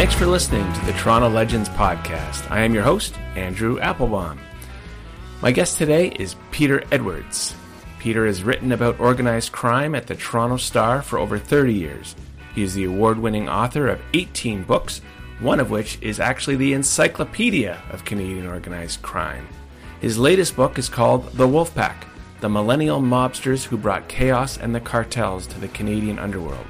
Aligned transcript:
Thanks 0.00 0.14
for 0.14 0.24
listening 0.24 0.72
to 0.72 0.86
the 0.86 0.94
Toronto 0.94 1.28
Legends 1.28 1.68
podcast. 1.68 2.50
I 2.50 2.60
am 2.60 2.72
your 2.72 2.82
host, 2.82 3.18
Andrew 3.36 3.78
Applebaum. 3.80 4.40
My 5.42 5.52
guest 5.52 5.76
today 5.76 6.08
is 6.18 6.36
Peter 6.50 6.82
Edwards. 6.90 7.54
Peter 7.98 8.24
has 8.24 8.42
written 8.42 8.72
about 8.72 8.98
organized 8.98 9.52
crime 9.52 9.94
at 9.94 10.06
the 10.06 10.14
Toronto 10.14 10.56
Star 10.56 11.02
for 11.02 11.18
over 11.18 11.38
30 11.38 11.74
years. 11.74 12.16
He 12.54 12.62
is 12.62 12.72
the 12.72 12.84
award 12.84 13.18
winning 13.18 13.50
author 13.50 13.88
of 13.88 14.00
18 14.14 14.62
books, 14.62 15.02
one 15.38 15.60
of 15.60 15.70
which 15.70 15.98
is 16.00 16.18
actually 16.18 16.56
the 16.56 16.72
Encyclopedia 16.72 17.82
of 17.90 18.06
Canadian 18.06 18.46
Organized 18.46 19.02
Crime. 19.02 19.46
His 20.00 20.16
latest 20.16 20.56
book 20.56 20.78
is 20.78 20.88
called 20.88 21.30
The 21.32 21.46
Wolfpack 21.46 22.06
The 22.40 22.48
Millennial 22.48 23.02
Mobsters 23.02 23.64
Who 23.64 23.76
Brought 23.76 24.08
Chaos 24.08 24.56
and 24.56 24.74
the 24.74 24.80
Cartels 24.80 25.46
to 25.48 25.60
the 25.60 25.68
Canadian 25.68 26.18
Underworld. 26.18 26.68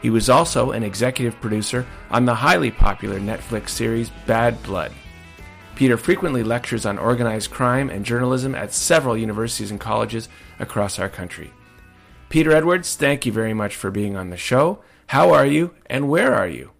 He 0.00 0.10
was 0.10 0.30
also 0.30 0.70
an 0.70 0.82
executive 0.82 1.40
producer 1.40 1.86
on 2.10 2.24
the 2.24 2.36
highly 2.36 2.70
popular 2.70 3.18
Netflix 3.18 3.70
series 3.70 4.10
Bad 4.26 4.62
Blood. 4.62 4.92
Peter 5.74 5.96
frequently 5.96 6.42
lectures 6.42 6.84
on 6.84 6.98
organized 6.98 7.50
crime 7.50 7.88
and 7.90 8.04
journalism 8.04 8.54
at 8.54 8.72
several 8.72 9.16
universities 9.16 9.70
and 9.70 9.80
colleges 9.80 10.28
across 10.58 10.98
our 10.98 11.08
country. 11.08 11.52
Peter 12.28 12.52
Edwards, 12.52 12.94
thank 12.96 13.24
you 13.24 13.32
very 13.32 13.54
much 13.54 13.74
for 13.74 13.90
being 13.90 14.16
on 14.16 14.30
the 14.30 14.36
show. 14.36 14.80
How 15.08 15.32
are 15.32 15.46
you 15.46 15.74
and 15.86 16.08
where 16.08 16.34
are 16.34 16.48
you? 16.48 16.72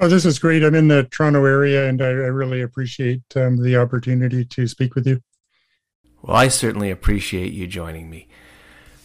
Oh, 0.00 0.08
this 0.08 0.26
is 0.26 0.38
great. 0.38 0.62
I'm 0.62 0.74
in 0.74 0.88
the 0.88 1.04
Toronto 1.04 1.44
area 1.44 1.88
and 1.88 2.02
I, 2.02 2.08
I 2.08 2.28
really 2.28 2.60
appreciate 2.60 3.22
um, 3.36 3.62
the 3.62 3.76
opportunity 3.76 4.44
to 4.44 4.66
speak 4.66 4.94
with 4.94 5.06
you. 5.06 5.22
Well, 6.22 6.36
I 6.36 6.48
certainly 6.48 6.90
appreciate 6.90 7.52
you 7.52 7.66
joining 7.66 8.10
me. 8.10 8.26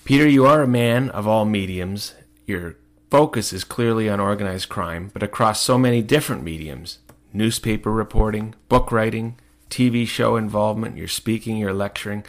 Peter, 0.03 0.27
you 0.27 0.45
are 0.45 0.63
a 0.63 0.67
man 0.67 1.09
of 1.09 1.27
all 1.27 1.45
mediums. 1.45 2.15
Your 2.47 2.75
focus 3.11 3.51
is 3.51 3.65
clearly 3.65 4.09
on 4.09 4.21
organized 4.21 4.69
crime, 4.69 5.11
but 5.13 5.21
across 5.21 5.61
so 5.61 5.77
many 5.77 6.01
different 6.01 6.43
mediums 6.43 6.99
newspaper 7.33 7.91
reporting, 7.91 8.55
book 8.67 8.91
writing, 8.91 9.37
TV 9.69 10.05
show 10.05 10.35
involvement, 10.35 10.97
you're 10.97 11.07
speaking, 11.07 11.55
you're 11.55 11.73
lecturing. 11.73 12.25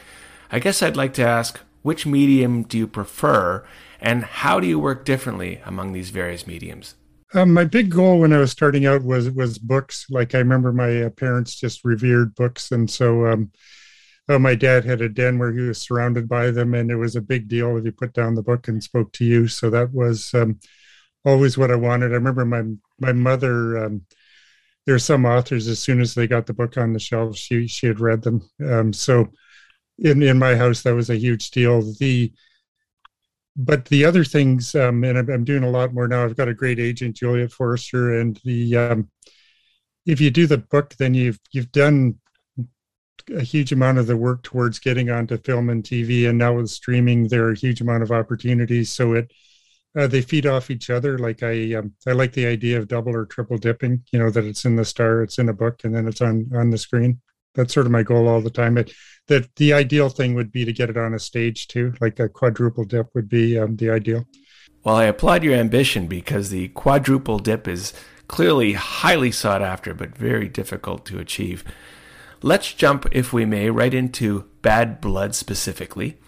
I 0.50 0.60
guess 0.60 0.80
I'd 0.80 0.96
like 0.96 1.12
to 1.14 1.26
ask 1.26 1.58
which 1.82 2.06
medium 2.06 2.62
do 2.62 2.78
you 2.78 2.86
prefer 2.86 3.64
and 4.00 4.22
how 4.22 4.60
do 4.60 4.66
you 4.68 4.78
work 4.78 5.04
differently 5.04 5.60
among 5.64 5.92
these 5.92 6.10
various 6.10 6.46
mediums? 6.46 6.94
Um, 7.34 7.52
my 7.52 7.64
big 7.64 7.90
goal 7.90 8.20
when 8.20 8.32
I 8.32 8.38
was 8.38 8.52
starting 8.52 8.86
out 8.86 9.02
was 9.02 9.30
was 9.30 9.58
books. 9.58 10.06
Like 10.10 10.34
I 10.34 10.38
remember 10.38 10.72
my 10.72 11.04
uh, 11.04 11.10
parents 11.10 11.54
just 11.58 11.84
revered 11.84 12.34
books, 12.34 12.70
and 12.70 12.90
so 12.90 13.26
um, 13.26 13.50
uh, 14.28 14.38
my 14.38 14.54
dad 14.54 14.84
had 14.84 15.00
a 15.00 15.08
den 15.08 15.38
where 15.38 15.52
he 15.52 15.60
was 15.60 15.80
surrounded 15.80 16.28
by 16.28 16.50
them, 16.50 16.74
and 16.74 16.90
it 16.90 16.96
was 16.96 17.16
a 17.16 17.20
big 17.20 17.48
deal 17.48 17.76
if 17.76 17.84
he 17.84 17.90
put 17.90 18.12
down 18.12 18.34
the 18.34 18.42
book 18.42 18.68
and 18.68 18.82
spoke 18.82 19.12
to 19.12 19.24
you. 19.24 19.48
So 19.48 19.70
that 19.70 19.92
was 19.92 20.32
um, 20.34 20.60
always 21.24 21.58
what 21.58 21.70
I 21.70 21.76
wanted. 21.76 22.12
I 22.12 22.14
remember 22.14 22.44
my 22.44 22.62
my 22.98 23.12
mother. 23.12 23.84
Um, 23.84 24.02
there 24.86 24.94
are 24.94 25.00
some 25.00 25.24
authors 25.24 25.68
as 25.68 25.78
soon 25.78 26.00
as 26.00 26.14
they 26.14 26.26
got 26.26 26.46
the 26.46 26.54
book 26.54 26.76
on 26.76 26.92
the 26.92 26.98
shelf, 26.98 27.36
she 27.36 27.66
she 27.68 27.86
had 27.86 28.00
read 28.00 28.22
them. 28.22 28.48
Um, 28.64 28.92
so 28.92 29.28
in 29.98 30.22
in 30.22 30.38
my 30.38 30.56
house, 30.56 30.82
that 30.82 30.94
was 30.94 31.10
a 31.10 31.16
huge 31.16 31.50
deal. 31.50 31.82
The 31.98 32.32
but 33.56 33.84
the 33.86 34.04
other 34.04 34.24
things, 34.24 34.74
um, 34.74 35.04
and 35.04 35.18
I'm, 35.18 35.28
I'm, 35.28 35.44
doing 35.44 35.62
a 35.62 35.70
lot 35.70 35.92
more 35.92 36.08
now. 36.08 36.24
I've 36.24 36.36
got 36.36 36.48
a 36.48 36.54
great 36.54 36.78
agent, 36.78 37.16
Juliet 37.16 37.52
Forrester, 37.52 38.18
and 38.18 38.40
the 38.44 38.76
um, 38.76 39.10
if 40.06 40.20
you 40.20 40.30
do 40.30 40.46
the 40.46 40.58
book, 40.58 40.94
then 40.98 41.14
you've 41.14 41.38
you've 41.52 41.72
done 41.72 42.18
a 43.30 43.42
huge 43.42 43.72
amount 43.72 43.98
of 43.98 44.06
the 44.06 44.16
work 44.16 44.42
towards 44.42 44.78
getting 44.78 45.10
onto 45.10 45.36
film 45.38 45.70
and 45.70 45.82
TV, 45.82 46.28
and 46.28 46.38
now 46.38 46.54
with 46.54 46.70
streaming, 46.70 47.28
there 47.28 47.44
are 47.44 47.52
a 47.52 47.58
huge 47.58 47.80
amount 47.80 48.02
of 48.02 48.10
opportunities. 48.10 48.90
So 48.90 49.14
it 49.14 49.32
uh, 49.96 50.06
they 50.06 50.22
feed 50.22 50.46
off 50.46 50.70
each 50.70 50.90
other. 50.90 51.18
Like 51.18 51.42
I, 51.42 51.74
um, 51.74 51.92
I 52.06 52.12
like 52.12 52.32
the 52.32 52.46
idea 52.46 52.78
of 52.78 52.88
double 52.88 53.14
or 53.14 53.26
triple 53.26 53.58
dipping. 53.58 54.02
You 54.12 54.18
know 54.18 54.30
that 54.30 54.44
it's 54.44 54.64
in 54.64 54.76
the 54.76 54.84
star, 54.84 55.22
it's 55.22 55.38
in 55.38 55.48
a 55.48 55.54
book, 55.54 55.84
and 55.84 55.94
then 55.94 56.08
it's 56.08 56.20
on 56.20 56.50
on 56.54 56.70
the 56.70 56.78
screen. 56.78 57.20
That's 57.54 57.74
sort 57.74 57.86
of 57.86 57.92
my 57.92 58.02
goal 58.02 58.28
all 58.28 58.40
the 58.40 58.50
time. 58.50 58.74
That 59.28 59.48
the 59.56 59.72
ideal 59.72 60.08
thing 60.08 60.34
would 60.34 60.50
be 60.50 60.64
to 60.64 60.72
get 60.72 60.90
it 60.90 60.96
on 60.96 61.14
a 61.14 61.18
stage 61.18 61.68
too. 61.68 61.94
Like 62.00 62.18
a 62.18 62.28
quadruple 62.28 62.84
dip 62.84 63.08
would 63.14 63.28
be 63.28 63.58
um, 63.58 63.76
the 63.76 63.90
ideal. 63.90 64.26
Well, 64.84 64.96
I 64.96 65.04
applaud 65.04 65.44
your 65.44 65.54
ambition 65.54 66.06
because 66.06 66.50
the 66.50 66.68
quadruple 66.68 67.38
dip 67.38 67.68
is 67.68 67.92
clearly 68.26 68.72
highly 68.72 69.30
sought 69.30 69.62
after, 69.62 69.94
but 69.94 70.16
very 70.16 70.48
difficult 70.48 71.04
to 71.06 71.18
achieve. 71.18 71.64
Let's 72.44 72.72
jump, 72.72 73.06
if 73.12 73.32
we 73.32 73.44
may, 73.44 73.70
right 73.70 73.94
into 73.94 74.46
Bad 74.62 75.00
Blood 75.00 75.36
specifically. 75.36 76.18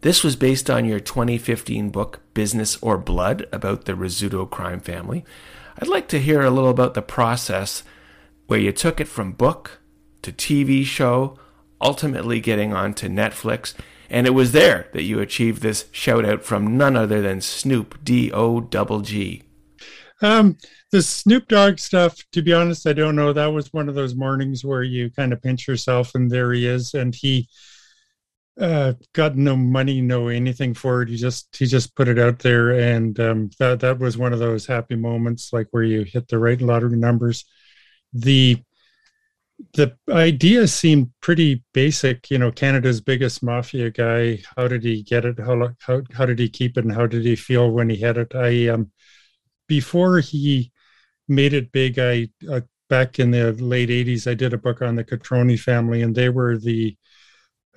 This 0.00 0.24
was 0.24 0.34
based 0.34 0.68
on 0.68 0.84
your 0.84 0.98
2015 0.98 1.90
book, 1.90 2.20
Business 2.34 2.76
or 2.82 2.98
Blood, 2.98 3.46
about 3.52 3.84
the 3.84 3.92
Rizzuto 3.92 4.50
crime 4.50 4.80
family. 4.80 5.24
I'd 5.78 5.86
like 5.86 6.08
to 6.08 6.18
hear 6.18 6.42
a 6.42 6.50
little 6.50 6.70
about 6.70 6.94
the 6.94 7.02
process 7.02 7.84
where 8.48 8.58
you 8.58 8.72
took 8.72 9.00
it 9.00 9.06
from 9.06 9.30
book 9.30 9.80
to 10.22 10.32
TV 10.32 10.84
show, 10.84 11.38
ultimately 11.80 12.40
getting 12.40 12.72
onto 12.72 13.08
Netflix. 13.08 13.74
And 14.08 14.26
it 14.26 14.30
was 14.30 14.50
there 14.50 14.88
that 14.92 15.04
you 15.04 15.20
achieved 15.20 15.62
this 15.62 15.84
shout 15.92 16.24
out 16.24 16.42
from 16.42 16.76
none 16.76 16.96
other 16.96 17.22
than 17.22 17.40
Snoop 17.40 18.02
D 18.02 18.32
O 18.32 18.60
double 18.60 19.02
G. 19.02 19.44
Um, 20.22 20.58
the 20.92 21.02
Snoop 21.02 21.48
Dogg 21.48 21.78
stuff, 21.78 22.16
to 22.32 22.42
be 22.42 22.52
honest, 22.52 22.86
I 22.86 22.92
don't 22.92 23.16
know. 23.16 23.32
That 23.32 23.46
was 23.46 23.72
one 23.72 23.88
of 23.88 23.94
those 23.94 24.14
mornings 24.14 24.64
where 24.64 24.82
you 24.82 25.10
kind 25.10 25.32
of 25.32 25.42
pinch 25.42 25.66
yourself, 25.66 26.14
and 26.14 26.30
there 26.30 26.52
he 26.52 26.66
is, 26.66 26.94
and 26.94 27.14
he 27.14 27.48
uh, 28.60 28.92
got 29.14 29.36
no 29.36 29.56
money, 29.56 30.00
no 30.00 30.28
anything 30.28 30.74
for 30.74 31.02
it. 31.02 31.08
He 31.08 31.16
just 31.16 31.56
he 31.56 31.66
just 31.66 31.94
put 31.94 32.08
it 32.08 32.18
out 32.18 32.40
there, 32.40 32.72
and 32.78 33.18
um, 33.20 33.50
that 33.58 33.80
that 33.80 33.98
was 33.98 34.18
one 34.18 34.32
of 34.32 34.38
those 34.38 34.66
happy 34.66 34.96
moments, 34.96 35.52
like 35.52 35.68
where 35.70 35.82
you 35.82 36.02
hit 36.04 36.28
the 36.28 36.38
right 36.38 36.60
lottery 36.60 36.96
numbers. 36.96 37.44
The 38.12 38.62
the 39.74 39.96
idea 40.10 40.66
seemed 40.66 41.10
pretty 41.20 41.62
basic. 41.74 42.30
You 42.30 42.38
know, 42.38 42.50
Canada's 42.50 43.00
biggest 43.00 43.42
mafia 43.42 43.90
guy. 43.90 44.42
How 44.56 44.68
did 44.68 44.82
he 44.84 45.02
get 45.02 45.24
it? 45.24 45.38
How 45.38 45.74
how 45.80 46.02
how 46.12 46.26
did 46.26 46.38
he 46.38 46.48
keep 46.48 46.76
it? 46.78 46.84
And 46.84 46.92
how 46.94 47.06
did 47.06 47.24
he 47.24 47.36
feel 47.36 47.70
when 47.70 47.90
he 47.90 47.96
had 48.00 48.16
it? 48.18 48.34
I 48.34 48.68
um 48.68 48.90
before 49.70 50.18
he 50.18 50.72
made 51.28 51.54
it 51.54 51.70
big, 51.70 51.96
I 52.00 52.28
uh, 52.50 52.62
back 52.88 53.20
in 53.20 53.30
the 53.30 53.52
late 53.52 53.88
'80s, 53.88 54.28
I 54.28 54.34
did 54.34 54.52
a 54.52 54.58
book 54.58 54.82
on 54.82 54.96
the 54.96 55.04
Cotroni 55.04 55.58
family, 55.58 56.02
and 56.02 56.12
they 56.12 56.28
were 56.28 56.58
the 56.58 56.96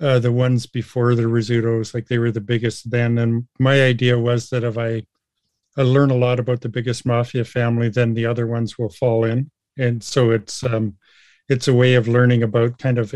uh, 0.01 0.17
the 0.17 0.31
ones 0.31 0.65
before 0.65 1.13
the 1.13 1.29
Rizzutos, 1.35 1.93
like 1.93 2.07
they 2.07 2.17
were 2.17 2.31
the 2.31 2.41
biggest 2.41 2.89
then. 2.89 3.19
And 3.19 3.47
my 3.59 3.83
idea 3.83 4.17
was 4.17 4.49
that 4.49 4.63
if 4.63 4.75
I, 4.75 5.03
I 5.77 5.83
learn 5.83 6.09
a 6.09 6.15
lot 6.15 6.39
about 6.39 6.61
the 6.61 6.75
biggest 6.77 7.05
mafia 7.05 7.45
family, 7.45 7.89
then 7.89 8.15
the 8.15 8.25
other 8.25 8.47
ones 8.47 8.79
will 8.79 8.89
fall 8.89 9.23
in. 9.23 9.51
And 9.77 10.03
so 10.03 10.31
it's 10.31 10.63
um, 10.63 10.97
it's 11.47 11.67
a 11.67 11.75
way 11.75 11.93
of 11.93 12.07
learning 12.07 12.41
about 12.41 12.79
kind 12.79 12.97
of 12.97 13.13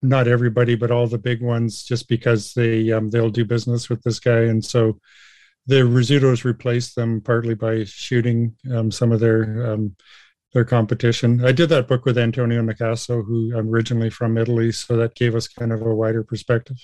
not 0.00 0.28
everybody, 0.28 0.76
but 0.76 0.92
all 0.92 1.08
the 1.08 1.18
big 1.18 1.42
ones, 1.42 1.82
just 1.82 2.06
because 2.06 2.54
they 2.54 2.92
um, 2.92 3.10
they'll 3.10 3.30
do 3.30 3.44
business 3.44 3.88
with 3.88 4.00
this 4.04 4.20
guy. 4.20 4.42
And 4.42 4.64
so 4.64 5.00
the 5.66 5.76
Rizzutos 5.76 6.44
replaced 6.44 6.94
them 6.94 7.20
partly 7.20 7.54
by 7.54 7.84
shooting 7.84 8.54
um, 8.72 8.90
some 8.90 9.12
of 9.12 9.20
their 9.20 9.72
um, 9.72 9.96
their 10.52 10.64
competition. 10.64 11.44
I 11.44 11.52
did 11.52 11.68
that 11.70 11.88
book 11.88 12.04
with 12.04 12.16
Antonio 12.16 12.62
Nicaso, 12.62 13.24
who 13.24 13.52
I'm 13.56 13.68
originally 13.68 14.10
from 14.10 14.38
Italy, 14.38 14.72
so 14.72 14.96
that 14.96 15.14
gave 15.14 15.34
us 15.34 15.48
kind 15.48 15.72
of 15.72 15.82
a 15.82 15.94
wider 15.94 16.22
perspective. 16.22 16.76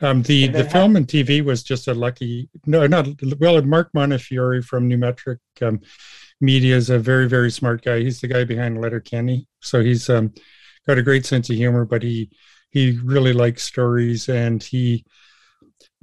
Um, 0.00 0.22
the 0.22 0.48
the 0.48 0.64
film 0.64 0.96
and 0.96 1.06
TV 1.06 1.44
was 1.44 1.62
just 1.62 1.86
a 1.86 1.94
lucky 1.94 2.48
no 2.66 2.86
not 2.86 3.08
well 3.38 3.60
Mark 3.62 3.90
Montefiore 3.94 4.62
from 4.62 4.88
New 4.88 4.98
Metric 4.98 5.38
um, 5.62 5.80
Media 6.40 6.76
is 6.76 6.90
a 6.90 6.98
very 6.98 7.28
very 7.28 7.50
smart 7.50 7.84
guy. 7.84 8.00
He's 8.00 8.20
the 8.20 8.28
guy 8.28 8.44
behind 8.44 8.76
Letter 8.76 8.96
Letterkenny, 8.96 9.46
so 9.60 9.82
he's 9.82 10.10
um, 10.10 10.32
got 10.86 10.98
a 10.98 11.02
great 11.02 11.26
sense 11.26 11.48
of 11.50 11.56
humor, 11.56 11.84
but 11.84 12.02
he 12.02 12.30
he 12.70 12.98
really 13.04 13.32
likes 13.32 13.62
stories 13.62 14.28
and 14.28 14.62
he 14.62 15.04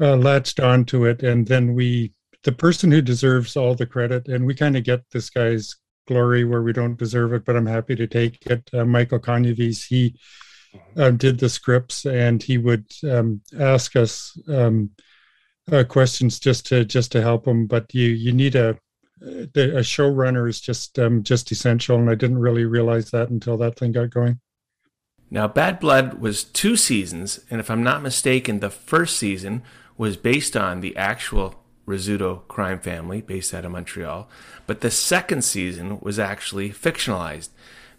uh, 0.01 0.15
latched 0.15 0.59
onto 0.59 1.05
it. 1.05 1.23
And 1.23 1.47
then 1.47 1.73
we 1.73 2.13
the 2.43 2.51
person 2.51 2.91
who 2.91 3.01
deserves 3.01 3.55
all 3.55 3.75
the 3.75 3.85
credit, 3.85 4.27
and 4.27 4.45
we 4.45 4.55
kind 4.55 4.75
of 4.75 4.83
get 4.83 5.09
this 5.11 5.29
guy's 5.29 5.75
glory 6.07 6.43
where 6.43 6.63
we 6.63 6.73
don't 6.73 6.97
deserve 6.97 7.33
it, 7.33 7.45
but 7.45 7.55
I'm 7.55 7.67
happy 7.67 7.95
to 7.95 8.07
take 8.07 8.45
it. 8.47 8.67
Uh, 8.73 8.83
Michael 8.83 9.19
Konyves, 9.19 9.85
he 9.87 10.15
uh, 10.97 11.11
did 11.11 11.37
the 11.37 11.49
scripts 11.49 12.05
and 12.05 12.41
he 12.41 12.57
would 12.57 12.85
um, 13.09 13.41
ask 13.59 13.95
us 13.95 14.37
um, 14.47 14.89
uh, 15.71 15.83
questions 15.83 16.39
just 16.39 16.65
to 16.67 16.83
just 16.83 17.11
to 17.11 17.21
help 17.21 17.47
him. 17.47 17.67
But 17.67 17.93
you 17.93 18.09
you 18.09 18.31
need 18.31 18.55
a 18.55 18.77
a 19.21 19.83
showrunner 19.85 20.49
is 20.49 20.59
just 20.59 20.97
um, 20.97 21.23
just 21.23 21.51
essential, 21.51 21.97
and 21.97 22.09
I 22.09 22.15
didn't 22.15 22.39
really 22.39 22.65
realize 22.65 23.11
that 23.11 23.29
until 23.29 23.57
that 23.57 23.77
thing 23.77 23.91
got 23.91 24.09
going. 24.09 24.39
Now, 25.29 25.47
Bad 25.47 25.79
Blood 25.79 26.15
was 26.15 26.43
two 26.43 26.75
seasons, 26.75 27.39
and 27.49 27.61
if 27.61 27.69
I'm 27.69 27.83
not 27.83 28.01
mistaken, 28.01 28.59
the 28.59 28.69
first 28.69 29.17
season 29.17 29.61
was 30.01 30.17
based 30.17 30.57
on 30.57 30.81
the 30.81 30.97
actual 30.97 31.53
Rizzuto 31.85 32.47
crime 32.47 32.79
family 32.79 33.21
based 33.21 33.53
out 33.53 33.65
of 33.65 33.71
Montreal, 33.71 34.27
but 34.65 34.81
the 34.81 34.89
second 34.89 35.43
season 35.43 35.99
was 35.99 36.17
actually 36.17 36.71
fictionalized. 36.71 37.49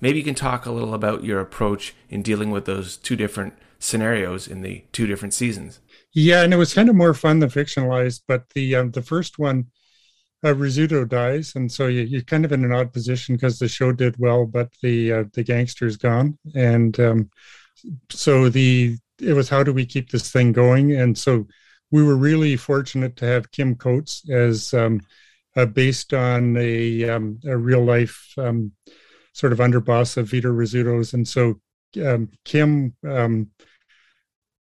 Maybe 0.00 0.18
you 0.18 0.24
can 0.24 0.34
talk 0.34 0.66
a 0.66 0.72
little 0.72 0.94
about 0.94 1.22
your 1.22 1.38
approach 1.38 1.94
in 2.10 2.20
dealing 2.20 2.50
with 2.50 2.64
those 2.64 2.96
two 2.96 3.14
different 3.14 3.54
scenarios 3.78 4.48
in 4.48 4.62
the 4.62 4.82
two 4.90 5.06
different 5.06 5.32
seasons. 5.32 5.78
Yeah, 6.12 6.42
and 6.42 6.52
it 6.52 6.56
was 6.56 6.74
kind 6.74 6.88
of 6.88 6.96
more 6.96 7.14
fun 7.14 7.38
than 7.38 7.50
fictionalized, 7.50 8.22
but 8.26 8.50
the 8.50 8.74
um, 8.74 8.90
the 8.90 9.02
first 9.02 9.38
one, 9.38 9.66
uh, 10.42 10.54
Rizzuto 10.54 11.08
dies, 11.08 11.52
and 11.54 11.70
so 11.70 11.86
you, 11.86 12.18
are 12.18 12.22
kind 12.22 12.44
of 12.44 12.50
in 12.50 12.64
an 12.64 12.72
odd 12.72 12.92
position 12.92 13.36
because 13.36 13.60
the 13.60 13.68
show 13.68 13.92
did 13.92 14.18
well, 14.18 14.44
but 14.44 14.70
the 14.82 15.12
uh, 15.12 15.24
the 15.34 15.44
gangster's 15.44 15.96
gone, 15.96 16.36
and 16.56 16.98
um, 16.98 17.30
so 18.10 18.48
the 18.48 18.96
it 19.20 19.34
was 19.34 19.48
how 19.48 19.62
do 19.62 19.72
we 19.72 19.86
keep 19.86 20.10
this 20.10 20.32
thing 20.32 20.50
going, 20.50 20.96
and 20.96 21.16
so 21.16 21.46
we 21.92 22.02
were 22.02 22.16
really 22.16 22.56
fortunate 22.56 23.16
to 23.16 23.26
have 23.26 23.52
Kim 23.52 23.76
Coates 23.76 24.28
as 24.30 24.74
um, 24.74 25.00
uh, 25.54 25.66
based 25.66 26.14
on 26.14 26.56
a, 26.56 27.08
um, 27.08 27.38
a 27.44 27.56
real 27.56 27.84
life 27.84 28.32
um, 28.38 28.72
sort 29.34 29.52
of 29.52 29.58
underboss 29.58 30.16
of 30.16 30.30
Vito 30.30 30.48
Rizzuto's. 30.50 31.12
And 31.12 31.28
so 31.28 31.60
um, 32.02 32.30
Kim, 32.46 32.96
um, 33.06 33.50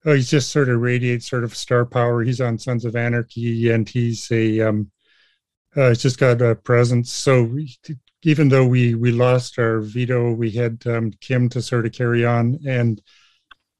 oh, 0.06 0.14
he's 0.14 0.30
just 0.30 0.52
sort 0.52 0.68
of 0.68 0.80
radiates 0.80 1.28
sort 1.28 1.42
of 1.42 1.56
star 1.56 1.84
power. 1.84 2.22
He's 2.22 2.40
on 2.40 2.56
Sons 2.56 2.84
of 2.84 2.94
Anarchy 2.94 3.70
and 3.70 3.88
he's 3.88 4.30
a, 4.30 4.60
um, 4.60 4.92
uh, 5.76 5.88
he's 5.88 6.02
just 6.02 6.18
got 6.18 6.40
a 6.40 6.54
presence. 6.54 7.12
So 7.12 7.52
even 8.22 8.48
though 8.48 8.66
we, 8.66 8.94
we 8.94 9.10
lost 9.10 9.58
our 9.58 9.80
Vito, 9.80 10.32
we 10.32 10.52
had 10.52 10.84
Kim 11.20 11.48
to 11.48 11.60
sort 11.60 11.84
of 11.84 11.92
carry 11.92 12.24
on. 12.24 12.60
And 12.64 13.02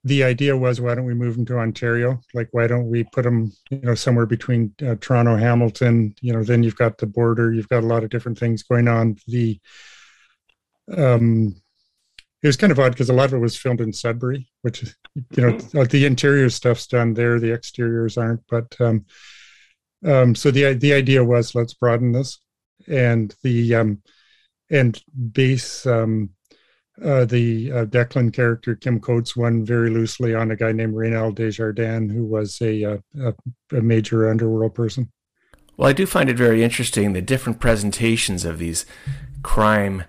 the 0.04 0.24
idea 0.24 0.56
was 0.56 0.80
why 0.80 0.94
don't 0.94 1.04
we 1.04 1.14
move 1.14 1.36
them 1.36 1.46
to 1.46 1.58
ontario? 1.58 2.20
Like 2.34 2.48
why 2.52 2.66
don't 2.66 2.88
we 2.88 3.04
put 3.04 3.24
them 3.24 3.52
you 3.70 3.80
know 3.80 3.94
somewhere 3.94 4.26
between 4.26 4.74
uh, 4.86 4.96
toronto 5.00 5.36
hamilton? 5.36 6.14
You 6.20 6.32
know 6.32 6.44
then 6.44 6.62
you've 6.62 6.76
got 6.76 6.98
the 6.98 7.06
border 7.06 7.52
you've 7.52 7.68
got 7.68 7.82
a 7.82 7.86
lot 7.86 8.04
of 8.04 8.10
different 8.10 8.38
things 8.38 8.62
going 8.62 8.88
on. 8.88 9.16
The 9.26 9.60
um 10.96 11.54
it 12.42 12.46
was 12.46 12.56
kind 12.56 12.70
of 12.70 12.78
odd 12.78 12.92
because 12.92 13.10
a 13.10 13.14
lot 13.14 13.26
of 13.26 13.34
it 13.34 13.38
was 13.38 13.56
filmed 13.56 13.80
in 13.80 13.92
sudbury 13.92 14.48
which 14.62 14.82
you 15.14 15.42
know 15.42 15.52
mm-hmm. 15.52 15.82
the 15.84 16.06
interior 16.06 16.48
stuff's 16.48 16.86
done 16.86 17.12
there 17.12 17.38
the 17.38 17.52
exteriors 17.52 18.16
aren't 18.16 18.40
but 18.48 18.74
um 18.80 19.04
um 20.06 20.34
so 20.34 20.50
the 20.50 20.74
the 20.74 20.92
idea 20.92 21.24
was 21.24 21.54
let's 21.54 21.74
broaden 21.74 22.12
this. 22.12 22.38
And 22.86 23.34
the 23.42 23.74
um 23.74 24.02
and 24.70 25.02
base 25.32 25.86
um 25.86 26.30
uh, 27.04 27.24
the 27.24 27.72
uh, 27.72 27.84
Declan 27.86 28.32
character, 28.32 28.74
Kim 28.74 29.00
Coates, 29.00 29.36
won 29.36 29.64
very 29.64 29.90
loosely 29.90 30.34
on 30.34 30.50
a 30.50 30.56
guy 30.56 30.72
named 30.72 30.94
Reynald 30.94 31.36
Desjardins, 31.36 32.12
who 32.12 32.24
was 32.24 32.60
a, 32.60 32.84
uh, 32.84 32.98
a, 33.20 33.34
a, 33.76 33.80
major 33.80 34.28
underworld 34.28 34.74
person. 34.74 35.10
Well, 35.76 35.88
I 35.88 35.92
do 35.92 36.06
find 36.06 36.28
it 36.28 36.36
very 36.36 36.64
interesting 36.64 37.12
the 37.12 37.22
different 37.22 37.60
presentations 37.60 38.44
of 38.44 38.58
these 38.58 38.84
crime 39.42 40.04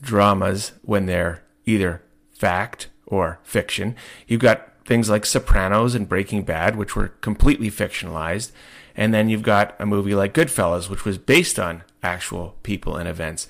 dramas 0.00 0.72
when 0.82 1.06
they're 1.06 1.44
either 1.64 2.02
fact 2.32 2.88
or 3.06 3.38
fiction. 3.42 3.94
You've 4.26 4.40
got 4.40 4.72
things 4.84 5.10
like 5.10 5.26
Sopranos 5.26 5.94
and 5.94 6.08
Breaking 6.08 6.44
Bad, 6.44 6.76
which 6.76 6.96
were 6.96 7.08
completely 7.08 7.70
fictionalized. 7.70 8.52
And 8.94 9.12
then 9.12 9.28
you've 9.28 9.42
got 9.42 9.74
a 9.78 9.84
movie 9.84 10.14
like 10.14 10.32
Goodfellas, 10.32 10.88
which 10.88 11.04
was 11.04 11.18
based 11.18 11.58
on 11.58 11.82
actual 12.02 12.56
people 12.62 12.96
and 12.96 13.08
events. 13.08 13.46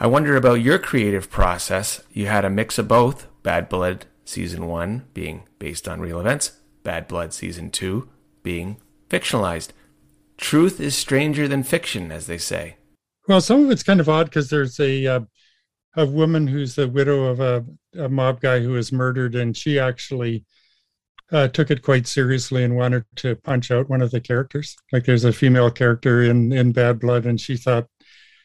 I 0.00 0.06
wonder 0.06 0.36
about 0.36 0.60
your 0.60 0.78
creative 0.78 1.28
process. 1.28 2.00
You 2.12 2.26
had 2.26 2.44
a 2.44 2.50
mix 2.50 2.78
of 2.78 2.86
both 2.86 3.26
Bad 3.42 3.68
Blood 3.68 4.06
Season 4.24 4.68
1 4.68 5.08
being 5.12 5.42
based 5.58 5.88
on 5.88 6.00
real 6.00 6.20
events, 6.20 6.52
Bad 6.84 7.08
Blood 7.08 7.32
Season 7.32 7.68
2 7.68 8.08
being 8.44 8.76
fictionalized. 9.10 9.70
Truth 10.36 10.78
is 10.78 10.96
stranger 10.96 11.48
than 11.48 11.64
fiction, 11.64 12.12
as 12.12 12.28
they 12.28 12.38
say. 12.38 12.76
Well, 13.26 13.40
some 13.40 13.64
of 13.64 13.70
it's 13.72 13.82
kind 13.82 13.98
of 13.98 14.08
odd 14.08 14.26
because 14.26 14.50
there's 14.50 14.78
a 14.78 15.06
uh, 15.06 15.20
a 15.96 16.06
woman 16.06 16.46
who's 16.46 16.76
the 16.76 16.86
widow 16.86 17.24
of 17.24 17.40
a, 17.40 17.64
a, 17.98 18.08
mob 18.08 18.40
guy 18.40 18.60
who 18.60 18.70
was 18.70 18.92
murdered, 18.92 19.34
and 19.34 19.56
she 19.56 19.80
actually 19.80 20.44
uh, 21.32 21.48
took 21.48 21.72
it 21.72 21.82
quite 21.82 22.06
seriously 22.06 22.62
and 22.62 22.76
wanted 22.76 23.04
to 23.16 23.34
punch 23.34 23.72
out 23.72 23.90
one 23.90 24.00
of 24.00 24.12
the 24.12 24.20
characters. 24.20 24.76
Like 24.92 25.04
there's 25.04 25.24
a 25.24 25.32
female 25.32 25.72
character 25.72 26.22
in 26.22 26.52
in 26.52 26.70
Bad 26.70 27.00
Blood, 27.00 27.26
and 27.26 27.40
she 27.40 27.56
thought 27.56 27.88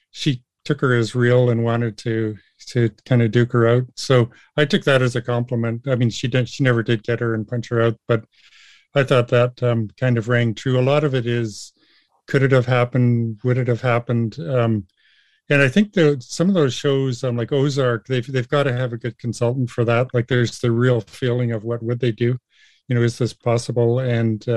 she 0.09 0.43
took 0.65 0.81
her 0.81 0.93
as 0.93 1.15
real 1.15 1.49
and 1.49 1.63
wanted 1.63 1.97
to 1.99 2.35
to 2.67 2.89
kind 3.05 3.21
of 3.21 3.31
duke 3.31 3.51
her 3.51 3.67
out. 3.67 3.83
So 3.95 4.29
I 4.55 4.65
took 4.65 4.83
that 4.85 5.01
as 5.01 5.15
a 5.15 5.21
compliment. 5.21 5.87
I 5.87 5.95
mean, 5.95 6.09
she 6.09 6.27
did 6.27 6.47
she 6.49 6.63
never 6.63 6.83
did 6.83 7.03
get 7.03 7.19
her 7.19 7.33
and 7.33 7.47
punch 7.47 7.69
her 7.69 7.81
out, 7.81 7.97
but 8.07 8.25
I 8.95 9.03
thought 9.03 9.27
that 9.29 9.61
um, 9.63 9.89
kind 9.99 10.17
of 10.17 10.29
rang 10.29 10.53
true. 10.53 10.79
A 10.79 10.81
lot 10.81 11.03
of 11.03 11.15
it 11.15 11.25
is, 11.25 11.73
could 12.27 12.43
it 12.43 12.51
have 12.51 12.67
happened? 12.67 13.39
Would 13.43 13.57
it 13.57 13.67
have 13.67 13.81
happened? 13.81 14.39
Um, 14.39 14.87
and 15.49 15.61
I 15.61 15.67
think 15.67 15.93
the, 15.93 16.17
some 16.21 16.47
of 16.47 16.53
those 16.53 16.73
shows, 16.73 17.23
um, 17.23 17.35
like 17.35 17.51
Ozark, 17.51 18.07
they've 18.07 18.25
they've 18.31 18.47
got 18.47 18.63
to 18.63 18.73
have 18.73 18.93
a 18.93 18.97
good 18.97 19.17
consultant 19.17 19.69
for 19.69 19.83
that. 19.85 20.13
Like, 20.13 20.27
there's 20.27 20.59
the 20.59 20.71
real 20.71 21.01
feeling 21.01 21.51
of 21.51 21.63
what 21.63 21.83
would 21.83 21.99
they 21.99 22.11
do? 22.11 22.37
You 22.87 22.95
know, 22.95 23.01
is 23.01 23.17
this 23.17 23.33
possible? 23.33 23.99
And 23.99 24.47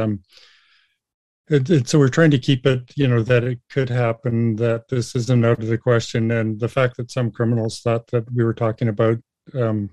it, 1.48 1.70
it, 1.70 1.88
so 1.88 1.98
we're 1.98 2.08
trying 2.08 2.30
to 2.32 2.38
keep 2.38 2.66
it, 2.66 2.92
you 2.96 3.06
know, 3.06 3.22
that 3.22 3.44
it 3.44 3.60
could 3.70 3.88
happen, 3.88 4.56
that 4.56 4.88
this 4.88 5.14
isn't 5.14 5.44
out 5.44 5.60
of 5.60 5.68
the 5.68 5.78
question, 5.78 6.30
and 6.30 6.58
the 6.58 6.68
fact 6.68 6.96
that 6.96 7.10
some 7.10 7.30
criminals 7.30 7.80
thought 7.80 8.06
that 8.08 8.24
we 8.32 8.42
were 8.44 8.54
talking 8.54 8.88
about 8.88 9.18
um, 9.54 9.90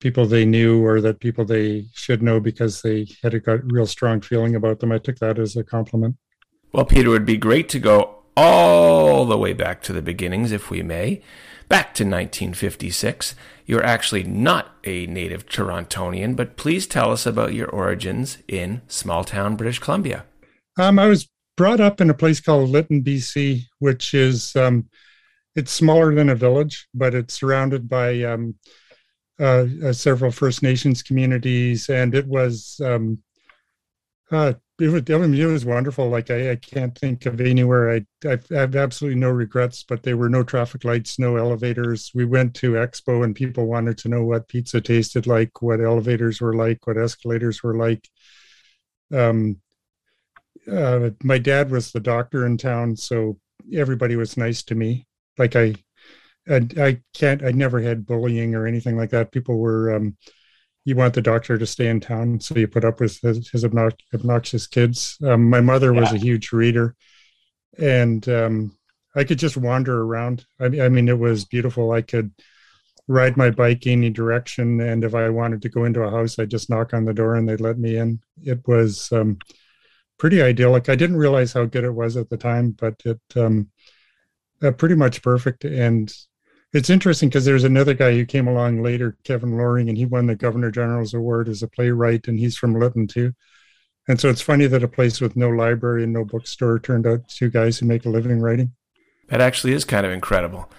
people 0.00 0.26
they 0.26 0.44
knew 0.44 0.84
or 0.84 1.00
that 1.00 1.20
people 1.20 1.44
they 1.44 1.86
should 1.94 2.22
know 2.22 2.38
because 2.38 2.82
they 2.82 3.06
had 3.22 3.34
a 3.34 3.40
got 3.40 3.60
real 3.72 3.86
strong 3.86 4.20
feeling 4.20 4.54
about 4.54 4.78
them. 4.78 4.92
I 4.92 4.98
took 4.98 5.18
that 5.18 5.38
as 5.38 5.56
a 5.56 5.64
compliment. 5.64 6.16
Well, 6.72 6.84
Peter, 6.84 7.08
it 7.08 7.10
would 7.10 7.26
be 7.26 7.36
great 7.36 7.68
to 7.70 7.78
go 7.78 8.22
all 8.36 9.24
the 9.24 9.38
way 9.38 9.54
back 9.54 9.82
to 9.82 9.92
the 9.92 10.02
beginnings, 10.02 10.52
if 10.52 10.70
we 10.70 10.82
may, 10.82 11.22
back 11.68 11.94
to 11.94 12.04
1956. 12.04 13.34
You're 13.64 13.82
actually 13.82 14.22
not 14.22 14.76
a 14.84 15.06
native 15.06 15.46
Torontonian, 15.46 16.36
but 16.36 16.56
please 16.56 16.86
tell 16.86 17.10
us 17.10 17.26
about 17.26 17.54
your 17.54 17.68
origins 17.68 18.38
in 18.46 18.82
small 18.86 19.24
town 19.24 19.56
British 19.56 19.78
Columbia. 19.78 20.26
Um, 20.76 20.98
I 20.98 21.06
was 21.06 21.28
brought 21.56 21.80
up 21.80 22.00
in 22.00 22.10
a 22.10 22.14
place 22.14 22.40
called 22.40 22.70
Lytton, 22.70 23.02
BC, 23.02 23.62
which 23.78 24.14
is 24.14 24.54
um, 24.56 24.88
it's 25.54 25.72
smaller 25.72 26.14
than 26.14 26.28
a 26.28 26.34
village, 26.34 26.86
but 26.94 27.14
it's 27.14 27.34
surrounded 27.34 27.88
by 27.88 28.22
um, 28.24 28.54
uh, 29.40 29.66
uh, 29.84 29.92
several 29.92 30.30
First 30.30 30.62
Nations 30.62 31.02
communities, 31.02 31.88
and 31.88 32.14
it 32.14 32.26
was 32.26 32.80
um, 32.84 33.18
uh, 34.30 34.52
it 34.78 34.88
was, 34.88 35.02
it 35.08 35.46
was 35.46 35.64
wonderful. 35.64 36.08
Like 36.10 36.30
I, 36.30 36.50
I 36.52 36.56
can't 36.56 36.96
think 36.98 37.24
of 37.24 37.40
anywhere. 37.40 37.90
I, 37.92 38.06
I 38.28 38.38
have 38.50 38.76
absolutely 38.76 39.18
no 39.18 39.30
regrets, 39.30 39.84
but 39.88 40.02
there 40.02 40.18
were 40.18 40.28
no 40.28 40.42
traffic 40.42 40.84
lights, 40.84 41.18
no 41.18 41.36
elevators. 41.36 42.10
We 42.14 42.26
went 42.26 42.54
to 42.56 42.72
Expo, 42.72 43.24
and 43.24 43.34
people 43.34 43.66
wanted 43.66 43.96
to 43.98 44.08
know 44.08 44.24
what 44.24 44.48
pizza 44.48 44.80
tasted 44.82 45.26
like, 45.26 45.62
what 45.62 45.80
elevators 45.80 46.40
were 46.40 46.54
like, 46.54 46.86
what 46.86 46.98
escalators 46.98 47.62
were 47.62 47.76
like. 47.76 48.06
Um, 49.14 49.60
uh, 50.70 51.10
my 51.22 51.38
dad 51.38 51.70
was 51.70 51.92
the 51.92 52.00
doctor 52.00 52.46
in 52.46 52.56
town, 52.56 52.96
so 52.96 53.38
everybody 53.74 54.16
was 54.16 54.36
nice 54.36 54.62
to 54.64 54.74
me. 54.74 55.06
Like 55.38 55.56
I, 55.56 55.74
I, 56.48 56.66
I 56.78 57.00
can't. 57.14 57.44
I 57.44 57.50
never 57.50 57.80
had 57.80 58.06
bullying 58.06 58.54
or 58.54 58.66
anything 58.66 58.96
like 58.96 59.10
that. 59.10 59.32
People 59.32 59.58
were. 59.58 59.94
Um, 59.94 60.16
you 60.84 60.94
want 60.94 61.14
the 61.14 61.22
doctor 61.22 61.58
to 61.58 61.66
stay 61.66 61.88
in 61.88 61.98
town, 61.98 62.38
so 62.38 62.54
you 62.54 62.68
put 62.68 62.84
up 62.84 63.00
with 63.00 63.20
his, 63.20 63.48
his 63.48 63.64
obnoxious 63.64 64.68
kids. 64.68 65.18
Um, 65.24 65.50
my 65.50 65.60
mother 65.60 65.92
was 65.92 66.12
yeah. 66.12 66.16
a 66.16 66.20
huge 66.20 66.52
reader, 66.52 66.94
and 67.76 68.26
um, 68.28 68.78
I 69.16 69.24
could 69.24 69.40
just 69.40 69.56
wander 69.56 70.02
around. 70.02 70.46
I, 70.60 70.66
I 70.66 70.88
mean, 70.88 71.08
it 71.08 71.18
was 71.18 71.44
beautiful. 71.44 71.90
I 71.90 72.02
could 72.02 72.30
ride 73.08 73.36
my 73.36 73.50
bike 73.50 73.84
any 73.88 74.10
direction, 74.10 74.80
and 74.80 75.02
if 75.02 75.12
I 75.12 75.28
wanted 75.28 75.62
to 75.62 75.68
go 75.68 75.84
into 75.84 76.02
a 76.02 76.10
house, 76.10 76.38
I'd 76.38 76.50
just 76.50 76.70
knock 76.70 76.94
on 76.94 77.04
the 77.04 77.14
door 77.14 77.34
and 77.34 77.48
they'd 77.48 77.60
let 77.60 77.78
me 77.78 77.96
in. 77.96 78.20
It 78.42 78.60
was 78.68 79.10
um, 79.10 79.38
pretty 80.18 80.42
idyllic. 80.42 80.88
I 80.88 80.96
didn't 80.96 81.16
realize 81.16 81.52
how 81.52 81.64
good 81.64 81.84
it 81.84 81.94
was 81.94 82.16
at 82.16 82.30
the 82.30 82.36
time, 82.36 82.70
but 82.70 82.94
it 83.04 83.20
um, 83.36 83.70
uh, 84.62 84.70
pretty 84.72 84.94
much 84.94 85.22
perfect. 85.22 85.64
And 85.64 86.12
it's 86.72 86.90
interesting 86.90 87.28
because 87.28 87.44
there's 87.44 87.64
another 87.64 87.94
guy 87.94 88.12
who 88.12 88.24
came 88.26 88.48
along 88.48 88.82
later, 88.82 89.16
Kevin 89.24 89.56
Loring, 89.56 89.88
and 89.88 89.96
he 89.96 90.06
won 90.06 90.26
the 90.26 90.34
Governor 90.34 90.70
General's 90.70 91.14
Award 91.14 91.48
as 91.48 91.62
a 91.62 91.68
playwright, 91.68 92.28
and 92.28 92.38
he's 92.38 92.56
from 92.56 92.74
Lytton 92.74 93.06
too. 93.06 93.32
And 94.08 94.20
so 94.20 94.28
it's 94.28 94.40
funny 94.40 94.66
that 94.66 94.84
a 94.84 94.88
place 94.88 95.20
with 95.20 95.36
no 95.36 95.48
library 95.48 96.04
and 96.04 96.12
no 96.12 96.24
bookstore 96.24 96.78
turned 96.78 97.06
out 97.06 97.28
two 97.28 97.50
guys 97.50 97.78
who 97.78 97.86
make 97.86 98.04
a 98.04 98.08
living 98.08 98.40
writing. 98.40 98.72
That 99.28 99.40
actually 99.40 99.72
is 99.72 99.84
kind 99.84 100.06
of 100.06 100.12
incredible. 100.12 100.70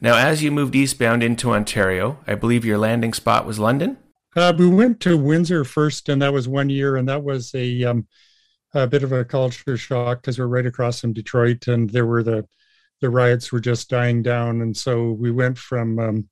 Now, 0.00 0.16
as 0.16 0.42
you 0.42 0.50
moved 0.52 0.76
eastbound 0.76 1.22
into 1.22 1.50
Ontario, 1.50 2.18
I 2.26 2.34
believe 2.34 2.64
your 2.64 2.78
landing 2.78 3.12
spot 3.12 3.44
was 3.44 3.58
London? 3.58 3.98
Uh, 4.36 4.52
we 4.56 4.68
went 4.68 5.00
to 5.00 5.18
Windsor 5.18 5.64
first, 5.64 6.08
and 6.08 6.22
that 6.22 6.32
was 6.32 6.46
one 6.46 6.70
year, 6.70 6.96
and 6.96 7.08
that 7.08 7.24
was 7.24 7.52
a, 7.54 7.84
um, 7.84 8.06
a 8.74 8.86
bit 8.86 9.02
of 9.02 9.12
a 9.12 9.24
culture 9.24 9.76
shock 9.76 10.20
because 10.20 10.38
we're 10.38 10.46
right 10.46 10.66
across 10.66 11.00
from 11.00 11.12
Detroit, 11.12 11.68
and 11.68 11.90
there 11.90 12.06
were 12.06 12.22
the 12.22 12.46
the 13.00 13.10
riots 13.10 13.50
were 13.50 13.60
just 13.60 13.88
dying 13.88 14.22
down, 14.22 14.60
and 14.60 14.76
so 14.76 15.12
we 15.12 15.30
went 15.30 15.58
from 15.58 15.98
um, 15.98 16.28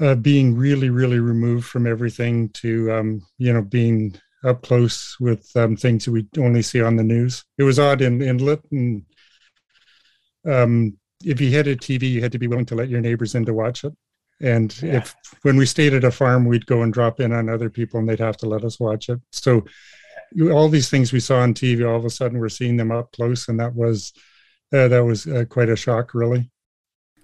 uh, 0.00 0.14
being 0.14 0.54
really, 0.56 0.90
really 0.90 1.18
removed 1.18 1.66
from 1.66 1.86
everything 1.86 2.48
to 2.50 2.92
um, 2.92 3.26
you 3.38 3.52
know 3.52 3.62
being 3.62 4.14
up 4.44 4.62
close 4.62 5.16
with 5.18 5.50
um, 5.56 5.76
things 5.76 6.04
that 6.04 6.12
we 6.12 6.26
only 6.38 6.62
see 6.62 6.82
on 6.82 6.96
the 6.96 7.02
news. 7.02 7.44
It 7.58 7.64
was 7.64 7.78
odd 7.78 8.00
in 8.00 8.22
in 8.22 8.38
Lytton. 8.38 9.06
Um, 10.46 10.98
if 11.24 11.40
you 11.40 11.50
had 11.50 11.66
a 11.66 11.76
TV, 11.76 12.10
you 12.10 12.20
had 12.20 12.32
to 12.32 12.38
be 12.38 12.46
willing 12.46 12.66
to 12.66 12.76
let 12.76 12.88
your 12.88 13.00
neighbors 13.00 13.34
in 13.34 13.44
to 13.46 13.54
watch 13.54 13.82
it. 13.82 13.92
And 14.40 14.80
yeah. 14.82 14.98
if 14.98 15.16
when 15.42 15.56
we 15.56 15.66
stayed 15.66 15.94
at 15.94 16.04
a 16.04 16.12
farm, 16.12 16.44
we'd 16.44 16.66
go 16.66 16.82
and 16.82 16.92
drop 16.92 17.18
in 17.18 17.32
on 17.32 17.48
other 17.48 17.70
people, 17.70 17.98
and 17.98 18.08
they'd 18.08 18.20
have 18.20 18.36
to 18.38 18.48
let 18.48 18.64
us 18.64 18.78
watch 18.78 19.08
it. 19.08 19.18
So 19.32 19.64
all 20.50 20.68
these 20.68 20.90
things 20.90 21.12
we 21.12 21.20
saw 21.20 21.40
on 21.40 21.54
TV, 21.54 21.88
all 21.88 21.96
of 21.96 22.04
a 22.04 22.10
sudden 22.10 22.38
we're 22.38 22.48
seeing 22.48 22.76
them 22.76 22.92
up 22.92 23.12
close, 23.12 23.48
and 23.48 23.58
that 23.60 23.74
was 23.74 24.12
uh, 24.72 24.88
that 24.88 25.04
was 25.04 25.26
uh, 25.26 25.44
quite 25.48 25.68
a 25.68 25.76
shock, 25.76 26.14
really. 26.14 26.50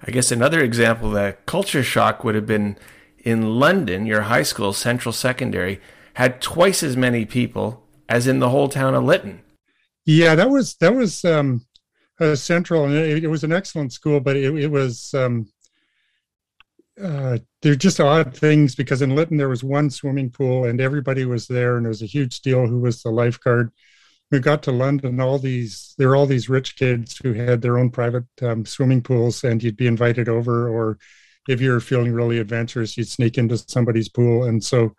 I 0.03 0.11
guess 0.11 0.31
another 0.31 0.63
example 0.63 1.09
of 1.09 1.15
that 1.15 1.47
culture 1.47 1.83
shock 1.83 2.25
would 2.25 2.35
have 2.35 2.47
been 2.47 2.77
in 3.19 3.59
London. 3.59 4.07
Your 4.07 4.23
high 4.23 4.43
school, 4.43 4.73
Central 4.73 5.13
Secondary, 5.13 5.81
had 6.15 6.41
twice 6.41 6.83
as 6.83 6.97
many 6.97 7.25
people 7.25 7.83
as 8.09 8.27
in 8.27 8.39
the 8.39 8.51
whole 8.51 8.69
town 8.69 8.95
of 8.95 9.05
Lytton. 9.05 9.43
Yeah, 10.05 10.35
that 10.35 10.51
was 10.51 10.77
that 10.77 10.95
was 10.95 11.25
um, 11.25 11.65
uh, 12.21 12.35
Central, 12.35 12.85
and 12.85 12.95
it, 12.95 13.25
it, 13.25 13.29
was 13.29 13.45
an 13.45 13.53
excellent 13.53 13.93
school, 13.93 14.21
but 14.21 14.37
it, 14.37 14.55
it 14.57 14.71
was 14.71 15.13
um, 15.15 15.47
uh, 17.03 17.39
they're 17.63 17.75
just 17.75 18.01
odd 18.01 18.37
things 18.37 18.75
because 18.75 19.03
in 19.03 19.15
Lytton 19.17 19.37
there 19.37 19.49
was 19.49 19.65
one 19.65 19.91
swimming 19.91 20.31
pool 20.31 20.65
and 20.65 20.81
everybody 20.81 21.25
was 21.25 21.47
there, 21.47 21.77
and 21.77 21.87
it 21.87 21.89
was 21.89 22.03
a 22.03 22.07
huge 22.07 22.41
deal 22.41 22.67
who 22.67 22.81
was 22.81 23.03
the 23.03 23.11
lifeguard. 23.11 23.71
We 24.31 24.39
got 24.41 24.63
to 24.65 24.73
London, 24.73 25.21
all 25.21 25.39
these 25.39 25.95
there 25.99 26.09
were 26.09 26.17
all 26.17 26.27
these 26.27 26.49
rich 26.49 26.77
kids 26.77 27.19
who 27.23 27.33
had 27.33 27.63
their 27.63 27.79
own 27.79 27.91
private 27.91 28.25
um, 28.43 28.65
swimming 28.65 29.03
pools, 29.03 29.45
and 29.45 29.63
you'd 29.63 29.77
be 29.77 29.87
invited 29.87 30.29
over, 30.29 30.69
or 30.69 30.99
if 31.49 31.61
you 31.61 31.71
were 31.71 31.81
feeling 31.81 32.13
really 32.13 32.39
adventurous, 32.39 32.97
you'd 32.97 33.09
sneak 33.09 33.39
into 33.39 33.59
somebody's 33.59 34.09
pool, 34.09 34.45
and 34.45 34.63
so 34.63 34.95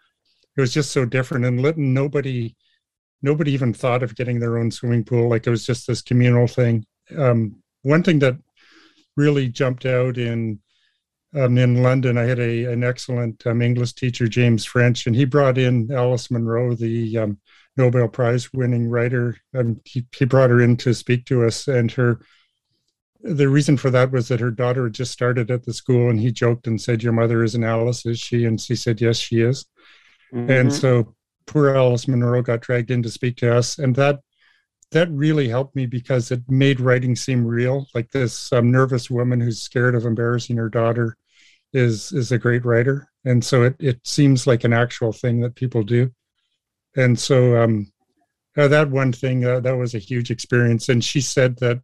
it 0.57 0.61
was 0.61 0.73
just 0.73 0.91
so 0.91 1.05
different. 1.05 1.45
In 1.45 1.61
Lytton, 1.61 1.93
nobody 1.93 2.55
nobody 3.21 3.51
even 3.53 3.73
thought 3.73 4.03
of 4.03 4.15
getting 4.15 4.39
their 4.39 4.57
own 4.57 4.69
swimming 4.71 5.03
pool. 5.03 5.29
Like 5.29 5.47
it 5.47 5.49
was 5.49 5.65
just 5.65 5.87
this 5.87 6.01
communal 6.01 6.47
thing. 6.47 6.85
Um, 7.17 7.57
one 7.81 8.03
thing 8.03 8.19
that 8.19 8.37
really 9.17 9.47
jumped 9.47 9.85
out 9.85 10.17
in 10.17 10.59
um, 11.35 11.57
in 11.57 11.83
London, 11.83 12.17
I 12.17 12.23
had 12.23 12.39
a 12.39 12.65
an 12.65 12.83
excellent 12.83 13.45
um, 13.45 13.61
English 13.61 13.93
teacher, 13.93 14.27
James 14.27 14.63
French, 14.65 15.05
and 15.05 15.15
he 15.15 15.25
brought 15.25 15.57
in 15.57 15.91
Alice 15.91 16.31
Munro, 16.31 16.75
the 16.75 17.17
um, 17.17 17.39
Nobel 17.75 18.07
Prize 18.07 18.53
winning 18.53 18.89
writer. 18.89 19.37
Um, 19.53 19.81
he, 19.83 20.05
he 20.15 20.25
brought 20.25 20.49
her 20.49 20.61
in 20.61 20.77
to 20.77 20.93
speak 20.93 21.25
to 21.25 21.45
us, 21.45 21.67
and 21.67 21.91
her 21.91 22.21
the 23.21 23.49
reason 23.49 23.75
for 23.75 23.89
that 23.89 24.11
was 24.11 24.27
that 24.27 24.39
her 24.39 24.51
daughter 24.51 24.83
had 24.83 24.93
just 24.93 25.11
started 25.11 25.51
at 25.51 25.65
the 25.65 25.73
school, 25.73 26.09
and 26.09 26.19
he 26.19 26.31
joked 26.31 26.67
and 26.67 26.79
said, 26.79 27.03
"Your 27.03 27.13
mother 27.13 27.43
is 27.43 27.55
an 27.55 27.63
Alice, 27.63 28.05
is 28.05 28.19
she?" 28.19 28.45
And 28.45 28.59
she 28.59 28.75
said, 28.75 29.01
"Yes, 29.01 29.17
she 29.17 29.41
is." 29.41 29.65
Mm-hmm. 30.33 30.49
And 30.49 30.73
so 30.73 31.15
poor 31.47 31.75
Alice 31.75 32.07
Munro 32.07 32.41
got 32.43 32.61
dragged 32.61 32.91
in 32.91 33.03
to 33.03 33.09
speak 33.09 33.35
to 33.37 33.53
us, 33.53 33.77
and 33.77 33.95
that 33.95 34.21
that 34.91 35.11
really 35.11 35.49
helped 35.49 35.75
me 35.75 35.85
because 35.85 36.31
it 36.31 36.43
made 36.47 36.79
writing 36.79 37.15
seem 37.15 37.45
real. 37.45 37.87
Like 37.93 38.11
this 38.11 38.53
um, 38.53 38.71
nervous 38.71 39.09
woman 39.09 39.41
who's 39.41 39.61
scared 39.61 39.95
of 39.95 40.05
embarrassing 40.05 40.55
her 40.55 40.69
daughter 40.69 41.17
is 41.73 42.11
is 42.11 42.31
a 42.31 42.37
great 42.37 42.65
writer, 42.65 43.09
and 43.25 43.43
so 43.43 43.63
it 43.63 43.75
it 43.79 43.99
seems 44.05 44.47
like 44.47 44.63
an 44.63 44.73
actual 44.73 45.11
thing 45.11 45.41
that 45.41 45.55
people 45.55 45.83
do. 45.83 46.11
And 46.95 47.19
so 47.19 47.61
um, 47.61 47.91
uh, 48.57 48.67
that 48.69 48.89
one 48.89 49.11
thing 49.11 49.45
uh, 49.45 49.59
that 49.59 49.77
was 49.77 49.93
a 49.93 49.99
huge 49.99 50.31
experience. 50.31 50.89
And 50.89 51.03
she 51.03 51.21
said 51.21 51.57
that 51.57 51.81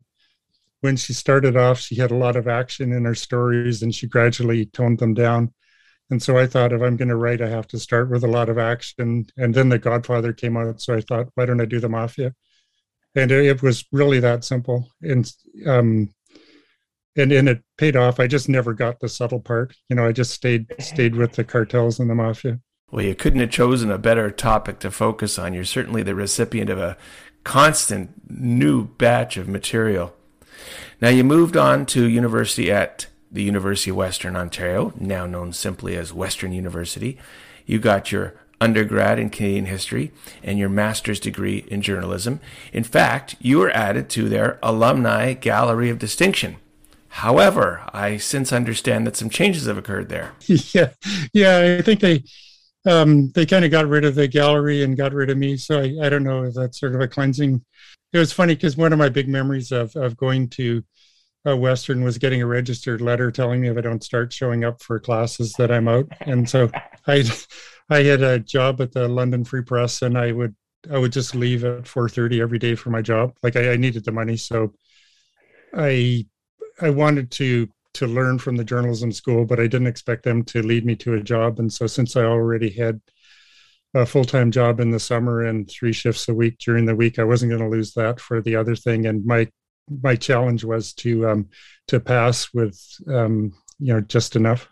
when 0.80 0.96
she 0.96 1.14
started 1.14 1.56
off, 1.58 1.80
she 1.80 1.96
had 1.96 2.12
a 2.12 2.16
lot 2.16 2.36
of 2.36 2.48
action 2.48 2.92
in 2.92 3.06
her 3.06 3.16
stories, 3.16 3.84
and 3.84 3.94
she 3.94 4.08
gradually 4.08 4.66
toned 4.68 5.00
them 5.00 5.14
down. 5.14 5.54
And 6.10 6.22
so 6.22 6.38
I 6.38 6.48
thought, 6.48 6.74
if 6.74 6.82
I'm 6.82 6.98
going 6.98 7.08
to 7.10 7.16
write, 7.16 7.42
I 7.42 7.48
have 7.50 7.68
to 7.68 7.80
start 7.80 8.10
with 8.10 8.24
a 8.24 8.28
lot 8.28 8.50
of 8.50 8.58
action. 8.58 9.26
And 9.38 9.54
then 9.54 9.70
The 9.70 9.80
Godfather 9.80 10.34
came 10.34 10.58
out, 10.58 10.82
so 10.82 10.96
I 10.96 11.02
thought, 11.02 11.30
why 11.36 11.46
don't 11.46 11.62
I 11.62 11.66
do 11.66 11.80
the 11.80 11.88
Mafia? 11.88 12.34
And 13.16 13.32
it, 13.32 13.62
was 13.62 13.86
really 13.92 14.20
that 14.22 14.44
simple. 14.44 14.90
And 15.02 15.32
um, 15.68 16.14
and 17.18 17.32
and 17.32 17.50
it 17.50 17.64
paid 17.78 17.96
off. 17.96 18.20
I 18.20 18.28
just 18.28 18.50
never 18.50 18.74
got 18.74 19.00
the 19.00 19.10
subtle 19.10 19.40
part. 19.40 19.76
You 19.90 19.96
know, 19.96 20.06
I 20.06 20.12
just 20.12 20.32
stayed 20.32 20.68
stayed 20.80 21.16
with 21.16 21.34
the 21.34 21.44
cartels 21.44 22.00
and 22.00 22.10
the 22.10 22.16
mafia. 22.16 22.60
Well, 22.92 23.06
you 23.06 23.16
couldn't 23.16 23.40
have 23.40 23.52
chosen 23.52 23.90
a 23.90 23.98
better 23.98 24.30
topic 24.32 24.80
to 24.80 24.92
focus 24.92 25.40
on. 25.40 25.54
You're 25.54 25.64
certainly 25.64 26.04
the 26.04 26.16
recipient 26.16 26.70
of 26.70 26.78
a 26.78 26.98
constant 27.44 28.30
new 28.30 28.86
batch 28.86 29.38
of 29.38 29.48
material. 29.48 30.14
Now 31.00 31.10
you 31.10 31.24
moved 31.24 31.58
on 31.58 31.86
to 31.88 32.08
university 32.08 32.72
at 32.72 33.08
the 33.32 33.44
University 33.44 33.92
of 33.92 33.96
Western 33.96 34.36
Ontario, 34.36 34.94
now 35.00 35.26
known 35.26 35.54
simply 35.54 35.96
as 35.96 36.14
Western 36.14 36.52
University. 36.52 37.18
You 37.66 37.80
got 37.80 38.12
your 38.12 38.36
undergrad 38.60 39.18
in 39.18 39.30
Canadian 39.30 39.66
history 39.66 40.12
and 40.44 40.60
your 40.60 40.70
master's 40.70 41.20
degree 41.20 41.66
in 41.70 41.82
journalism. 41.82 42.40
In 42.72 42.84
fact, 42.84 43.36
you 43.40 43.58
were 43.58 43.72
added 43.72 44.10
to 44.10 44.30
their 44.30 44.60
alumni 44.62 45.34
gallery 45.34 45.90
of 45.90 45.98
distinction. 45.98 46.58
However, 47.12 47.82
I 47.94 48.18
since 48.18 48.54
understand 48.54 49.06
that 49.06 49.16
some 49.16 49.30
changes 49.30 49.66
have 49.66 49.78
occurred 49.78 50.10
there. 50.10 50.34
Yeah, 50.48 50.92
yeah, 51.34 51.78
I 51.80 51.82
think 51.82 52.00
they 52.00 52.24
um, 52.86 53.32
they 53.32 53.46
kind 53.46 53.64
of 53.66 53.72
got 53.72 53.88
rid 53.88 54.06
of 54.06 54.16
the 54.16 54.28
gallery 54.28 54.84
and 54.84 54.98
got 54.98 55.14
rid 55.14 55.30
of 55.30 55.38
me. 55.38 55.58
So 55.58 55.80
I, 55.82 56.06
I 56.06 56.10
don't 56.10 56.24
know 56.24 56.44
if 56.46 56.54
that's 56.56 56.80
sort 56.80 56.96
of 56.96 57.02
a 57.02 57.08
cleansing. 57.08 57.64
It 58.14 58.18
was 58.18 58.34
funny 58.34 58.56
because 58.56 58.78
one 58.78 58.94
of 58.94 59.00
my 59.00 59.10
big 59.10 59.28
memories 59.28 59.72
of 59.72 59.96
of 59.96 60.18
going 60.18 60.50
to 60.50 60.84
uh, 61.48 61.58
Western 61.58 62.04
was 62.04 62.18
getting 62.18 62.42
a 62.42 62.48
registered 62.48 63.02
letter 63.02 63.32
telling 63.32 63.62
me 63.62 63.70
if 63.70 63.78
I 63.78 63.82
don't 63.82 64.04
start 64.04 64.32
showing 64.34 64.64
up 64.64 64.82
for 64.82 65.00
classes 65.00 65.54
that 65.58 65.72
I'm 65.72 65.88
out. 65.88 66.08
And 66.22 66.50
so 66.50 66.70
I, 67.08 67.24
I 67.90 68.04
had 68.04 68.22
a 68.22 68.40
job 68.40 68.82
at 68.82 68.92
the 68.92 69.08
London 69.08 69.44
Free 69.44 69.64
Press, 69.64 70.02
and 70.02 70.18
I 70.18 70.32
would 70.32 70.56
I 70.92 70.98
would 70.98 71.12
just 71.12 71.36
leave 71.36 71.64
at 71.66 71.88
4:30 71.88 72.42
every 72.42 72.60
day 72.60 72.76
for 72.76 72.90
my 72.90 73.02
job. 73.02 73.34
Like 73.44 73.56
I, 73.56 73.74
I 73.74 73.76
needed 73.78 74.06
the 74.06 74.12
money, 74.12 74.38
so 74.38 74.74
I 75.74 76.26
I 76.82 76.90
wanted 76.90 77.32
to 77.32 77.70
to 77.94 78.08
learn 78.08 78.40
from 78.40 78.56
the 78.56 78.64
journalism 78.64 79.12
school, 79.12 79.46
but 79.46 79.60
I 79.60 79.64
didn't 79.64 79.88
expect 79.88 80.24
them 80.24 80.44
to 80.46 80.62
lead 80.62 80.86
me 80.86 80.96
to 80.98 81.16
a 81.16 81.22
job. 81.22 81.60
And 81.60 81.72
so 81.72 81.88
since 81.88 82.16
I 82.16 82.24
already 82.24 82.70
had 82.70 83.02
a 83.94 84.06
full 84.06 84.24
time 84.24 84.52
job 84.52 84.80
in 84.80 84.92
the 84.92 85.00
summer 85.00 85.44
and 85.44 85.70
three 85.70 85.92
shifts 85.92 86.28
a 86.30 86.34
week 86.34 86.58
during 86.60 86.86
the 86.86 86.96
week, 86.96 87.20
I 87.20 87.26
wasn't 87.26 87.52
going 87.52 87.62
to 87.62 87.70
lose 87.70 87.94
that 87.94 88.20
for 88.20 88.42
the 88.42 88.56
other 88.56 88.76
thing. 88.76 89.06
And 89.06 89.26
my 89.26 89.48
my 90.02 90.16
challenge 90.16 90.64
was 90.64 90.94
to 90.94 91.28
um, 91.30 91.50
to 91.88 92.00
pass 92.00 92.54
with 92.54 92.80
um, 93.08 93.54
you 93.80 93.94
know 93.94 94.02
just 94.02 94.36
enough. 94.36 94.70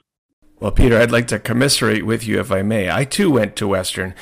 Well, 0.60 0.72
Peter, 0.72 0.98
I'd 0.98 1.12
like 1.12 1.28
to 1.28 1.40
commiserate 1.40 2.06
with 2.06 2.28
you 2.28 2.40
if 2.40 2.52
I 2.52 2.64
may. 2.64 2.92
I 2.92 3.06
too 3.06 3.32
went 3.32 3.56
to 3.58 3.68
Western, 3.68 4.14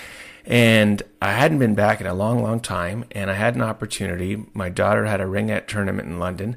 and 0.46 1.02
I 1.22 1.32
hadn't 1.32 1.60
been 1.60 1.74
back 1.74 2.00
in 2.00 2.06
a 2.08 2.14
long, 2.14 2.44
long 2.44 2.60
time, 2.60 3.06
and 3.12 3.32
I 3.32 3.34
had 3.34 3.56
an 3.56 3.64
opportunity. 3.64 4.46
My 4.54 4.70
daughter 4.70 5.06
had 5.06 5.20
a 5.20 5.26
ringette 5.26 5.68
tournament 5.68 6.08
in 6.08 6.20
London, 6.20 6.56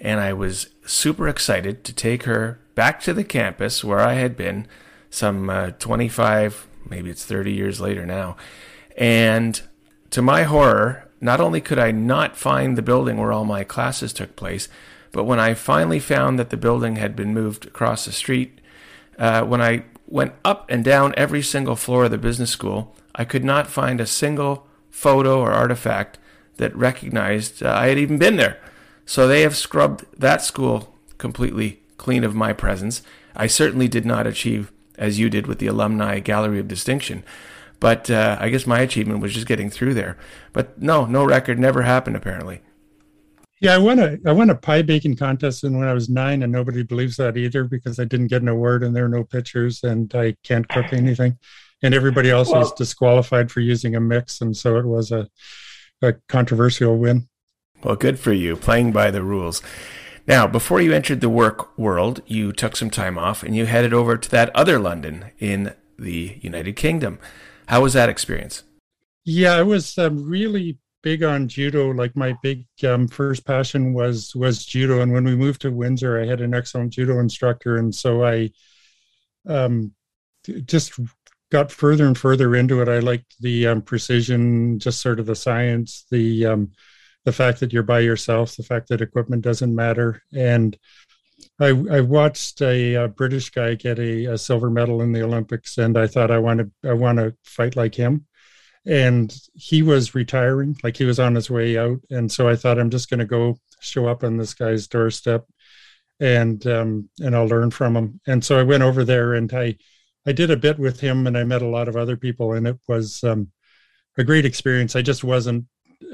and 0.00 0.20
I 0.20 0.32
was 0.32 0.68
super 0.84 1.28
excited 1.28 1.84
to 1.84 1.92
take 1.92 2.24
her 2.24 2.58
back 2.74 3.00
to 3.02 3.12
the 3.12 3.24
campus 3.24 3.82
where 3.82 4.00
I 4.00 4.14
had 4.14 4.36
been 4.36 4.66
some 5.10 5.50
uh, 5.50 5.70
25, 5.78 6.66
maybe 6.88 7.10
it's 7.10 7.24
30 7.24 7.52
years 7.52 7.80
later 7.80 8.06
now. 8.06 8.36
And 8.96 9.60
to 10.10 10.22
my 10.22 10.44
horror, 10.44 11.08
not 11.20 11.40
only 11.40 11.60
could 11.60 11.78
I 11.78 11.90
not 11.90 12.36
find 12.36 12.76
the 12.76 12.82
building 12.82 13.16
where 13.16 13.32
all 13.32 13.44
my 13.44 13.64
classes 13.64 14.12
took 14.12 14.36
place, 14.36 14.68
but 15.12 15.24
when 15.24 15.40
I 15.40 15.54
finally 15.54 15.98
found 15.98 16.38
that 16.38 16.50
the 16.50 16.56
building 16.56 16.96
had 16.96 17.16
been 17.16 17.34
moved 17.34 17.66
across 17.66 18.04
the 18.04 18.12
street, 18.12 18.60
uh, 19.18 19.42
when 19.42 19.60
I 19.60 19.84
went 20.06 20.34
up 20.44 20.66
and 20.70 20.84
down 20.84 21.14
every 21.16 21.42
single 21.42 21.76
floor 21.76 22.04
of 22.04 22.10
the 22.10 22.18
business 22.18 22.50
school, 22.50 22.94
I 23.14 23.24
could 23.24 23.44
not 23.44 23.66
find 23.66 24.00
a 24.00 24.06
single 24.06 24.66
photo 24.90 25.40
or 25.40 25.52
artifact 25.52 26.18
that 26.56 26.74
recognized 26.76 27.62
uh, 27.62 27.72
I 27.72 27.88
had 27.88 27.98
even 27.98 28.18
been 28.18 28.36
there. 28.36 28.60
So 29.08 29.26
they 29.26 29.40
have 29.40 29.56
scrubbed 29.56 30.04
that 30.18 30.42
school 30.42 30.94
completely 31.16 31.80
clean 31.96 32.24
of 32.24 32.34
my 32.34 32.52
presence. 32.52 33.00
I 33.34 33.46
certainly 33.46 33.88
did 33.88 34.04
not 34.04 34.26
achieve 34.26 34.70
as 34.98 35.18
you 35.18 35.30
did 35.30 35.46
with 35.46 35.60
the 35.60 35.66
Alumni 35.66 36.18
Gallery 36.18 36.58
of 36.58 36.68
Distinction. 36.68 37.24
But 37.80 38.10
uh, 38.10 38.36
I 38.38 38.50
guess 38.50 38.66
my 38.66 38.80
achievement 38.80 39.20
was 39.20 39.32
just 39.32 39.46
getting 39.46 39.70
through 39.70 39.94
there. 39.94 40.18
But 40.52 40.82
no, 40.82 41.06
no 41.06 41.24
record 41.24 41.58
never 41.58 41.82
happened 41.82 42.16
apparently. 42.16 42.60
Yeah, 43.62 43.76
I 43.76 43.78
won 43.78 43.98
a 43.98 44.18
I 44.26 44.32
won 44.32 44.50
a 44.50 44.54
pie 44.54 44.82
baking 44.82 45.16
contest 45.16 45.62
when 45.62 45.82
I 45.82 45.94
was 45.94 46.10
nine, 46.10 46.42
and 46.42 46.52
nobody 46.52 46.82
believes 46.82 47.16
that 47.16 47.38
either 47.38 47.64
because 47.64 47.98
I 47.98 48.04
didn't 48.04 48.26
get 48.26 48.42
an 48.42 48.48
award 48.48 48.82
and 48.82 48.94
there 48.94 49.06
are 49.06 49.08
no 49.08 49.24
pictures, 49.24 49.82
and 49.84 50.14
I 50.14 50.36
can't 50.44 50.68
cook 50.68 50.92
anything, 50.92 51.38
and 51.82 51.94
everybody 51.94 52.28
else 52.28 52.50
well, 52.50 52.60
was 52.60 52.74
disqualified 52.74 53.50
for 53.50 53.60
using 53.60 53.96
a 53.96 54.00
mix, 54.00 54.42
and 54.42 54.54
so 54.54 54.76
it 54.76 54.84
was 54.84 55.12
a 55.12 55.28
a 56.02 56.12
controversial 56.28 56.98
win. 56.98 57.26
Well, 57.82 57.96
good 57.96 58.18
for 58.18 58.32
you, 58.32 58.56
playing 58.56 58.92
by 58.92 59.10
the 59.10 59.22
rules. 59.22 59.62
Now, 60.26 60.46
before 60.46 60.80
you 60.80 60.92
entered 60.92 61.20
the 61.20 61.28
work 61.28 61.76
world, 61.78 62.22
you 62.26 62.52
took 62.52 62.76
some 62.76 62.90
time 62.90 63.16
off 63.16 63.42
and 63.42 63.56
you 63.56 63.66
headed 63.66 63.94
over 63.94 64.16
to 64.16 64.30
that 64.30 64.54
other 64.54 64.78
London 64.78 65.30
in 65.38 65.74
the 65.98 66.38
United 66.42 66.74
Kingdom. 66.74 67.18
How 67.66 67.82
was 67.82 67.92
that 67.94 68.08
experience? 68.08 68.64
Yeah, 69.24 69.52
I 69.54 69.62
was 69.62 69.96
um, 69.96 70.28
really 70.28 70.78
big 71.02 71.22
on 71.22 71.48
judo. 71.48 71.90
Like 71.92 72.16
my 72.16 72.34
big 72.42 72.66
um, 72.84 73.08
first 73.08 73.44
passion 73.44 73.94
was 73.94 74.34
was 74.34 74.64
judo, 74.64 75.00
and 75.00 75.12
when 75.12 75.24
we 75.24 75.36
moved 75.36 75.62
to 75.62 75.70
Windsor, 75.70 76.20
I 76.20 76.26
had 76.26 76.40
an 76.40 76.54
excellent 76.54 76.92
judo 76.92 77.20
instructor, 77.20 77.76
and 77.76 77.94
so 77.94 78.24
I 78.24 78.50
um, 79.46 79.92
just 80.64 80.98
got 81.50 81.70
further 81.70 82.06
and 82.06 82.18
further 82.18 82.54
into 82.56 82.82
it. 82.82 82.88
I 82.88 82.98
liked 82.98 83.36
the 83.40 83.68
um, 83.68 83.82
precision, 83.82 84.78
just 84.78 85.00
sort 85.00 85.20
of 85.20 85.26
the 85.26 85.36
science, 85.36 86.04
the 86.10 86.46
um, 86.46 86.72
the 87.24 87.32
fact 87.32 87.60
that 87.60 87.72
you're 87.72 87.82
by 87.82 88.00
yourself, 88.00 88.56
the 88.56 88.62
fact 88.62 88.88
that 88.88 89.00
equipment 89.00 89.42
doesn't 89.42 89.74
matter, 89.74 90.22
and 90.32 90.78
I, 91.60 91.68
I 91.68 92.00
watched 92.00 92.60
a, 92.62 92.94
a, 92.94 93.08
British 93.08 93.50
guy 93.50 93.74
get 93.74 93.98
a, 93.98 94.26
a, 94.26 94.38
silver 94.38 94.70
medal 94.70 95.02
in 95.02 95.12
the 95.12 95.22
Olympics, 95.22 95.78
and 95.78 95.96
I 95.98 96.06
thought 96.06 96.30
I 96.30 96.38
want 96.38 96.60
to 96.60 96.88
I 96.88 96.94
want 96.94 97.18
to 97.18 97.34
fight 97.44 97.76
like 97.76 97.94
him. 97.94 98.26
And 98.86 99.36
he 99.54 99.82
was 99.82 100.14
retiring, 100.14 100.76
like 100.82 100.96
he 100.96 101.04
was 101.04 101.18
on 101.18 101.34
his 101.34 101.50
way 101.50 101.76
out, 101.76 102.00
and 102.10 102.30
so 102.30 102.48
I 102.48 102.56
thought 102.56 102.78
I'm 102.78 102.90
just 102.90 103.10
going 103.10 103.20
to 103.20 103.26
go 103.26 103.58
show 103.80 104.06
up 104.06 104.24
on 104.24 104.36
this 104.36 104.54
guy's 104.54 104.86
doorstep, 104.86 105.46
and 106.20 106.64
um, 106.66 107.08
and 107.20 107.34
I'll 107.36 107.48
learn 107.48 107.70
from 107.70 107.96
him. 107.96 108.20
And 108.26 108.44
so 108.44 108.58
I 108.58 108.62
went 108.62 108.82
over 108.82 109.04
there, 109.04 109.34
and 109.34 109.52
I 109.52 109.76
I 110.26 110.32
did 110.32 110.50
a 110.50 110.56
bit 110.56 110.78
with 110.78 111.00
him, 111.00 111.26
and 111.26 111.36
I 111.36 111.44
met 111.44 111.62
a 111.62 111.66
lot 111.68 111.88
of 111.88 111.96
other 111.96 112.16
people, 112.16 112.52
and 112.52 112.66
it 112.66 112.78
was 112.88 113.22
um, 113.24 113.50
a 114.16 114.24
great 114.24 114.44
experience. 114.44 114.96
I 114.96 115.02
just 115.02 115.24
wasn't 115.24 115.66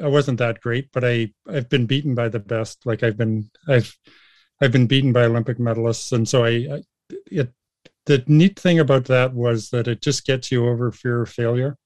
I 0.02 0.08
wasn't 0.08 0.38
that 0.38 0.60
great, 0.60 0.88
but 0.92 1.04
I 1.04 1.32
I've 1.48 1.68
been 1.68 1.86
beaten 1.86 2.14
by 2.14 2.28
the 2.28 2.38
best. 2.38 2.84
Like 2.86 3.02
I've 3.02 3.16
been 3.16 3.50
I've 3.68 3.96
I've 4.60 4.72
been 4.72 4.86
beaten 4.86 5.12
by 5.12 5.24
Olympic 5.24 5.58
medalists, 5.58 6.12
and 6.12 6.28
so 6.28 6.44
I, 6.44 6.50
I 6.50 6.82
it 7.26 7.52
the 8.06 8.22
neat 8.26 8.58
thing 8.58 8.78
about 8.78 9.06
that 9.06 9.32
was 9.32 9.70
that 9.70 9.88
it 9.88 10.02
just 10.02 10.26
gets 10.26 10.52
you 10.52 10.66
over 10.66 10.92
fear 10.92 11.22
of 11.22 11.30
failure. 11.30 11.76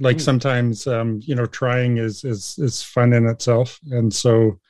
Like 0.00 0.16
mm. 0.16 0.22
sometimes, 0.22 0.86
um, 0.86 1.20
you 1.22 1.34
know, 1.34 1.46
trying 1.46 1.98
is 1.98 2.24
is 2.24 2.56
is 2.58 2.82
fun 2.82 3.12
in 3.12 3.26
itself, 3.26 3.78
and 3.90 4.12
so 4.12 4.60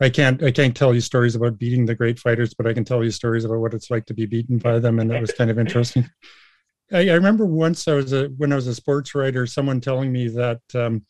I 0.00 0.10
can't 0.10 0.42
I 0.42 0.50
can't 0.50 0.76
tell 0.76 0.94
you 0.94 1.00
stories 1.00 1.34
about 1.34 1.58
beating 1.58 1.86
the 1.86 1.94
great 1.94 2.18
fighters, 2.18 2.54
but 2.54 2.66
I 2.66 2.72
can 2.72 2.84
tell 2.84 3.02
you 3.02 3.10
stories 3.10 3.44
about 3.44 3.58
what 3.58 3.74
it's 3.74 3.90
like 3.90 4.06
to 4.06 4.14
be 4.14 4.26
beaten 4.26 4.58
by 4.58 4.78
them, 4.78 5.00
and 5.00 5.12
it 5.12 5.20
was 5.20 5.32
kind 5.32 5.50
of 5.50 5.58
interesting. 5.58 6.08
I, 6.92 7.08
I 7.08 7.14
remember 7.14 7.46
once 7.46 7.88
I 7.88 7.94
was 7.94 8.12
a 8.12 8.26
when 8.28 8.52
I 8.52 8.56
was 8.56 8.66
a 8.66 8.74
sports 8.74 9.14
writer, 9.14 9.46
someone 9.46 9.80
telling 9.80 10.12
me 10.12 10.28
that 10.28 10.60
um, 10.74 11.04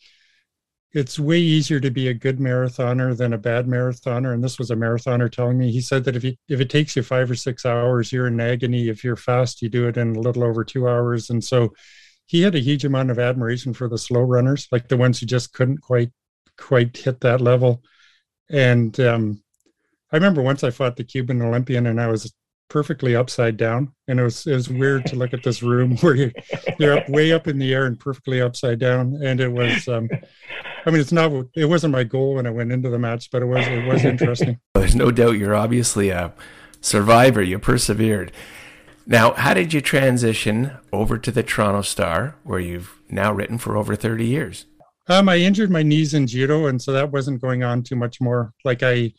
it's 0.94 1.18
way 1.18 1.40
easier 1.40 1.80
to 1.80 1.90
be 1.90 2.06
a 2.06 2.14
good 2.14 2.38
marathoner 2.38 3.16
than 3.16 3.32
a 3.32 3.38
bad 3.38 3.66
marathoner. 3.66 4.32
And 4.32 4.42
this 4.42 4.60
was 4.60 4.70
a 4.70 4.76
marathoner 4.76 5.30
telling 5.30 5.58
me. 5.58 5.72
He 5.72 5.80
said 5.80 6.04
that 6.04 6.14
if 6.14 6.22
you, 6.22 6.36
if 6.48 6.60
it 6.60 6.70
takes 6.70 6.94
you 6.94 7.02
five 7.02 7.28
or 7.28 7.34
six 7.34 7.66
hours, 7.66 8.12
you're 8.12 8.28
in 8.28 8.40
agony. 8.40 8.88
If 8.88 9.02
you're 9.02 9.16
fast, 9.16 9.60
you 9.60 9.68
do 9.68 9.88
it 9.88 9.96
in 9.96 10.14
a 10.14 10.20
little 10.20 10.44
over 10.44 10.62
two 10.62 10.88
hours. 10.88 11.30
And 11.30 11.42
so 11.42 11.74
he 12.26 12.42
had 12.42 12.54
a 12.54 12.60
huge 12.60 12.84
amount 12.84 13.10
of 13.10 13.18
admiration 13.18 13.74
for 13.74 13.88
the 13.88 13.98
slow 13.98 14.22
runners, 14.22 14.68
like 14.70 14.86
the 14.86 14.96
ones 14.96 15.18
who 15.18 15.26
just 15.26 15.52
couldn't 15.52 15.82
quite 15.82 16.12
quite 16.56 16.96
hit 16.96 17.20
that 17.20 17.40
level. 17.40 17.82
And 18.48 18.98
um, 19.00 19.42
I 20.12 20.16
remember 20.16 20.42
once 20.42 20.62
I 20.62 20.70
fought 20.70 20.94
the 20.94 21.02
Cuban 21.02 21.42
Olympian, 21.42 21.88
and 21.88 22.00
I 22.00 22.06
was 22.06 22.32
perfectly 22.68 23.14
upside 23.16 23.56
down, 23.56 23.92
and 24.08 24.20
it 24.20 24.22
was 24.22 24.46
it 24.46 24.54
was 24.54 24.68
weird 24.68 25.06
to 25.06 25.16
look 25.16 25.32
at 25.32 25.42
this 25.42 25.62
room 25.62 25.96
where 25.98 26.14
you're, 26.14 26.32
you're 26.78 26.98
up 26.98 27.08
way 27.08 27.32
up 27.32 27.46
in 27.46 27.58
the 27.58 27.72
air 27.72 27.86
and 27.86 27.98
perfectly 27.98 28.40
upside 28.40 28.78
down, 28.78 29.20
and 29.22 29.40
it 29.40 29.50
was. 29.50 29.86
Um, 29.88 30.08
I 30.86 30.90
mean, 30.90 31.00
it's 31.00 31.12
not. 31.12 31.32
It 31.54 31.66
wasn't 31.66 31.92
my 31.92 32.04
goal 32.04 32.34
when 32.34 32.46
I 32.46 32.50
went 32.50 32.72
into 32.72 32.90
the 32.90 32.98
match, 32.98 33.30
but 33.30 33.42
it 33.42 33.46
was. 33.46 33.66
It 33.66 33.86
was 33.86 34.04
interesting. 34.04 34.58
There's 34.74 34.96
no 34.96 35.10
doubt 35.10 35.38
you're 35.38 35.54
obviously 35.54 36.10
a 36.10 36.32
survivor. 36.80 37.42
You 37.42 37.58
persevered. 37.58 38.32
Now, 39.06 39.34
how 39.34 39.52
did 39.52 39.74
you 39.74 39.82
transition 39.82 40.72
over 40.90 41.18
to 41.18 41.30
the 41.30 41.42
Toronto 41.42 41.82
Star, 41.82 42.36
where 42.42 42.60
you've 42.60 42.98
now 43.10 43.32
written 43.32 43.58
for 43.58 43.76
over 43.76 43.94
30 43.94 44.24
years? 44.24 44.64
Um, 45.08 45.28
I 45.28 45.36
injured 45.36 45.70
my 45.70 45.82
knees 45.82 46.14
in 46.14 46.26
judo, 46.26 46.66
and 46.66 46.80
so 46.80 46.92
that 46.92 47.12
wasn't 47.12 47.42
going 47.42 47.62
on 47.62 47.82
too 47.82 47.96
much 47.96 48.20
more. 48.20 48.54
Like 48.64 48.82
I, 48.82 49.12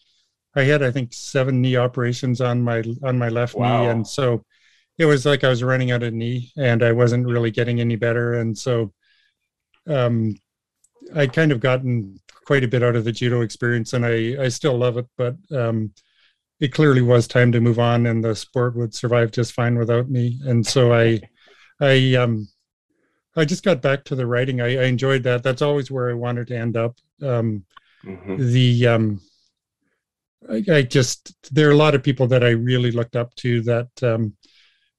I 0.55 0.63
had 0.63 0.83
I 0.83 0.91
think 0.91 1.13
seven 1.13 1.61
knee 1.61 1.75
operations 1.75 2.41
on 2.41 2.61
my 2.61 2.83
on 3.03 3.17
my 3.17 3.29
left 3.29 3.55
wow. 3.55 3.83
knee, 3.83 3.89
and 3.89 4.07
so 4.07 4.43
it 4.97 5.05
was 5.05 5.25
like 5.25 5.43
I 5.43 5.49
was 5.49 5.63
running 5.63 5.91
out 5.91 6.03
of 6.03 6.13
knee, 6.13 6.51
and 6.57 6.83
I 6.83 6.91
wasn't 6.91 7.27
really 7.27 7.51
getting 7.51 7.81
any 7.81 7.95
better, 7.95 8.33
and 8.33 8.57
so 8.57 8.93
um, 9.87 10.35
I'd 11.15 11.33
kind 11.33 11.51
of 11.51 11.59
gotten 11.59 12.19
quite 12.45 12.63
a 12.63 12.67
bit 12.67 12.83
out 12.83 12.95
of 12.95 13.03
the 13.03 13.11
judo 13.11 13.41
experience, 13.41 13.93
and 13.93 14.05
I 14.05 14.43
I 14.43 14.47
still 14.49 14.77
love 14.77 14.97
it, 14.97 15.07
but 15.17 15.35
um, 15.51 15.91
it 16.59 16.73
clearly 16.73 17.01
was 17.01 17.27
time 17.27 17.51
to 17.51 17.61
move 17.61 17.79
on, 17.79 18.05
and 18.05 18.23
the 18.23 18.35
sport 18.35 18.75
would 18.75 18.93
survive 18.93 19.31
just 19.31 19.53
fine 19.53 19.77
without 19.77 20.09
me. 20.09 20.39
And 20.45 20.65
so 20.65 20.93
I 20.93 21.21
I 21.81 22.15
um 22.15 22.47
I 23.35 23.45
just 23.45 23.63
got 23.63 23.81
back 23.81 24.05
to 24.05 24.15
the 24.15 24.25
writing. 24.25 24.61
I, 24.61 24.77
I 24.77 24.83
enjoyed 24.85 25.23
that. 25.23 25.43
That's 25.43 25.61
always 25.61 25.91
where 25.91 26.09
I 26.09 26.13
wanted 26.13 26.47
to 26.47 26.57
end 26.57 26.77
up. 26.77 26.95
Um, 27.21 27.65
mm-hmm. 28.05 28.37
The 28.37 28.87
um, 28.87 29.21
I, 30.49 30.63
I, 30.71 30.81
just 30.83 31.35
there 31.53 31.67
are 31.67 31.73
a 31.73 31.77
lot 31.77 31.95
of 31.95 32.03
people 32.03 32.27
that 32.27 32.43
I 32.43 32.49
really 32.49 32.91
looked 32.91 33.15
up 33.15 33.33
to 33.35 33.61
that 33.61 33.89
um, 34.03 34.35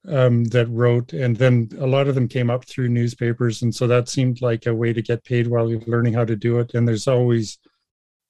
um, 0.09 0.45
that 0.45 0.69
wrote, 0.69 1.13
and 1.13 1.37
then 1.37 1.69
a 1.79 1.87
lot 1.87 2.09
of 2.09 2.15
them 2.15 2.29
came 2.29 2.51
up 2.51 2.65
through 2.67 2.89
newspapers, 2.89 3.63
and 3.63 3.75
so 3.75 3.87
that 3.87 4.09
seemed 4.09 4.43
like 4.43 4.67
a 4.67 4.75
way 4.75 4.93
to 4.93 5.03
get 5.03 5.25
paid 5.25 5.47
while 5.47 5.69
you're 5.69 5.81
learning 5.87 6.15
how 6.15 6.25
to 6.25 6.37
do 6.37 6.59
it. 6.59 6.75
And 6.75 6.87
there's 6.87 7.09
always, 7.09 7.59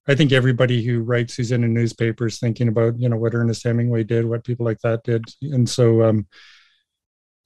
I 0.09 0.15
think, 0.15 0.33
everybody 0.33 0.85
who 0.85 1.01
writes 1.01 1.35
who's 1.35 1.53
in 1.53 1.65
a 1.65 1.69
newspaper 1.69 2.27
is 2.27 2.39
thinking 2.39 2.69
about 2.69 2.99
you 2.99 3.09
know 3.09 3.17
what 3.17 3.35
Ernest 3.35 3.65
Hemingway 3.65 4.05
did, 4.05 4.27
what 4.27 4.45
people 4.45 4.67
like 4.67 4.81
that 4.81 5.05
did, 5.05 5.25
and 5.43 5.69
so 5.69 6.03
um, 6.03 6.27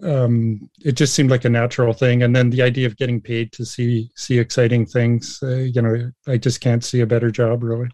um, 0.02 0.70
it 0.84 0.92
just 0.92 1.14
seemed 1.14 1.30
like 1.30 1.44
a 1.44 1.50
natural 1.50 1.92
thing. 1.92 2.22
And 2.22 2.34
then 2.34 2.50
the 2.50 2.62
idea 2.62 2.86
of 2.86 2.96
getting 2.96 3.20
paid 3.20 3.52
to 3.52 3.64
see 3.64 4.10
see 4.16 4.38
exciting 4.38 4.86
things, 4.86 5.38
uh, 5.42 5.56
you 5.56 5.82
know, 5.82 6.10
I 6.26 6.36
just 6.38 6.60
can't 6.60 6.84
see 6.84 7.00
a 7.00 7.06
better 7.06 7.30
job 7.30 7.62
really. 7.62 7.88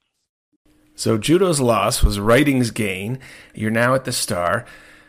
So 0.98 1.18
judo's 1.18 1.60
loss 1.60 2.02
was 2.02 2.18
writing's 2.18 2.70
gain. 2.70 3.18
You're 3.54 3.70
now 3.70 3.94
at 3.94 4.06
the 4.06 4.12
Star. 4.12 4.64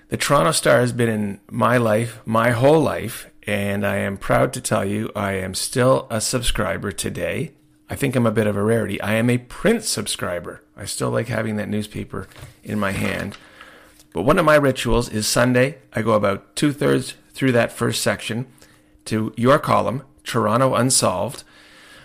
The 0.10 0.18
Toronto 0.18 0.52
Star 0.52 0.82
has 0.82 0.92
been 0.92 1.08
in 1.08 1.40
my 1.50 1.78
life 1.78 2.20
my 2.26 2.52
whole 2.52 2.82
life, 2.82 3.32
and 3.48 3.88
I 3.88 3.96
am 3.96 4.18
proud 4.18 4.52
to 4.54 4.62
tell 4.62 4.84
you 4.84 5.10
I 5.16 5.34
am 5.34 5.56
still 5.56 6.06
a 6.10 6.20
subscriber 6.20 6.92
today. 6.92 7.54
I 7.90 7.96
think 7.96 8.18
I'm 8.18 8.26
a 8.26 8.32
bit 8.32 8.48
of 8.48 8.58
a 8.58 8.64
rarity. 8.64 9.00
I 9.00 9.14
am 9.14 9.30
a 9.30 9.38
print 9.38 9.86
subscriber. 9.86 10.62
I 10.76 10.84
still 10.84 11.10
like 11.10 11.30
having 11.30 11.56
that 11.56 11.70
newspaper 11.70 12.28
in 12.66 12.78
my 12.80 12.92
hand. 12.92 13.38
But 14.12 14.24
one 14.24 14.40
of 14.40 14.46
my 14.46 14.56
rituals 14.56 15.08
is 15.08 15.26
Sunday. 15.26 15.78
I 15.94 16.02
go 16.02 16.14
about 16.14 16.54
two 16.58 16.74
thirds 16.74 17.14
through 17.32 17.54
that 17.54 17.72
first 17.72 18.02
section 18.02 18.46
to 19.06 19.34
your 19.38 19.58
column, 19.58 20.04
Toronto 20.26 20.76
Unsolved. 20.76 21.46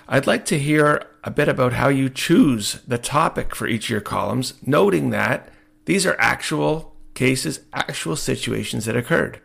I'd 0.08 0.28
like 0.28 0.44
to 0.46 0.58
hear 0.58 1.08
a 1.24 1.30
bit 1.30 1.48
about 1.48 1.74
how 1.74 1.88
you 1.88 2.08
choose 2.08 2.80
the 2.86 2.98
topic 2.98 3.54
for 3.54 3.66
each 3.66 3.84
of 3.86 3.90
your 3.90 4.00
columns, 4.00 4.54
noting 4.66 5.10
that 5.10 5.48
these 5.84 6.04
are 6.06 6.16
actual 6.18 6.96
cases, 7.14 7.60
actual 7.72 8.16
situations 8.16 8.84
that 8.84 8.96
occurred. 8.96 9.40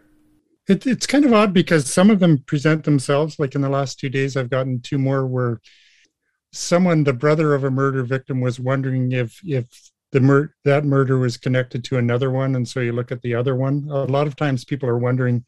It, 0.68 0.86
it's 0.86 1.08
kind 1.08 1.24
of 1.24 1.34
odd 1.34 1.54
because 1.54 1.92
some 1.92 2.10
of 2.10 2.20
them 2.20 2.44
present 2.46 2.84
themselves. 2.84 3.40
Like 3.40 3.56
in 3.56 3.62
the 3.62 3.70
last 3.70 4.00
two 4.00 4.10
days, 4.10 4.36
I've 4.36 4.50
gotten 4.50 4.82
two 4.82 4.98
more 4.98 5.26
where 5.26 5.62
someone, 6.52 7.04
the 7.04 7.14
brother 7.14 7.54
of 7.54 7.64
a 7.64 7.72
murder 7.72 8.04
victim, 8.04 8.42
was 8.42 8.60
wondering 8.60 9.12
if 9.12 9.40
if 9.44 9.92
the 10.12 10.20
mur- 10.20 10.54
that 10.66 10.86
murder 10.86 11.18
was 11.18 11.38
connected 11.38 11.84
to 11.86 11.98
another 11.98 12.32
one, 12.32 12.56
and 12.56 12.68
so 12.68 12.80
you 12.80 12.92
look 12.92 13.12
at 13.12 13.22
the 13.22 13.36
other 13.36 13.56
one. 13.56 13.88
A 13.90 14.04
lot 14.06 14.28
of 14.28 14.36
times, 14.36 14.66
people 14.66 14.90
are 14.90 14.98
wondering, 14.98 15.46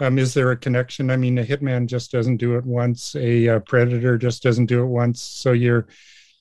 um, 0.00 0.18
is 0.18 0.34
there 0.34 0.50
a 0.50 0.56
connection? 0.56 1.10
I 1.10 1.16
mean, 1.16 1.38
a 1.38 1.44
hitman 1.44 1.86
just 1.86 2.10
doesn't 2.10 2.38
do 2.38 2.56
it 2.56 2.64
once. 2.64 3.14
A, 3.14 3.46
a 3.46 3.60
predator 3.60 4.18
just 4.18 4.42
doesn't 4.42 4.66
do 4.66 4.82
it 4.82 4.86
once. 4.86 5.20
So 5.20 5.52
you're 5.52 5.86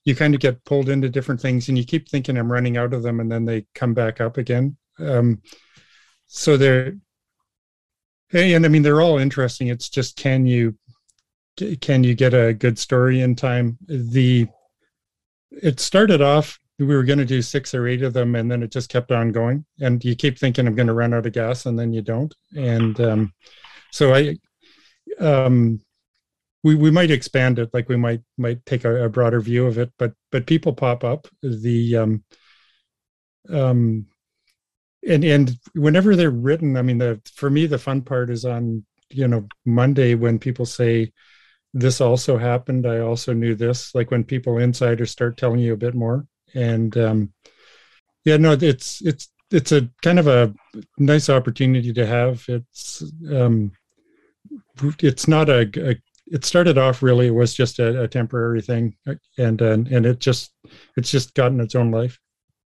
you 0.05 0.15
kind 0.15 0.33
of 0.33 0.41
get 0.41 0.63
pulled 0.63 0.89
into 0.89 1.09
different 1.09 1.41
things, 1.41 1.67
and 1.67 1.77
you 1.77 1.83
keep 1.83 2.09
thinking 2.09 2.37
I'm 2.37 2.51
running 2.51 2.77
out 2.77 2.93
of 2.93 3.03
them, 3.03 3.19
and 3.19 3.31
then 3.31 3.45
they 3.45 3.65
come 3.75 3.93
back 3.93 4.21
up 4.21 4.37
again. 4.37 4.77
Um, 4.97 5.41
so 6.27 6.57
they're, 6.57 6.95
and 8.33 8.65
I 8.65 8.69
mean, 8.69 8.81
they're 8.81 9.01
all 9.01 9.17
interesting. 9.17 9.67
It's 9.67 9.89
just, 9.89 10.15
can 10.15 10.45
you, 10.45 10.75
can 11.81 12.03
you 12.03 12.15
get 12.15 12.33
a 12.33 12.53
good 12.53 12.79
story 12.79 13.21
in 13.21 13.35
time? 13.35 13.77
The, 13.87 14.47
it 15.51 15.79
started 15.79 16.21
off, 16.21 16.59
we 16.79 16.85
were 16.85 17.03
going 17.03 17.19
to 17.19 17.25
do 17.25 17.41
six 17.41 17.73
or 17.73 17.87
eight 17.87 18.01
of 18.01 18.13
them, 18.13 18.35
and 18.35 18.49
then 18.49 18.63
it 18.63 18.71
just 18.71 18.89
kept 18.89 19.11
on 19.11 19.31
going. 19.31 19.65
And 19.81 20.03
you 20.03 20.15
keep 20.15 20.39
thinking, 20.39 20.65
I'm 20.65 20.75
going 20.75 20.87
to 20.87 20.93
run 20.93 21.13
out 21.13 21.25
of 21.25 21.33
gas, 21.33 21.65
and 21.65 21.77
then 21.77 21.93
you 21.93 22.01
don't. 22.01 22.33
And 22.55 22.99
um, 23.01 23.33
so 23.91 24.13
I, 24.13 24.37
um, 25.19 25.81
we, 26.63 26.75
we 26.75 26.91
might 26.91 27.11
expand 27.11 27.59
it 27.59 27.69
like 27.73 27.89
we 27.89 27.95
might 27.95 28.21
might 28.37 28.65
take 28.65 28.85
a, 28.85 29.05
a, 29.05 29.09
broader 29.09 29.39
view 29.39 29.65
of 29.65 29.77
it 29.77 29.91
but 29.97 30.13
but 30.31 30.45
people 30.45 30.73
pop 30.73 31.03
up 31.03 31.27
the 31.41 31.95
um, 31.95 32.23
um, 33.49 34.05
and 35.07 35.23
and 35.23 35.57
whenever 35.73 36.15
they're 36.15 36.29
written 36.29 36.75
i 36.75 36.81
mean 36.81 36.97
the 36.97 37.21
for 37.33 37.49
me 37.49 37.65
the 37.65 37.77
fun 37.77 38.01
part 38.01 38.29
is 38.29 38.45
on 38.45 38.83
you 39.09 39.27
know 39.27 39.47
monday 39.65 40.15
when 40.15 40.37
people 40.37 40.65
say 40.65 41.11
this 41.73 42.01
also 42.01 42.37
happened 42.37 42.85
i 42.85 42.99
also 42.99 43.31
knew 43.33 43.55
this 43.55 43.95
like 43.95 44.11
when 44.11 44.23
people 44.23 44.57
insiders 44.57 45.11
start 45.11 45.37
telling 45.37 45.59
you 45.59 45.73
a 45.73 45.77
bit 45.77 45.95
more 45.95 46.25
and 46.53 46.97
um 46.97 47.33
yeah, 48.25 48.37
no, 48.37 48.53
it's 48.53 49.01
it's 49.01 49.29
it's 49.51 49.71
a 49.71 49.89
kind 50.01 50.19
of 50.19 50.27
a 50.27 50.53
nice 50.97 51.29
opportunity 51.29 51.91
to 51.93 52.05
have. 52.05 52.45
It's 52.47 53.03
um, 53.31 53.71
it's 55.01 55.27
not 55.27 55.49
a, 55.49 55.69
a 55.77 55.95
it 56.27 56.45
started 56.45 56.77
off 56.77 57.01
really 57.01 57.27
it 57.27 57.33
was 57.33 57.53
just 57.55 57.79
a, 57.79 58.03
a 58.03 58.07
temporary 58.07 58.61
thing, 58.61 58.95
and 59.37 59.61
and 59.61 59.87
and 59.87 60.05
it 60.05 60.19
just 60.19 60.53
it's 60.95 61.11
just 61.11 61.33
gotten 61.33 61.59
its 61.59 61.75
own 61.75 61.91
life. 61.91 62.19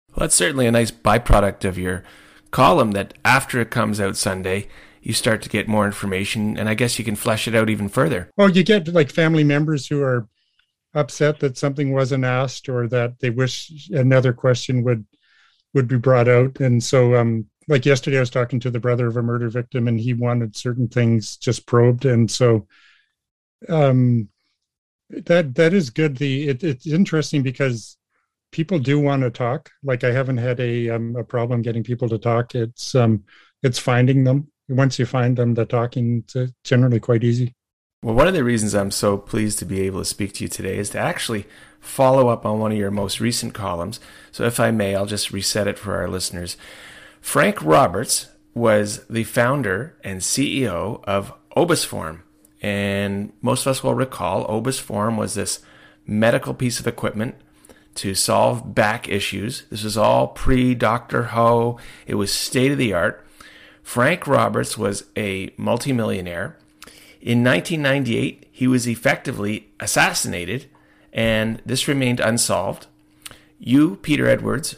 Well, 0.10 0.22
that's 0.22 0.36
certainly 0.36 0.66
a 0.66 0.72
nice 0.72 0.92
byproduct 0.92 1.66
of 1.66 1.78
your 1.78 2.04
column. 2.52 2.92
That 2.92 3.16
after 3.26 3.60
it 3.60 3.70
comes 3.70 4.00
out 4.00 4.16
Sunday, 4.16 4.70
you 5.02 5.14
start 5.14 5.42
to 5.42 5.50
get 5.50 5.68
more 5.68 5.86
information, 5.86 6.58
and 6.58 6.70
I 6.70 6.74
guess 6.74 6.98
you 6.98 7.06
can 7.06 7.16
flesh 7.16 7.48
it 7.48 7.56
out 7.56 7.70
even 7.70 7.90
further. 7.90 8.30
Well, 8.38 8.50
you 8.50 8.64
get 8.64 8.88
like 8.88 9.12
family 9.12 9.44
members 9.44 9.88
who 9.88 10.02
are 10.02 10.28
upset 10.94 11.40
that 11.40 11.58
something 11.58 11.94
wasn't 11.94 12.24
asked 12.26 12.68
or 12.70 12.88
that 12.88 13.20
they 13.20 13.30
wish 13.30 13.90
another 13.92 14.34
question 14.34 14.84
would 14.84 15.06
would 15.74 15.88
be 15.88 15.98
brought 15.98 16.28
out. 16.28 16.60
And 16.60 16.84
so 16.84 17.16
um 17.16 17.46
like 17.68 17.86
yesterday 17.86 18.18
i 18.18 18.22
was 18.22 18.32
talking 18.32 18.60
to 18.62 18.72
the 18.72 18.80
brother 18.80 19.08
of 19.08 19.18
a 19.18 19.22
murder 19.22 19.50
victim 19.50 19.88
and 19.88 20.00
he 20.00 20.14
wanted 20.14 20.56
certain 20.56 20.88
things 20.88 21.38
just 21.38 21.66
probed. 21.68 22.06
And 22.06 22.30
so 22.30 22.68
um 23.68 24.30
that 25.10 25.56
that 25.56 25.74
is 25.74 25.90
good. 25.90 26.18
The 26.18 26.50
it, 26.50 26.64
it's 26.64 26.88
interesting 26.88 27.44
because 27.44 27.98
people 28.52 28.80
do 28.80 29.00
want 29.00 29.22
to 29.24 29.30
talk. 29.30 29.70
Like 29.84 30.04
i 30.04 30.12
haven't 30.12 30.38
had 30.38 30.60
a 30.60 30.90
um, 30.90 31.16
a 31.16 31.24
problem 31.24 31.62
getting 31.62 31.84
people 31.84 32.10
to 32.10 32.18
talk. 32.18 32.56
It's 32.56 32.96
um 32.96 33.24
it's 33.64 33.80
finding 33.80 34.24
them. 34.24 34.52
Once 34.70 35.00
you 35.00 35.06
find 35.06 35.36
them 35.38 35.54
the 35.54 35.66
talking 35.66 36.24
is 36.36 36.52
generally 36.64 37.00
quite 37.00 37.24
easy 37.24 37.56
well, 38.02 38.16
one 38.16 38.28
of 38.28 38.34
the 38.34 38.44
reasons 38.44 38.74
I'm 38.74 38.92
so 38.92 39.18
pleased 39.18 39.60
to 39.60 39.66
be 39.66 39.82
able 39.82 40.00
to 40.00 40.06
speak 40.06 40.34
to 40.34 40.46
you 40.46 40.48
today 40.48 40.78
is 40.78 40.90
to 40.92 41.00
actually 41.00 41.46
follow 41.82 42.30
up 42.30 42.46
on 42.46 42.60
one 42.60 42.72
of 42.72 42.78
your 42.78 42.92
most 42.92 43.20
recent 43.20 43.54
columns. 43.54 44.00
So, 44.32 44.46
if 44.46 44.60
I 44.60 44.72
may, 44.72 44.96
I'll 44.96 45.06
just 45.06 45.32
reset 45.32 45.68
it 45.68 45.78
for 45.78 45.96
our 45.96 46.08
listeners. 46.08 46.56
Frank 47.20 47.62
Roberts 47.62 48.28
was 48.54 49.06
the 49.08 49.26
founder 49.26 49.98
and 50.04 50.22
CEO 50.22 51.04
of 51.04 51.34
ObusForme. 51.58 52.22
And 52.62 53.34
most 53.42 53.66
of 53.66 53.72
us 53.72 53.84
will 53.84 53.96
recall 53.96 54.48
ObusForme 54.48 55.18
was 55.18 55.34
this 55.34 55.60
medical 56.06 56.54
piece 56.54 56.80
of 56.80 56.88
equipment 56.88 57.36
to 57.96 58.16
solve 58.16 58.74
back 58.74 59.10
issues. 59.10 59.64
This 59.70 59.84
was 59.84 59.98
all 59.98 60.30
pre 60.30 60.74
Dr. 60.74 61.24
Ho, 61.24 61.78
it 62.08 62.16
was 62.16 62.32
state 62.32 62.72
of 62.72 62.78
the 62.78 62.94
art. 62.94 63.26
Frank 63.84 64.28
Roberts 64.28 64.78
was 64.78 65.06
a 65.18 65.54
multimillionaire 65.58 66.56
in 67.22 67.44
1998, 67.44 68.48
he 68.52 68.68
was 68.68 68.88
effectively 68.88 69.70
assassinated, 69.80 70.68
and 71.12 71.62
this 71.66 71.88
remained 71.88 72.20
unsolved. 72.20 72.88
You, 73.58 73.98
Peter 73.98 74.28
Edwards, 74.28 74.78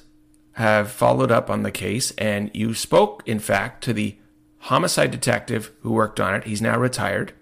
have 0.54 0.92
followed 0.92 1.32
up 1.32 1.50
on 1.50 1.64
the 1.64 1.72
case, 1.72 2.12
and 2.18 2.50
you 2.54 2.74
spoke, 2.74 3.22
in 3.28 3.40
fact, 3.40 3.84
to 3.84 3.94
the 3.94 4.16
homicide 4.60 5.12
detective 5.12 5.72
who 5.82 5.92
worked 5.92 6.20
on 6.20 6.34
it. 6.34 6.46
He's 6.46 6.62
now 6.62 6.78
retired. 6.78 7.34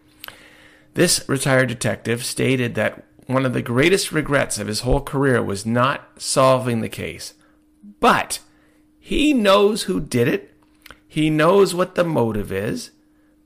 This 0.95 1.23
retired 1.29 1.69
detective 1.69 2.25
stated 2.25 2.75
that 2.75 3.05
one 3.25 3.45
of 3.45 3.53
the 3.53 3.61
greatest 3.61 4.11
regrets 4.11 4.57
of 4.57 4.67
his 4.67 4.81
whole 4.81 5.01
career 5.01 5.41
was 5.41 5.65
not 5.65 6.09
solving 6.21 6.81
the 6.81 6.89
case. 6.89 7.33
But 7.99 8.39
he 8.99 9.33
knows 9.33 9.83
who 9.83 9.99
did 9.99 10.27
it, 10.27 10.53
he 11.07 11.29
knows 11.29 11.73
what 11.73 11.95
the 11.95 12.03
motive 12.03 12.51
is, 12.51 12.91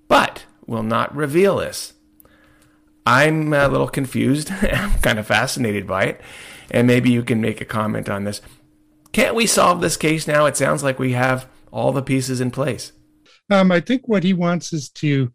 but 0.07 0.42
will 0.67 0.83
not 0.83 1.15
reveal 1.15 1.57
this. 1.57 1.93
I'm 3.05 3.53
a 3.53 3.67
little 3.67 3.87
confused. 3.87 4.51
I'm 4.61 4.99
kind 4.99 5.19
of 5.19 5.27
fascinated 5.27 5.87
by 5.87 6.05
it. 6.05 6.21
And 6.71 6.87
maybe 6.87 7.11
you 7.11 7.23
can 7.23 7.41
make 7.41 7.61
a 7.61 7.65
comment 7.65 8.09
on 8.09 8.23
this. 8.23 8.41
Can't 9.11 9.35
we 9.35 9.45
solve 9.45 9.81
this 9.81 9.97
case 9.97 10.27
now? 10.27 10.45
It 10.45 10.57
sounds 10.57 10.83
like 10.83 10.97
we 10.99 11.11
have 11.11 11.47
all 11.71 11.91
the 11.91 12.01
pieces 12.01 12.41
in 12.41 12.51
place. 12.51 12.91
Um, 13.49 13.71
I 13.71 13.79
think 13.79 14.07
what 14.07 14.23
he 14.23 14.33
wants 14.33 14.73
is 14.73 14.89
to 14.91 15.31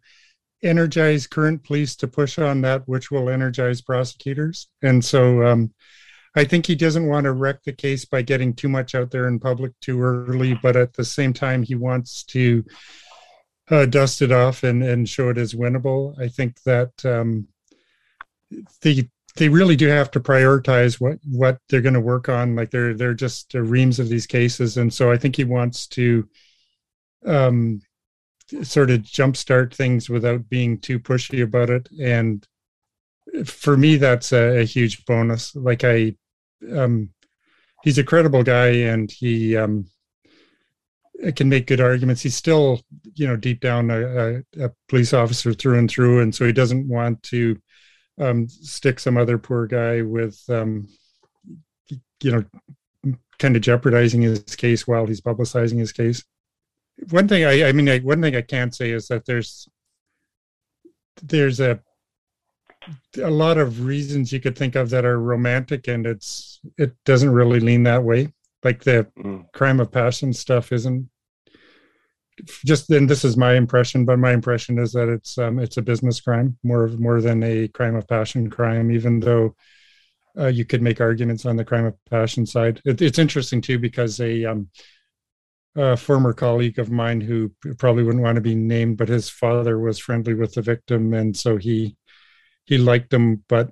energize 0.61 1.27
current 1.27 1.63
police 1.63 1.95
to 1.97 2.07
push 2.07 2.37
on 2.39 2.61
that, 2.61 2.87
which 2.87 3.11
will 3.11 3.29
energize 3.29 3.81
prosecutors. 3.81 4.67
And 4.81 5.03
so 5.03 5.45
um, 5.45 5.73
I 6.35 6.43
think 6.43 6.65
he 6.65 6.75
doesn't 6.75 7.07
want 7.07 7.25
to 7.25 7.31
wreck 7.31 7.63
the 7.63 7.71
case 7.71 8.05
by 8.05 8.21
getting 8.21 8.53
too 8.53 8.69
much 8.69 8.95
out 8.95 9.11
there 9.11 9.27
in 9.27 9.39
public 9.39 9.71
too 9.79 10.01
early, 10.01 10.53
but 10.61 10.75
at 10.75 10.93
the 10.93 11.05
same 11.05 11.33
time, 11.33 11.63
he 11.63 11.75
wants 11.75 12.23
to 12.25 12.65
uh, 13.69 13.85
dust 13.85 14.21
it 14.21 14.31
off 14.31 14.63
and, 14.63 14.83
and 14.83 15.07
show 15.07 15.29
it 15.29 15.37
as 15.37 15.53
winnable. 15.53 16.19
I 16.19 16.27
think 16.27 16.61
that 16.63 17.05
um, 17.05 17.47
the 18.81 19.07
they 19.35 19.49
really 19.49 19.75
do 19.75 19.87
have 19.87 20.11
to 20.11 20.19
prioritize 20.19 20.99
what 20.99 21.19
what 21.23 21.59
they're 21.69 21.81
going 21.81 21.93
to 21.93 22.01
work 22.01 22.29
on. 22.29 22.55
Like 22.55 22.71
they're 22.71 22.93
they're 22.93 23.13
just 23.13 23.53
reams 23.53 23.99
of 23.99 24.09
these 24.09 24.27
cases, 24.27 24.77
and 24.77 24.93
so 24.93 25.11
I 25.11 25.17
think 25.17 25.35
he 25.35 25.43
wants 25.43 25.87
to 25.87 26.27
um, 27.25 27.81
sort 28.63 28.89
of 28.89 29.01
jumpstart 29.01 29.73
things 29.73 30.09
without 30.09 30.49
being 30.49 30.79
too 30.79 30.99
pushy 30.99 31.43
about 31.43 31.69
it. 31.69 31.87
And 32.01 32.45
for 33.45 33.77
me, 33.77 33.97
that's 33.97 34.31
a, 34.33 34.61
a 34.61 34.63
huge 34.63 35.05
bonus. 35.05 35.55
Like 35.55 35.83
I, 35.83 36.15
um, 36.75 37.11
he's 37.83 37.99
a 37.99 38.03
credible 38.03 38.43
guy, 38.43 38.67
and 38.67 39.11
he 39.11 39.55
um, 39.55 39.85
can 41.35 41.49
make 41.49 41.67
good 41.67 41.81
arguments. 41.81 42.21
He's 42.21 42.35
still, 42.35 42.81
you 43.13 43.27
know, 43.27 43.35
deep 43.35 43.59
down 43.59 43.91
a, 43.91 44.41
a, 44.59 44.71
police 44.87 45.13
officer 45.13 45.53
through 45.53 45.77
and 45.77 45.89
through, 45.89 46.21
and 46.21 46.33
so 46.33 46.45
he 46.45 46.53
doesn't 46.53 46.87
want 46.87 47.21
to 47.23 47.59
um, 48.19 48.47
stick 48.47 48.99
some 48.99 49.17
other 49.17 49.37
poor 49.37 49.67
guy 49.67 50.01
with, 50.01 50.41
um, 50.49 50.87
you 52.21 52.31
know, 52.31 53.13
kind 53.37 53.55
of 53.55 53.61
jeopardizing 53.61 54.21
his 54.21 54.43
case 54.55 54.87
while 54.87 55.05
he's 55.05 55.21
publicizing 55.21 55.79
his 55.79 55.91
case. 55.91 56.23
One 57.09 57.27
thing 57.27 57.45
I, 57.45 57.69
I 57.69 57.71
mean, 57.71 57.89
I, 57.89 57.99
one 57.99 58.21
thing 58.21 58.35
I 58.35 58.41
can't 58.41 58.75
say 58.75 58.91
is 58.91 59.07
that 59.07 59.25
there's 59.25 59.67
there's 61.21 61.59
a 61.59 61.81
a 63.21 63.29
lot 63.29 63.57
of 63.57 63.85
reasons 63.85 64.31
you 64.31 64.39
could 64.39 64.57
think 64.57 64.75
of 64.75 64.89
that 64.89 65.05
are 65.05 65.19
romantic, 65.19 65.87
and 65.87 66.05
it's 66.05 66.59
it 66.77 66.93
doesn't 67.05 67.31
really 67.31 67.59
lean 67.59 67.83
that 67.83 68.03
way 68.03 68.31
like 68.63 68.83
the 68.83 69.07
mm. 69.17 69.45
crime 69.53 69.79
of 69.79 69.91
passion 69.91 70.33
stuff 70.33 70.71
isn't 70.71 71.09
just 72.65 72.87
then 72.87 73.07
this 73.07 73.25
is 73.25 73.37
my 73.37 73.55
impression 73.55 74.05
but 74.05 74.19
my 74.19 74.31
impression 74.31 74.77
is 74.79 74.91
that 74.93 75.09
it's 75.09 75.37
um, 75.37 75.59
it's 75.59 75.77
a 75.77 75.81
business 75.81 76.21
crime 76.21 76.57
more 76.63 76.87
more 76.89 77.21
than 77.21 77.43
a 77.43 77.67
crime 77.69 77.95
of 77.95 78.07
passion 78.07 78.49
crime 78.49 78.91
even 78.91 79.19
though 79.19 79.55
uh, 80.37 80.47
you 80.47 80.63
could 80.63 80.81
make 80.81 81.01
arguments 81.01 81.45
on 81.45 81.55
the 81.55 81.65
crime 81.65 81.85
of 81.85 81.95
passion 82.09 82.45
side 82.45 82.81
it, 82.85 83.01
it's 83.01 83.19
interesting 83.19 83.61
too 83.61 83.77
because 83.77 84.19
a, 84.19 84.45
um, 84.45 84.69
a 85.75 85.97
former 85.97 86.33
colleague 86.33 86.79
of 86.79 86.91
mine 86.91 87.19
who 87.19 87.51
probably 87.77 88.03
wouldn't 88.03 88.23
want 88.23 88.35
to 88.35 88.41
be 88.41 88.55
named 88.55 88.97
but 88.97 89.09
his 89.09 89.29
father 89.29 89.79
was 89.79 89.99
friendly 89.99 90.33
with 90.33 90.53
the 90.53 90.61
victim 90.61 91.13
and 91.13 91.35
so 91.35 91.57
he 91.57 91.95
he 92.65 92.77
liked 92.77 93.13
him 93.13 93.43
but 93.49 93.71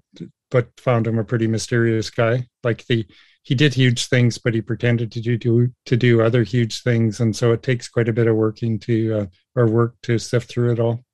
but 0.50 0.68
found 0.80 1.08
him 1.08 1.20
a 1.20 1.24
pretty 1.24 1.48
mysterious 1.48 2.10
guy 2.10 2.46
like 2.64 2.86
the 2.88 3.06
he 3.48 3.56
did 3.56 3.74
huge 3.74 4.08
things, 4.08 4.38
but 4.38 4.54
he 4.54 4.62
pretended 4.62 5.10
to 5.14 5.22
do, 5.22 5.38
do 5.38 5.72
to 5.86 5.96
do 5.96 6.22
other 6.22 6.44
huge 6.44 6.82
things, 6.82 7.22
and 7.22 7.34
so 7.34 7.54
it 7.54 7.64
takes 7.64 7.88
quite 7.88 8.10
a 8.10 8.14
bit 8.14 8.28
of 8.28 8.36
working 8.36 8.78
to 8.80 9.20
uh, 9.20 9.26
or 9.56 9.68
work 9.68 9.96
to 10.02 10.20
sift 10.20 10.50
through 10.50 10.74
it 10.74 10.82
all. 10.82 11.06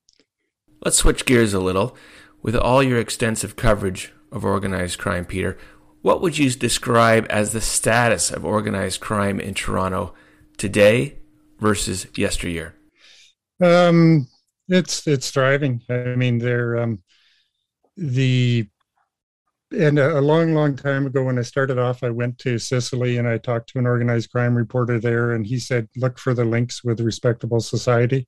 Let's 0.84 0.98
switch 0.98 1.26
gears 1.26 1.54
a 1.54 1.60
little. 1.60 1.96
With 2.42 2.56
all 2.56 2.82
your 2.82 2.98
extensive 2.98 3.56
coverage 3.56 4.14
of 4.32 4.44
organized 4.44 4.98
crime, 4.98 5.26
Peter, 5.26 5.60
what 6.02 6.22
would 6.22 6.40
you 6.40 6.50
describe 6.50 7.28
as 7.30 7.54
the 7.54 7.62
status 7.62 8.32
of 8.32 8.44
organized 8.44 9.00
crime 9.00 9.40
in 9.40 9.54
Toronto 9.54 10.16
today 10.58 11.20
versus 11.60 12.08
yesteryear? 12.18 12.74
Um, 13.64 14.28
it's 14.70 15.06
it's 15.06 15.30
thriving. 15.30 15.82
I 15.88 16.16
mean, 16.16 16.40
they're 16.40 16.80
um, 16.80 17.04
the 17.96 18.70
and 19.74 20.00
a, 20.00 20.22
long, 20.22 20.54
long 20.54 20.76
time 20.76 21.06
ago, 21.06 21.24
when 21.24 21.40
I 21.40 21.42
started 21.42 21.78
off, 21.80 22.04
I 22.04 22.10
went 22.10 22.38
to 22.40 22.60
Sicily 22.60 23.18
and 23.18 23.28
I 23.28 23.38
talked 23.38 23.70
to 23.70 23.80
an 23.80 23.88
organized 23.88 24.32
crime 24.32 24.56
reporter 24.56 25.00
there, 25.00 25.32
and 25.32 25.46
he 25.46 25.60
said, 25.60 25.90
"Look 25.96 26.20
for 26.20 26.34
the 26.34 26.46
links 26.46 26.84
with 26.84 27.00
respectable 27.00 27.60
society." 27.60 28.28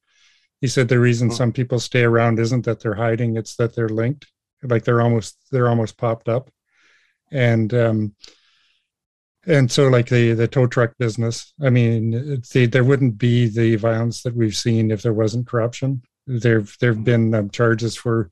He 0.62 0.68
said 0.68 0.88
the 0.88 1.00
reason 1.00 1.32
some 1.32 1.52
people 1.52 1.80
stay 1.80 2.04
around 2.04 2.40
isn't 2.40 2.66
that 2.66 2.80
they're 2.80 2.96
hiding; 2.96 3.38
it's 3.38 3.56
that 3.58 3.76
they're 3.76 3.90
linked, 3.90 4.28
like 4.64 4.84
they're 4.84 5.02
almost 5.02 5.38
they're 5.52 5.70
almost 5.70 5.98
popped 5.98 6.30
up, 6.30 6.50
and 7.32 7.74
um, 7.74 8.16
and 9.46 9.72
so 9.72 9.88
like 9.88 10.10
the 10.10 10.34
the 10.34 10.48
tow 10.48 10.68
truck 10.68 10.98
business. 10.98 11.54
I 11.62 11.70
mean, 11.70 12.42
the, 12.52 12.66
there 12.66 12.84
wouldn't 12.84 13.18
be 13.18 13.48
the 13.48 13.76
violence 13.76 14.24
that 14.24 14.36
we've 14.36 14.56
seen 14.56 14.92
if 14.92 15.02
there 15.04 15.14
wasn't 15.14 15.48
corruption. 15.48 16.02
There 16.28 16.64
there've 16.80 17.04
been 17.04 17.34
um, 17.36 17.50
charges 17.50 17.96
for 17.96 18.32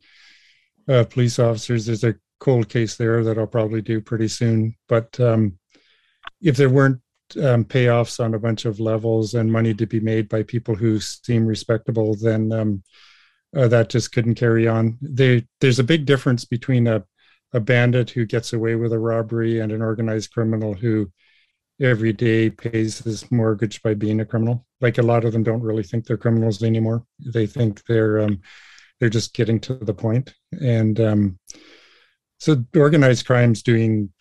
uh, 0.88 1.04
police 1.06 1.40
officers. 1.40 1.86
There's 1.86 2.04
a 2.04 2.16
cold 2.44 2.68
case 2.68 2.98
there 2.98 3.24
that 3.24 3.38
I'll 3.38 3.48
probably 3.48 3.82
do 3.82 4.02
pretty 4.02 4.28
soon. 4.28 4.76
But 4.90 5.18
um, 5.20 5.58
if 6.42 6.58
there 6.58 6.70
weren't 6.70 7.00
um, 7.42 7.64
payoffs 7.64 8.24
on 8.24 8.34
a 8.34 8.40
bunch 8.40 8.66
of 8.66 8.82
levels 8.82 9.34
and 9.34 9.52
money 9.52 9.74
to 9.74 9.86
be 9.86 10.02
made 10.02 10.28
by 10.28 10.44
people 10.44 10.76
who 10.76 11.00
seem 11.00 11.46
respectable, 11.46 12.16
then 12.22 12.52
um, 12.52 12.84
uh, 13.56 13.68
that 13.70 13.90
just 13.90 14.12
couldn't 14.12 14.36
carry 14.36 14.68
on. 14.68 14.98
They, 15.02 15.48
there's 15.62 15.80
a 15.80 15.86
big 15.86 16.06
difference 16.06 16.44
between 16.44 16.86
a, 16.88 17.06
a 17.54 17.62
bandit 17.62 18.10
who 18.10 18.26
gets 18.26 18.52
away 18.52 18.76
with 18.76 18.92
a 18.92 19.00
robbery 19.00 19.62
and 19.62 19.72
an 19.72 19.82
organized 19.82 20.34
criminal 20.34 20.74
who 20.74 21.12
every 21.82 22.12
day 22.14 22.50
pays 22.50 23.00
his 23.00 23.32
mortgage 23.32 23.82
by 23.82 23.94
being 23.94 24.20
a 24.20 24.26
criminal. 24.26 24.66
Like 24.82 24.98
a 24.98 25.04
lot 25.04 25.24
of 25.24 25.32
them 25.32 25.44
don't 25.44 25.64
really 25.64 25.84
think 25.84 26.06
they're 26.06 26.18
criminals 26.18 26.62
anymore. 26.62 27.06
They 27.20 27.48
think 27.48 27.84
they're 27.86 28.20
um, 28.20 28.42
they're 29.00 29.10
just 29.10 29.34
getting 29.34 29.60
to 29.62 29.76
the 29.76 29.94
point. 29.94 30.34
And 30.62 31.00
um, 31.00 31.40
so 32.44 32.62
organized 32.76 33.26
crime's 33.26 33.64
doing 33.64 34.12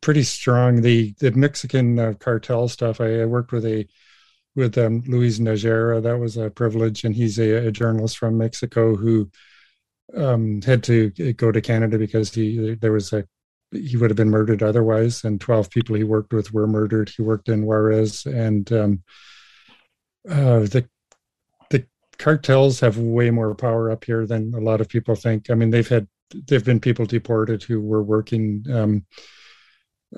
pretty 0.00 0.22
strong. 0.22 0.80
The 0.80 1.12
the 1.18 1.32
Mexican 1.32 1.98
uh, 1.98 2.12
cartel 2.20 2.68
stuff. 2.68 3.00
I, 3.00 3.22
I, 3.22 3.24
worked 3.24 3.50
with 3.50 3.66
a 3.66 3.84
with 4.54 4.78
um, 4.78 5.02
Luis 5.08 5.40
Najera. 5.40 6.00
That 6.00 6.20
was 6.20 6.36
a 6.36 6.50
privilege, 6.50 7.02
and 7.02 7.16
he's 7.16 7.40
a, 7.40 7.66
a 7.66 7.72
journalist 7.72 8.16
from 8.16 8.38
Mexico 8.38 8.94
who 8.94 9.28
um, 10.16 10.62
had 10.62 10.84
to 10.84 11.10
go 11.32 11.50
to 11.50 11.60
Canada 11.60 11.98
because 11.98 12.32
he 12.32 12.76
there 12.76 12.92
was 12.92 13.12
a 13.12 13.24
he 13.72 13.96
would 13.96 14.10
have 14.10 14.16
been 14.16 14.30
murdered 14.30 14.62
otherwise, 14.62 15.24
and 15.24 15.40
twelve 15.40 15.68
people 15.70 15.96
he 15.96 16.04
worked 16.04 16.32
with 16.32 16.52
were 16.52 16.68
murdered. 16.68 17.08
He 17.08 17.22
worked 17.22 17.48
in 17.48 17.66
Juarez, 17.66 18.24
and 18.24 18.72
um, 18.72 19.02
uh, 20.30 20.60
the 20.60 20.88
the 21.70 21.88
cartels 22.18 22.78
have 22.78 22.98
way 22.98 23.30
more 23.32 23.52
power 23.56 23.90
up 23.90 24.04
here 24.04 24.26
than 24.26 24.54
a 24.54 24.60
lot 24.60 24.80
of 24.80 24.88
people 24.88 25.16
think. 25.16 25.50
I 25.50 25.54
mean, 25.54 25.70
they've 25.70 25.88
had 25.88 26.06
there've 26.30 26.64
been 26.64 26.80
people 26.80 27.06
deported 27.06 27.62
who 27.62 27.80
were 27.80 28.02
working 28.02 28.64
um, 28.72 29.06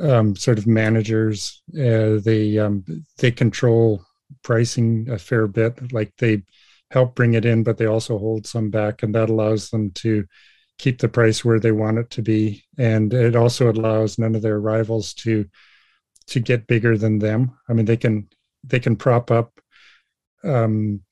um, 0.01 0.37
sort 0.37 0.59
of 0.59 0.66
managers. 0.66 1.62
Uh, 1.75 2.18
they 2.23 2.59
um, 2.59 2.85
they 3.18 3.31
control 3.31 4.05
pricing 4.42 5.09
a 5.11 5.18
fair 5.18 5.47
bit. 5.47 5.92
Like 5.92 6.12
they 6.18 6.42
help 6.90 7.14
bring 7.14 7.35
it 7.35 7.44
in, 7.44 7.62
but 7.62 7.79
they 7.79 7.87
also 7.87 8.18
hold 8.18 8.47
some 8.47 8.71
back, 8.71 9.03
and 9.03 9.14
that 9.14 9.31
allows 9.31 9.71
them 9.71 9.90
to 9.92 10.25
keep 10.79 10.99
the 10.99 11.09
price 11.09 11.44
where 11.44 11.59
they 11.59 11.73
want 11.73 11.99
it 11.99 12.11
to 12.11 12.23
be. 12.23 12.64
And 12.79 13.12
it 13.12 13.35
also 13.35 13.71
allows 13.71 14.18
none 14.18 14.35
of 14.35 14.42
their 14.42 14.61
rivals 14.61 15.14
to 15.14 15.47
to 16.29 16.40
get 16.40 16.66
bigger 16.66 16.97
than 16.97 17.18
them. 17.18 17.59
I 17.68 17.73
mean, 17.73 17.87
they 17.87 17.97
can 17.97 18.29
they 18.64 18.81
can 18.81 18.97
prop 18.97 19.31
up 19.31 19.53
um, 20.44 21.03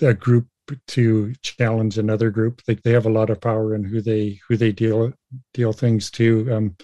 a 0.00 0.14
group 0.14 0.46
to 0.88 1.34
challenge 1.42 1.98
another 1.98 2.30
group. 2.30 2.62
They 2.66 2.74
they 2.74 2.92
have 2.92 3.06
a 3.06 3.10
lot 3.10 3.30
of 3.30 3.40
power 3.40 3.74
in 3.74 3.84
who 3.84 4.00
they 4.00 4.40
who 4.48 4.56
they 4.56 4.72
deal 4.72 5.12
deal 5.52 5.72
things 5.72 6.10
to. 6.12 6.54
Um, 6.54 6.76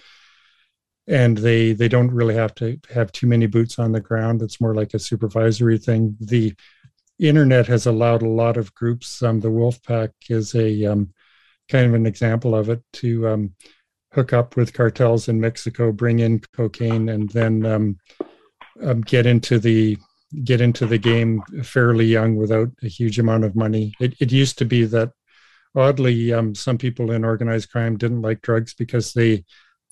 and 1.07 1.37
they 1.37 1.73
they 1.73 1.87
don't 1.87 2.11
really 2.11 2.35
have 2.35 2.53
to 2.55 2.79
have 2.93 3.11
too 3.11 3.27
many 3.27 3.47
boots 3.47 3.79
on 3.79 3.91
the 3.91 3.99
ground. 3.99 4.41
It's 4.41 4.61
more 4.61 4.75
like 4.75 4.93
a 4.93 4.99
supervisory 4.99 5.77
thing. 5.77 6.15
The 6.19 6.53
internet 7.19 7.67
has 7.67 7.85
allowed 7.85 8.21
a 8.21 8.29
lot 8.29 8.57
of 8.57 8.73
groups. 8.73 9.21
Um, 9.21 9.39
the 9.39 9.49
Wolfpack 9.49 10.11
is 10.29 10.55
a 10.55 10.85
um, 10.85 11.13
kind 11.69 11.85
of 11.85 11.93
an 11.93 12.05
example 12.05 12.55
of 12.55 12.69
it 12.69 12.81
to 12.93 13.27
um, 13.27 13.55
hook 14.13 14.33
up 14.33 14.55
with 14.55 14.73
cartels 14.73 15.27
in 15.27 15.39
Mexico, 15.39 15.91
bring 15.91 16.19
in 16.19 16.39
cocaine, 16.55 17.09
and 17.09 17.29
then 17.29 17.65
um, 17.65 17.97
um, 18.83 19.01
get 19.01 19.25
into 19.25 19.59
the 19.59 19.97
get 20.43 20.61
into 20.61 20.85
the 20.85 20.97
game 20.97 21.41
fairly 21.63 22.05
young 22.05 22.35
without 22.35 22.69
a 22.83 22.87
huge 22.87 23.19
amount 23.19 23.43
of 23.43 23.55
money. 23.55 23.93
It, 23.99 24.15
it 24.19 24.31
used 24.31 24.57
to 24.59 24.65
be 24.65 24.85
that 24.85 25.11
oddly, 25.75 26.33
um, 26.33 26.55
some 26.55 26.77
people 26.77 27.11
in 27.11 27.23
organized 27.23 27.71
crime 27.71 27.97
didn't 27.97 28.21
like 28.21 28.41
drugs 28.41 28.73
because 28.73 29.13
they 29.13 29.45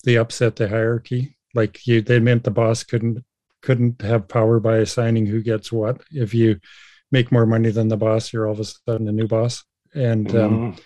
they 0.04 0.16
upset 0.16 0.56
the 0.56 0.68
hierarchy. 0.68 1.36
Like 1.54 1.86
you, 1.86 2.00
they 2.00 2.20
meant 2.20 2.44
the 2.44 2.50
boss 2.50 2.84
couldn't 2.84 3.24
couldn't 3.62 4.00
have 4.02 4.28
power 4.28 4.60
by 4.60 4.78
assigning 4.78 5.26
who 5.26 5.42
gets 5.42 5.70
what. 5.70 6.00
If 6.10 6.32
you 6.32 6.60
make 7.12 7.32
more 7.32 7.46
money 7.46 7.70
than 7.70 7.88
the 7.88 7.96
boss, 7.96 8.32
you're 8.32 8.46
all 8.46 8.54
of 8.54 8.60
a 8.60 8.64
sudden 8.64 9.08
a 9.08 9.12
new 9.12 9.26
boss. 9.26 9.64
And 9.94 10.28
um, 10.34 10.50
mm-hmm. 10.50 10.80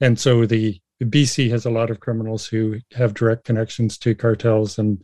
and 0.00 0.18
so 0.18 0.46
the 0.46 0.80
BC 1.02 1.50
has 1.50 1.64
a 1.64 1.70
lot 1.70 1.90
of 1.90 2.00
criminals 2.00 2.46
who 2.46 2.78
have 2.92 3.14
direct 3.14 3.44
connections 3.44 3.98
to 3.98 4.14
cartels. 4.14 4.78
And 4.78 5.02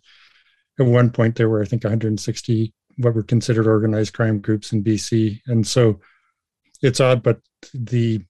at 0.79 0.87
one 0.87 1.11
point, 1.11 1.37
there 1.37 1.48
were 1.48 1.62
I 1.62 1.66
think 1.66 1.85
160 1.85 2.74
what 2.99 3.15
were 3.15 3.23
considered 3.23 3.67
organized 3.67 4.15
crime 4.15 4.41
groups 4.41 4.73
in 4.73 4.85
BC. 4.85 5.41
And 5.47 5.67
so 5.67 6.01
it's 6.83 7.01
odd, 7.01 7.23
but 7.23 7.41
the 7.75 8.21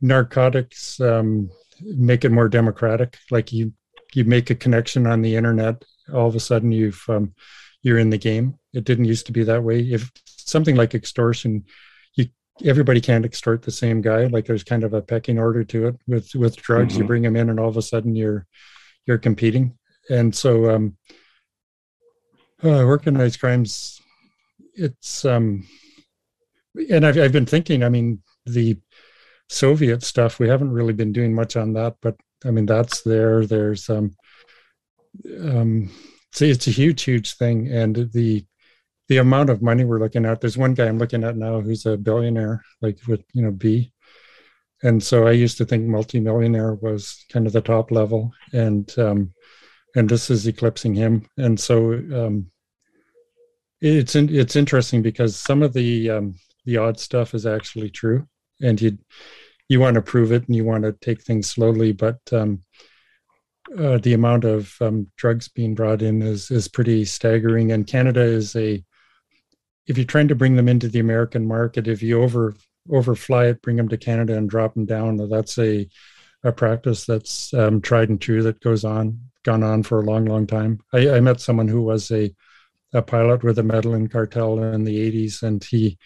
narcotics 0.00 1.00
um, 1.00 1.50
make 1.80 2.24
it 2.24 2.32
more 2.32 2.48
democratic. 2.48 3.18
Like 3.30 3.52
you 3.52 3.72
you 4.14 4.24
make 4.24 4.50
a 4.50 4.56
connection 4.56 5.06
on 5.06 5.22
the 5.22 5.36
internet, 5.36 5.84
all 6.12 6.26
of 6.26 6.34
a 6.34 6.40
sudden 6.40 6.72
you've 6.72 7.02
um, 7.08 7.34
you're 7.82 7.98
in 7.98 8.10
the 8.10 8.18
game. 8.18 8.58
It 8.72 8.84
didn't 8.84 9.06
used 9.06 9.26
to 9.26 9.32
be 9.32 9.44
that 9.44 9.62
way. 9.62 9.80
If 9.80 10.10
something 10.26 10.76
like 10.76 10.94
extortion, 10.94 11.64
you 12.14 12.26
everybody 12.64 13.00
can't 13.00 13.24
extort 13.24 13.62
the 13.62 13.70
same 13.70 14.00
guy. 14.00 14.26
Like 14.26 14.46
there's 14.46 14.64
kind 14.64 14.84
of 14.84 14.94
a 14.94 15.02
pecking 15.02 15.38
order 15.38 15.64
to 15.64 15.88
it. 15.88 15.96
With 16.06 16.34
with 16.34 16.56
drugs, 16.56 16.94
mm-hmm. 16.94 17.02
you 17.02 17.08
bring 17.08 17.22
them 17.22 17.36
in, 17.36 17.50
and 17.50 17.60
all 17.60 17.68
of 17.68 17.76
a 17.76 17.82
sudden 17.82 18.14
you're 18.16 18.46
you're 19.06 19.18
competing. 19.18 19.76
And 20.08 20.34
so, 20.34 20.70
um, 20.70 20.96
uh, 22.64 22.82
organized 22.82 23.40
crimes, 23.40 23.99
it's 24.80 25.24
um, 25.24 25.66
and 26.90 27.06
I've 27.06 27.18
I've 27.18 27.32
been 27.32 27.46
thinking. 27.46 27.82
I 27.82 27.88
mean, 27.88 28.22
the 28.46 28.78
Soviet 29.48 30.02
stuff, 30.02 30.38
we 30.38 30.48
haven't 30.48 30.72
really 30.72 30.92
been 30.92 31.12
doing 31.12 31.34
much 31.34 31.56
on 31.56 31.72
that, 31.74 31.96
but 32.00 32.16
I 32.44 32.50
mean, 32.50 32.66
that's 32.66 33.02
there. 33.02 33.44
There's 33.44 33.90
um, 33.90 34.12
um, 35.42 35.90
see, 36.32 36.50
it's 36.50 36.66
a 36.66 36.70
huge, 36.70 37.02
huge 37.02 37.36
thing, 37.36 37.68
and 37.68 38.10
the 38.12 38.44
the 39.08 39.18
amount 39.18 39.50
of 39.50 39.62
money 39.62 39.84
we're 39.84 39.98
looking 39.98 40.24
at. 40.24 40.40
There's 40.40 40.56
one 40.56 40.74
guy 40.74 40.86
I'm 40.86 40.98
looking 40.98 41.24
at 41.24 41.36
now 41.36 41.60
who's 41.60 41.84
a 41.86 41.96
billionaire, 41.96 42.62
like 42.80 42.98
with 43.06 43.22
you 43.34 43.42
know 43.42 43.50
B, 43.50 43.92
and 44.82 45.02
so 45.02 45.26
I 45.26 45.32
used 45.32 45.58
to 45.58 45.64
think 45.64 45.86
multimillionaire 45.86 46.74
was 46.74 47.24
kind 47.30 47.46
of 47.46 47.52
the 47.52 47.60
top 47.60 47.90
level, 47.90 48.32
and 48.52 48.92
um, 48.98 49.34
and 49.96 50.08
this 50.08 50.30
is 50.30 50.46
eclipsing 50.46 50.94
him, 50.94 51.26
and 51.36 51.58
so 51.58 51.92
um, 51.92 52.50
it's 53.80 54.14
in, 54.14 54.34
it's 54.34 54.56
interesting 54.56 55.02
because 55.02 55.36
some 55.36 55.62
of 55.62 55.72
the 55.72 56.10
um, 56.10 56.34
the 56.64 56.76
odd 56.76 56.98
stuff 56.98 57.34
is 57.34 57.46
actually 57.46 57.90
true, 57.90 58.26
and 58.60 58.80
you 58.80 58.98
you 59.68 59.80
want 59.80 59.94
to 59.94 60.02
prove 60.02 60.32
it 60.32 60.46
and 60.46 60.56
you 60.56 60.64
want 60.64 60.84
to 60.84 60.92
take 61.00 61.22
things 61.22 61.48
slowly, 61.48 61.92
but 61.92 62.18
um, 62.32 62.62
uh, 63.78 63.98
the 63.98 64.14
amount 64.14 64.44
of 64.44 64.74
um, 64.80 65.06
drugs 65.16 65.48
being 65.48 65.74
brought 65.74 66.02
in 66.02 66.22
is 66.22 66.50
is 66.50 66.68
pretty 66.68 67.04
staggering. 67.04 67.72
And 67.72 67.86
Canada 67.86 68.22
is 68.22 68.54
a 68.56 68.84
if 69.86 69.96
you're 69.96 70.06
trying 70.06 70.28
to 70.28 70.34
bring 70.34 70.56
them 70.56 70.68
into 70.68 70.88
the 70.88 71.00
American 71.00 71.46
market, 71.46 71.88
if 71.88 72.02
you 72.02 72.22
over 72.22 72.54
overfly 72.92 73.46
it, 73.46 73.62
bring 73.62 73.76
them 73.76 73.88
to 73.88 73.96
Canada 73.96 74.36
and 74.36 74.48
drop 74.48 74.74
them 74.74 74.86
down, 74.86 75.16
that's 75.28 75.58
a 75.58 75.88
a 76.42 76.52
practice 76.52 77.04
that's 77.04 77.52
um, 77.54 77.80
tried 77.80 78.08
and 78.08 78.20
true 78.20 78.42
that 78.42 78.60
goes 78.60 78.84
on 78.84 79.20
gone 79.44 79.62
on 79.62 79.82
for 79.82 80.00
a 80.00 80.04
long, 80.04 80.24
long 80.26 80.46
time. 80.46 80.80
I, 80.92 81.10
I 81.10 81.20
met 81.20 81.40
someone 81.40 81.68
who 81.68 81.82
was 81.82 82.10
a 82.10 82.34
a 82.92 83.02
pilot 83.02 83.42
with 83.42 83.58
a 83.58 83.62
Medellin 83.62 84.08
cartel 84.08 84.62
in 84.62 84.84
the 84.84 85.26
80s, 85.28 85.42
and 85.42 85.62
he 85.62 85.98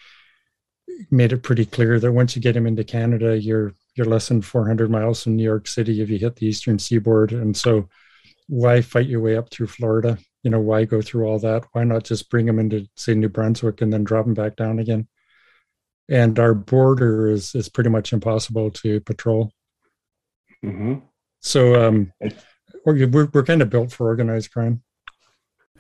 made 1.10 1.32
it 1.32 1.42
pretty 1.42 1.64
clear 1.64 1.98
that 1.98 2.12
once 2.12 2.36
you 2.36 2.42
get 2.42 2.56
him 2.56 2.66
into 2.66 2.84
Canada, 2.84 3.40
you're 3.40 3.72
you're 3.96 4.06
less 4.06 4.28
than 4.28 4.42
400 4.42 4.90
miles 4.90 5.22
from 5.22 5.36
New 5.36 5.44
York 5.44 5.68
City 5.68 6.02
if 6.02 6.10
you 6.10 6.18
hit 6.18 6.36
the 6.36 6.46
eastern 6.46 6.78
seaboard. 6.78 7.32
And 7.32 7.56
so, 7.56 7.88
why 8.48 8.80
fight 8.80 9.06
your 9.06 9.20
way 9.20 9.36
up 9.36 9.50
through 9.50 9.68
Florida? 9.68 10.18
You 10.42 10.50
know, 10.50 10.60
why 10.60 10.84
go 10.84 11.00
through 11.00 11.26
all 11.26 11.38
that? 11.38 11.64
Why 11.72 11.84
not 11.84 12.04
just 12.04 12.28
bring 12.28 12.46
them 12.46 12.58
into 12.58 12.86
say 12.96 13.14
New 13.14 13.28
Brunswick 13.28 13.80
and 13.80 13.92
then 13.92 14.04
drop 14.04 14.26
them 14.26 14.34
back 14.34 14.56
down 14.56 14.78
again? 14.78 15.08
And 16.08 16.38
our 16.38 16.54
border 16.54 17.28
is 17.28 17.54
is 17.54 17.68
pretty 17.68 17.90
much 17.90 18.12
impossible 18.12 18.70
to 18.72 19.00
patrol. 19.00 19.52
Mm-hmm. 20.64 20.94
So 21.40 21.88
um, 21.88 22.12
we're 22.84 23.26
we're 23.26 23.44
kind 23.44 23.62
of 23.62 23.70
built 23.70 23.92
for 23.92 24.08
organized 24.08 24.52
crime. 24.52 24.82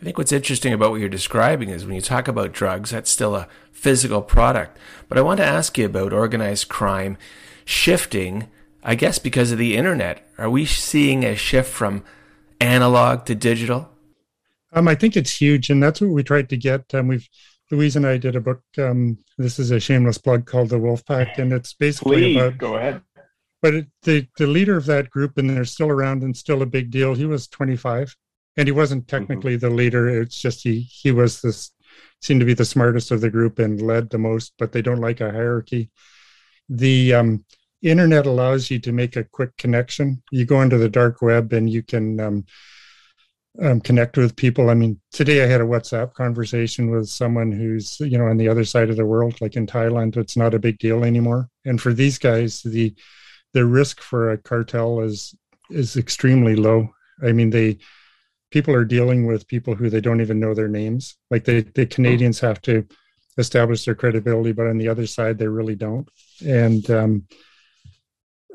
I 0.00 0.04
think 0.04 0.18
what's 0.18 0.32
interesting 0.32 0.72
about 0.72 0.90
what 0.90 1.00
you're 1.00 1.08
describing 1.08 1.70
is 1.70 1.86
when 1.86 1.94
you 1.94 2.00
talk 2.00 2.28
about 2.28 2.52
drugs, 2.52 2.90
that's 2.90 3.10
still 3.10 3.34
a 3.34 3.48
physical 3.72 4.22
product. 4.22 4.76
But 5.08 5.18
I 5.18 5.22
want 5.22 5.38
to 5.38 5.46
ask 5.46 5.78
you 5.78 5.86
about 5.86 6.12
organized 6.12 6.68
crime 6.68 7.16
shifting, 7.64 8.48
I 8.82 8.96
guess, 8.96 9.18
because 9.18 9.52
of 9.52 9.58
the 9.58 9.76
internet. 9.76 10.26
Are 10.36 10.50
we 10.50 10.66
seeing 10.66 11.24
a 11.24 11.36
shift 11.36 11.72
from 11.72 12.04
analog 12.60 13.24
to 13.26 13.34
digital? 13.34 13.88
Um, 14.72 14.88
I 14.88 14.96
think 14.96 15.16
it's 15.16 15.40
huge, 15.40 15.70
and 15.70 15.82
that's 15.82 16.00
what 16.00 16.10
we 16.10 16.24
tried 16.24 16.48
to 16.50 16.56
get. 16.56 16.92
Um, 16.92 17.08
we've 17.08 17.28
Luis 17.70 17.96
and 17.96 18.06
I 18.06 18.18
did 18.18 18.36
a 18.36 18.40
book. 18.40 18.62
Um, 18.76 19.18
this 19.38 19.58
is 19.58 19.70
a 19.70 19.80
shameless 19.80 20.18
plug 20.18 20.44
called 20.44 20.68
The 20.68 20.78
Wolf 20.78 21.04
Pack, 21.06 21.38
and 21.38 21.52
it's 21.52 21.72
basically 21.72 22.16
Please, 22.16 22.36
about. 22.36 22.58
Go 22.58 22.76
ahead. 22.76 23.00
But 23.62 23.74
it, 23.74 23.86
the 24.02 24.26
the 24.36 24.46
leader 24.46 24.76
of 24.76 24.86
that 24.86 25.08
group, 25.08 25.38
and 25.38 25.48
they're 25.48 25.64
still 25.64 25.88
around 25.88 26.22
and 26.22 26.36
still 26.36 26.62
a 26.62 26.66
big 26.66 26.90
deal. 26.90 27.14
He 27.14 27.24
was 27.24 27.46
25, 27.48 28.14
and 28.56 28.68
he 28.68 28.72
wasn't 28.72 29.06
mm-hmm. 29.06 29.16
technically 29.16 29.56
mm-hmm. 29.56 29.66
the 29.66 29.74
leader. 29.74 30.08
It's 30.08 30.40
just 30.40 30.62
he 30.62 30.80
he 30.80 31.10
was 31.10 31.40
this 31.40 31.70
seemed 32.20 32.40
to 32.40 32.46
be 32.46 32.54
the 32.54 32.64
smartest 32.64 33.10
of 33.10 33.20
the 33.20 33.30
group 33.30 33.58
and 33.58 33.82
led 33.82 34.10
the 34.10 34.18
most. 34.18 34.54
But 34.58 34.72
they 34.72 34.82
don't 34.82 35.00
like 35.00 35.20
a 35.20 35.30
hierarchy. 35.30 35.90
The 36.68 37.14
um, 37.14 37.44
internet 37.82 38.26
allows 38.26 38.70
you 38.70 38.78
to 38.80 38.92
make 38.92 39.16
a 39.16 39.24
quick 39.24 39.56
connection. 39.56 40.22
You 40.30 40.44
go 40.44 40.62
into 40.62 40.78
the 40.78 40.88
dark 40.88 41.20
web 41.20 41.52
and 41.52 41.68
you 41.68 41.82
can 41.82 42.18
um, 42.20 42.46
um, 43.60 43.80
connect 43.80 44.16
with 44.16 44.36
people. 44.36 44.70
I 44.70 44.74
mean, 44.74 45.00
today 45.12 45.44
I 45.44 45.46
had 45.46 45.60
a 45.60 45.66
WhatsApp 45.66 46.14
conversation 46.14 46.90
with 46.90 47.08
someone 47.08 47.52
who's 47.52 48.00
you 48.00 48.18
know 48.18 48.26
on 48.26 48.36
the 48.36 48.48
other 48.48 48.64
side 48.64 48.90
of 48.90 48.96
the 48.96 49.06
world, 49.06 49.40
like 49.40 49.56
in 49.56 49.66
Thailand. 49.66 50.16
It's 50.16 50.36
not 50.36 50.54
a 50.54 50.58
big 50.58 50.78
deal 50.78 51.04
anymore. 51.04 51.48
And 51.64 51.80
for 51.80 51.92
these 51.92 52.18
guys, 52.18 52.62
the 52.62 52.94
the 53.52 53.64
risk 53.64 54.00
for 54.00 54.32
a 54.32 54.38
cartel 54.38 55.00
is 55.00 55.34
is 55.70 55.96
extremely 55.96 56.56
low. 56.56 56.88
I 57.22 57.32
mean, 57.32 57.50
they 57.50 57.78
people 58.54 58.72
are 58.72 58.84
dealing 58.84 59.26
with 59.26 59.48
people 59.48 59.74
who 59.74 59.90
they 59.90 60.00
don't 60.00 60.20
even 60.20 60.38
know 60.38 60.54
their 60.54 60.68
names. 60.68 61.16
Like 61.28 61.44
they, 61.44 61.62
the 61.62 61.86
Canadians 61.86 62.38
have 62.38 62.62
to 62.62 62.86
establish 63.36 63.84
their 63.84 63.96
credibility, 63.96 64.52
but 64.52 64.68
on 64.68 64.78
the 64.78 64.86
other 64.86 65.08
side, 65.08 65.38
they 65.38 65.48
really 65.48 65.74
don't. 65.74 66.08
And 66.46 66.88
um, 66.88 67.26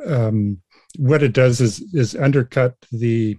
um, 0.08 0.62
what 0.98 1.22
it 1.22 1.34
does 1.34 1.60
is 1.60 1.74
is 1.94 2.16
undercut 2.16 2.76
the. 2.94 3.38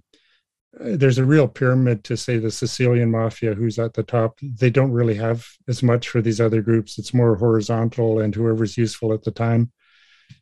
Uh, 0.79 0.97
there's 1.01 1.19
a 1.19 1.25
real 1.25 1.49
pyramid 1.49 2.05
to 2.05 2.17
say 2.17 2.37
the 2.37 2.51
Sicilian 2.51 3.11
mafia, 3.11 3.55
who's 3.55 3.79
at 3.79 3.95
the 3.95 4.03
top. 4.03 4.39
They 4.43 4.71
don't 4.71 4.93
really 4.93 5.17
have 5.17 5.47
as 5.67 5.83
much 5.83 6.11
for 6.11 6.21
these 6.21 6.43
other 6.43 6.61
groups. 6.61 6.99
It's 6.99 7.15
more 7.15 7.37
horizontal, 7.37 8.21
and 8.21 8.35
whoever's 8.35 8.77
useful 8.77 9.15
at 9.15 9.25
the 9.25 9.33
time. 9.33 9.73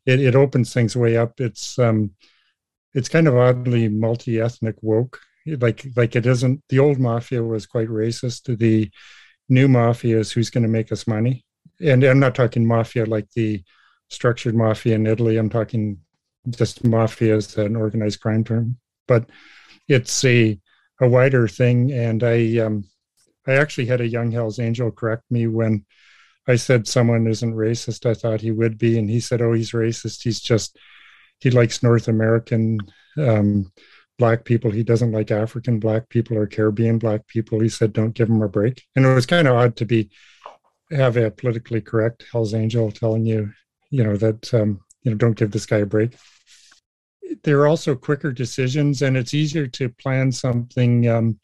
It, 0.05 0.21
it 0.21 0.35
opens 0.35 0.75
things 0.75 0.97
way 0.97 1.17
up. 1.17 1.41
It's 1.41 1.79
um, 1.79 2.11
it's 2.93 3.09
kind 3.09 3.29
of 3.29 3.37
oddly 3.37 3.89
multi-ethnic 3.89 4.77
woke. 4.83 5.21
Like 5.57 5.87
like 5.97 6.17
it 6.17 6.27
isn't. 6.27 6.63
The 6.69 6.79
old 6.79 6.99
mafia 6.99 7.43
was 7.43 7.67
quite 7.67 7.89
racist. 7.89 8.45
to 8.45 8.57
The 8.57 8.91
new 9.49 9.69
mafia 9.69 10.19
is 10.19 10.33
who's 10.33 10.51
going 10.51 10.63
to 10.63 10.69
make 10.69 10.93
us 10.93 11.07
money. 11.07 11.45
And 11.81 12.03
I'm 12.05 12.19
not 12.19 12.35
talking 12.35 12.67
mafia 12.67 13.07
like 13.07 13.31
the 13.35 13.63
structured 14.09 14.55
mafia 14.55 14.95
in 14.95 15.07
Italy. 15.07 15.37
I'm 15.37 15.51
talking 15.51 15.99
just 16.51 16.85
mafia 16.85 17.37
as 17.37 17.57
an 17.57 17.77
organized 17.77 18.21
crime 18.21 18.45
term, 18.45 18.79
but 19.07 19.29
it's 19.89 20.25
a 20.25 20.59
a 21.01 21.09
wider 21.09 21.49
thing. 21.49 21.93
And 21.93 22.23
I 22.23 22.59
um, 22.59 22.85
I 23.47 23.55
actually 23.55 23.87
had 23.87 24.01
a 24.01 24.09
young 24.09 24.31
Hell's 24.31 24.59
Angel 24.59 24.91
correct 24.91 25.25
me 25.31 25.47
when 25.47 25.85
I 26.47 26.57
said 26.57 26.87
someone 26.87 27.27
isn't 27.27 27.55
racist. 27.55 28.07
I 28.07 28.15
thought 28.15 28.41
he 28.41 28.51
would 28.51 28.79
be, 28.79 28.99
and 28.99 29.09
he 29.09 29.21
said, 29.21 29.43
"Oh, 29.43 29.53
he's 29.53 29.73
racist. 29.73 30.23
He's 30.23 30.41
just 30.41 30.79
he 31.41 31.51
likes 31.51 31.83
North 31.83 32.09
American 32.09 32.79
um, 33.17 33.71
black 34.19 34.45
people. 34.45 34.71
He 34.71 34.83
doesn't 34.83 35.13
like 35.13 35.31
African 35.31 35.79
black 35.79 36.09
people 36.09 36.37
or 36.37 36.47
Caribbean 36.47 36.99
black 36.99 37.27
people." 37.27 37.61
He 37.61 37.69
said, 37.69 37.93
"Don't 37.93 38.15
give 38.15 38.29
him 38.29 38.43
a 38.43 38.49
break." 38.49 38.85
And 38.97 39.05
it 39.05 39.15
was 39.15 39.27
kind 39.27 39.49
of 39.49 39.57
odd 39.57 39.77
to 39.77 39.85
be 39.85 40.11
have 40.91 41.17
a 41.17 41.31
politically 41.31 41.81
correct 41.81 42.25
Hell's 42.33 42.55
Angel 42.55 42.91
telling 42.91 43.27
you, 43.27 43.53
you 43.91 44.03
know, 44.03 44.17
that 44.17 44.53
um, 44.55 44.81
you 45.03 45.11
know, 45.11 45.17
don't 45.17 45.37
give 45.37 45.51
this 45.51 45.67
guy 45.67 45.79
a 45.79 45.87
break 45.87 46.15
there 47.43 47.61
are 47.61 47.67
also 47.67 47.95
quicker 47.95 48.33
decisions, 48.33 49.03
and 49.03 49.17
it's 49.17 49.35
easier 49.35 49.67
to 49.67 49.89
plan 49.89 50.33
something 50.33 51.09
um, 51.09 51.39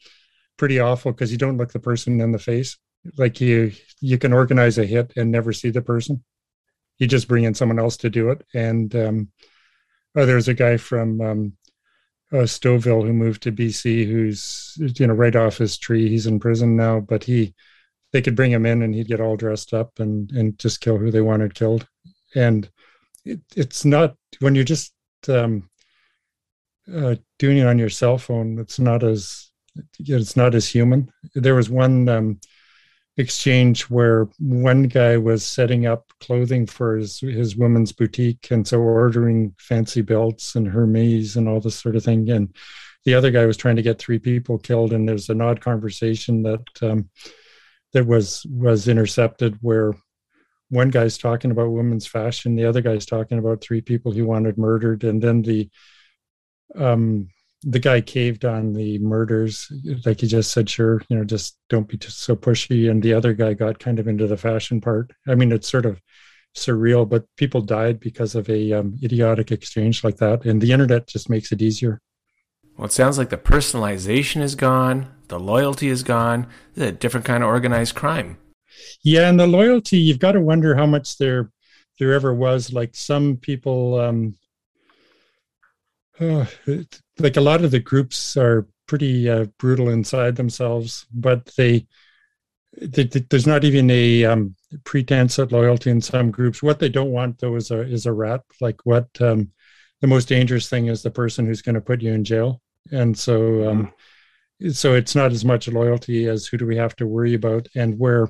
pretty 0.57 0.79
awful 0.79 1.11
because 1.11 1.31
you 1.31 1.37
don't 1.37 1.57
look 1.57 1.71
the 1.71 1.79
person 1.79 2.21
in 2.21 2.31
the 2.31 2.39
face. 2.39 2.77
Like 3.17 3.39
you, 3.39 3.71
you 4.01 4.17
can 4.17 4.33
organize 4.33 4.77
a 4.77 4.85
hit 4.85 5.13
and 5.15 5.31
never 5.31 5.53
see 5.53 5.69
the 5.69 5.81
person. 5.81 6.23
You 6.97 7.07
just 7.07 7.27
bring 7.27 7.43
in 7.43 7.53
someone 7.53 7.79
else 7.79 7.97
to 7.97 8.09
do 8.09 8.29
it. 8.29 8.43
And 8.53 8.95
um, 8.95 9.31
oh, 10.15 10.25
there's 10.25 10.47
a 10.47 10.53
guy 10.53 10.77
from 10.77 11.21
um, 11.21 11.53
uh, 12.31 12.45
Stouffville 12.45 13.05
who 13.05 13.13
moved 13.13 13.43
to 13.43 13.51
BC, 13.51 14.05
who's 14.05 14.75
you 14.77 15.07
know 15.07 15.13
right 15.13 15.35
off 15.35 15.57
his 15.57 15.77
tree. 15.77 16.09
He's 16.09 16.27
in 16.27 16.39
prison 16.39 16.75
now, 16.75 16.99
but 16.99 17.23
he 17.23 17.53
they 18.11 18.21
could 18.21 18.35
bring 18.35 18.51
him 18.51 18.65
in 18.65 18.81
and 18.81 18.93
he'd 18.93 19.07
get 19.07 19.21
all 19.21 19.35
dressed 19.35 19.73
up 19.73 19.99
and 19.99 20.31
and 20.31 20.57
just 20.59 20.81
kill 20.81 20.97
who 20.97 21.11
they 21.11 21.21
wanted 21.21 21.53
killed. 21.55 21.87
And 22.35 22.69
it, 23.25 23.41
it's 23.55 23.85
not 23.85 24.15
when 24.39 24.55
you're 24.55 24.63
just 24.63 24.93
um, 25.27 25.69
uh, 26.93 27.15
doing 27.39 27.57
it 27.57 27.67
on 27.67 27.79
your 27.79 27.89
cell 27.89 28.17
phone, 28.17 28.59
it's 28.59 28.79
not 28.79 29.03
as 29.03 29.51
it's 29.99 30.37
not 30.37 30.55
as 30.55 30.67
human. 30.67 31.11
There 31.33 31.55
was 31.55 31.69
one 31.69 32.07
um, 32.09 32.39
exchange 33.17 33.83
where 33.83 34.27
one 34.39 34.83
guy 34.83 35.17
was 35.17 35.45
setting 35.45 35.85
up 35.85 36.11
clothing 36.19 36.65
for 36.65 36.97
his 36.97 37.19
his 37.19 37.55
woman's 37.55 37.91
boutique, 37.91 38.51
and 38.51 38.67
so 38.67 38.79
ordering 38.81 39.55
fancy 39.57 40.01
belts 40.01 40.55
and 40.55 40.67
Hermes 40.67 41.35
and 41.37 41.47
all 41.47 41.59
this 41.61 41.75
sort 41.75 41.95
of 41.95 42.03
thing. 42.03 42.29
And 42.29 42.53
the 43.05 43.13
other 43.13 43.31
guy 43.31 43.45
was 43.45 43.57
trying 43.57 43.77
to 43.77 43.81
get 43.81 43.99
three 43.99 44.19
people 44.19 44.57
killed, 44.57 44.91
and 44.93 45.07
there's 45.07 45.29
an 45.29 45.41
odd 45.41 45.61
conversation 45.61 46.43
that 46.43 46.63
um, 46.81 47.09
that 47.93 48.05
was 48.05 48.45
was 48.49 48.87
intercepted 48.87 49.57
where 49.61 49.93
one 50.69 50.89
guy's 50.89 51.17
talking 51.17 51.51
about 51.51 51.71
women's 51.71 52.07
fashion, 52.07 52.55
the 52.55 52.65
other 52.65 52.81
guy's 52.81 53.05
talking 53.05 53.37
about 53.37 53.61
three 53.61 53.81
people 53.81 54.11
he 54.11 54.23
wanted 54.23 54.57
murdered, 54.57 55.03
and 55.03 55.21
then 55.21 55.41
the 55.41 55.69
um, 56.75 57.29
the 57.65 57.79
guy 57.79 57.99
caved 57.99 58.45
on 58.45 58.73
the 58.73 58.99
murders. 58.99 59.71
Like 60.05 60.21
he 60.21 60.27
just 60.27 60.51
said, 60.51 60.69
sure, 60.69 61.01
you 61.09 61.17
know, 61.17 61.23
just 61.23 61.57
don't 61.67 61.87
be 61.87 61.97
so 62.07 62.35
pushy. 62.35 62.89
And 62.89 63.01
the 63.01 63.13
other 63.13 63.33
guy 63.33 63.53
got 63.53 63.79
kind 63.79 63.97
of 63.97 64.07
into 64.07 64.27
the 64.27 64.37
fashion 64.37 64.79
part. 64.79 65.11
I 65.27 65.33
mean, 65.33 65.51
it's 65.51 65.67
sort 65.67 65.87
of 65.87 65.99
surreal, 66.55 67.09
but 67.09 67.25
people 67.37 67.61
died 67.61 67.99
because 67.99 68.35
of 68.35 68.47
a 68.49 68.71
um, 68.73 68.97
idiotic 69.03 69.51
exchange 69.51 70.03
like 70.03 70.17
that. 70.17 70.45
And 70.45 70.61
the 70.61 70.71
internet 70.71 71.07
just 71.07 71.29
makes 71.29 71.51
it 71.51 71.61
easier. 71.61 71.99
Well, 72.77 72.85
it 72.85 72.91
sounds 72.91 73.17
like 73.17 73.29
the 73.29 73.37
personalization 73.37 74.41
is 74.41 74.55
gone, 74.55 75.11
the 75.27 75.39
loyalty 75.39 75.87
is 75.87 76.03
gone. 76.03 76.47
A 76.77 76.91
different 76.91 77.25
kind 77.25 77.41
of 77.41 77.49
organized 77.49 77.95
crime. 77.95 78.37
Yeah, 79.03 79.27
and 79.29 79.39
the 79.39 79.47
loyalty, 79.47 79.97
you've 79.97 80.19
got 80.19 80.33
to 80.33 80.41
wonder 80.41 80.75
how 80.75 80.85
much 80.85 81.17
there 81.17 81.51
there 81.99 82.13
ever 82.13 82.33
was. 82.33 82.73
Like 82.73 82.95
some 82.95 83.37
people, 83.37 83.99
um, 83.99 84.35
uh, 86.19 86.45
like 87.19 87.37
a 87.37 87.41
lot 87.41 87.63
of 87.63 87.71
the 87.71 87.79
groups 87.79 88.37
are 88.37 88.67
pretty 88.87 89.29
uh, 89.29 89.45
brutal 89.57 89.89
inside 89.89 90.35
themselves, 90.35 91.05
but 91.13 91.45
they, 91.57 91.87
they, 92.79 93.03
they 93.03 93.25
there's 93.29 93.47
not 93.47 93.63
even 93.63 93.89
a 93.89 94.25
um, 94.25 94.55
pretense 94.83 95.39
at 95.39 95.51
loyalty 95.51 95.89
in 95.89 96.01
some 96.01 96.31
groups. 96.31 96.61
What 96.61 96.79
they 96.79 96.89
don't 96.89 97.11
want 97.11 97.39
though 97.39 97.55
is 97.55 97.71
a 97.71 97.81
is 97.81 98.05
a 98.05 98.13
rat. 98.13 98.41
Like 98.59 98.85
what 98.85 99.07
um, 99.21 99.51
the 100.01 100.07
most 100.07 100.27
dangerous 100.27 100.69
thing 100.69 100.87
is 100.87 101.01
the 101.01 101.11
person 101.11 101.45
who's 101.45 101.61
going 101.61 101.75
to 101.75 101.81
put 101.81 102.01
you 102.01 102.11
in 102.11 102.23
jail, 102.23 102.61
and 102.91 103.17
so 103.17 103.69
um, 103.69 103.93
mm-hmm. 104.61 104.69
so 104.71 104.93
it's 104.93 105.15
not 105.15 105.31
as 105.31 105.45
much 105.45 105.67
loyalty 105.67 106.27
as 106.27 106.47
who 106.47 106.57
do 106.57 106.65
we 106.65 106.75
have 106.77 106.95
to 106.97 107.07
worry 107.07 107.33
about, 107.33 107.67
and 107.75 107.97
where 107.97 108.29